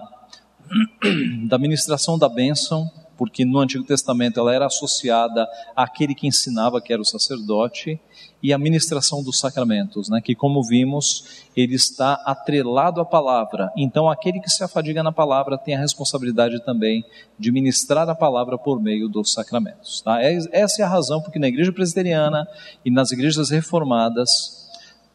da 1.47 1.59
ministração 1.59 2.19
da 2.19 2.28
bênção, 2.28 2.90
porque 3.16 3.45
no 3.45 3.59
Antigo 3.59 3.85
Testamento 3.85 4.40
ela 4.40 4.55
era 4.55 4.66
associada 4.66 5.47
àquele 5.77 6.15
que 6.15 6.27
ensinava, 6.27 6.81
que 6.81 6.93
era 6.93 7.03
o 7.03 7.05
sacerdote, 7.05 8.01
e 8.43 8.52
a 8.52 8.59
ministração 8.59 9.23
dos 9.23 9.39
sacramentos, 9.39 10.09
né, 10.09 10.20
que 10.20 10.35
como 10.35 10.62
vimos, 10.62 11.44
ele 11.56 11.74
está 11.74 12.15
atrelado 12.24 13.01
à 13.01 13.05
palavra. 13.05 13.73
Então, 13.77 14.09
aquele 14.09 14.40
que 14.40 14.48
se 14.48 14.62
afadiga 14.62 15.02
na 15.02 15.10
palavra 15.10 15.59
tem 15.59 15.74
a 15.74 15.81
responsabilidade 15.81 16.65
também 16.65 17.05
de 17.39 17.51
ministrar 17.51 18.09
a 18.09 18.15
palavra 18.15 18.56
por 18.56 18.81
meio 18.81 19.09
dos 19.09 19.32
sacramentos. 19.32 20.01
Tá? 20.02 20.23
É, 20.23 20.39
essa 20.52 20.82
é 20.82 20.85
a 20.85 20.89
razão 20.89 21.20
porque 21.20 21.39
na 21.39 21.48
igreja 21.48 21.73
presbiteriana 21.73 22.47
e 22.85 22.90
nas 22.90 23.10
igrejas 23.10 23.51
reformadas, 23.51 24.69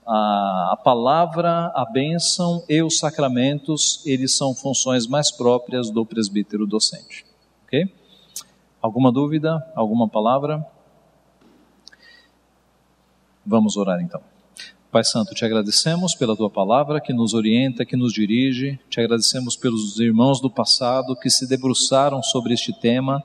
a, 0.06 0.72
a 0.74 0.78
palavra, 0.84 1.72
a 1.74 1.86
bênção 1.90 2.64
e 2.68 2.84
os 2.84 3.00
sacramentos, 3.00 4.02
eles 4.06 4.36
são 4.36 4.54
funções 4.54 5.08
mais 5.08 5.32
próprias 5.32 5.90
do 5.90 6.06
presbítero 6.06 6.68
docente. 6.68 7.26
Ok? 7.66 7.90
Alguma 8.82 9.14
dúvida? 9.14 9.66
Alguma 9.76 10.10
palavra? 10.10 10.66
Vamos 13.46 13.78
orar 13.78 14.02
então. 14.02 14.22
Pai 14.92 15.04
Santo, 15.04 15.34
te 15.34 15.44
agradecemos 15.44 16.14
pela 16.14 16.36
tua 16.36 16.52
palavra 16.52 17.02
que 17.02 17.12
nos 17.12 17.34
orienta, 17.34 17.84
que 17.84 17.98
nos 17.98 18.14
dirige, 18.14 18.80
te 18.90 19.00
agradecemos 19.00 19.56
pelos 19.56 20.00
irmãos 20.00 20.40
do 20.40 20.52
passado 20.52 21.16
que 21.16 21.32
se 21.32 21.48
debruçaram 21.48 22.22
sobre 22.22 22.54
este 22.54 22.72
tema 22.72 23.24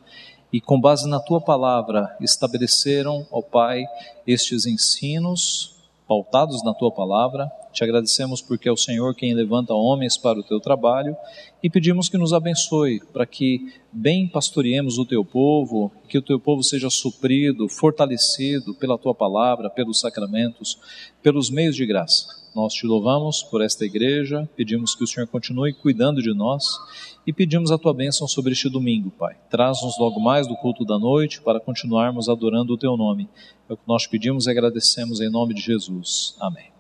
e, 0.53 0.63
com 0.63 0.81
base 0.81 1.07
na 1.07 1.21
tua 1.21 1.41
palavra, 1.43 2.17
estabeleceram, 2.21 3.27
ó 3.31 3.43
Pai, 3.43 3.85
estes 4.27 4.65
ensinos 4.65 5.75
pautados 6.09 6.65
na 6.65 6.73
tua 6.73 6.91
palavra. 6.91 7.53
Te 7.73 7.85
agradecemos 7.85 8.41
porque 8.41 8.69
é 8.69 8.73
o 8.73 8.77
Senhor 8.77 9.15
quem 9.15 9.35
levanta 9.35 9.75
homens 9.75 10.17
para 10.17 10.39
o 10.39 10.43
teu 10.43 10.59
trabalho 10.59 11.17
e 11.63 11.69
pedimos 11.69 12.09
que 12.09 12.19
nos 12.19 12.33
abençoe 12.33 13.01
para 13.13 13.27
que 13.27 13.73
bem 13.93 14.27
pastoreemos 14.27 14.99
o 14.99 15.05
teu 15.05 15.25
povo, 15.25 15.93
que 16.09 16.19
o 16.19 16.23
teu 16.23 16.41
povo 16.41 16.63
seja 16.63 16.91
suprido, 16.91 17.69
fortalecido 17.69 18.75
pela 18.75 18.99
tua 18.99 19.15
palavra, 19.15 19.71
pelos 19.71 20.01
sacramentos, 20.01 20.79
pelos 21.23 21.51
meios 21.51 21.77
de 21.77 21.87
graça. 21.87 22.39
Nós 22.55 22.73
te 22.73 22.87
louvamos 22.87 23.43
por 23.43 23.63
esta 23.63 23.85
igreja, 23.85 24.49
pedimos 24.57 24.95
que 24.95 25.05
o 25.05 25.07
Senhor 25.07 25.27
continue 25.27 25.73
cuidando 25.73 26.23
de 26.23 26.35
nós 26.35 26.65
e 27.27 27.33
pedimos 27.33 27.71
a 27.71 27.79
tua 27.79 27.93
bênção 27.93 28.27
sobre 28.27 28.53
este 28.53 28.69
domingo, 28.69 29.11
Pai. 29.11 29.37
Traz-nos 29.51 29.99
logo 29.99 30.19
mais 30.19 30.47
do 30.47 30.57
culto 30.57 30.85
da 30.85 30.99
noite 30.99 31.41
para 31.41 31.61
continuarmos 31.61 32.29
adorando 32.29 32.73
o 32.73 32.79
teu 32.79 32.97
nome. 32.97 33.29
É 33.69 33.75
o 33.75 33.77
que 33.77 33.87
nós 33.87 34.07
pedimos 34.07 34.47
e 34.47 34.51
agradecemos 34.51 35.21
em 35.21 35.31
nome 35.31 35.55
de 35.55 35.61
Jesus. 35.61 36.35
Amém. 36.41 36.78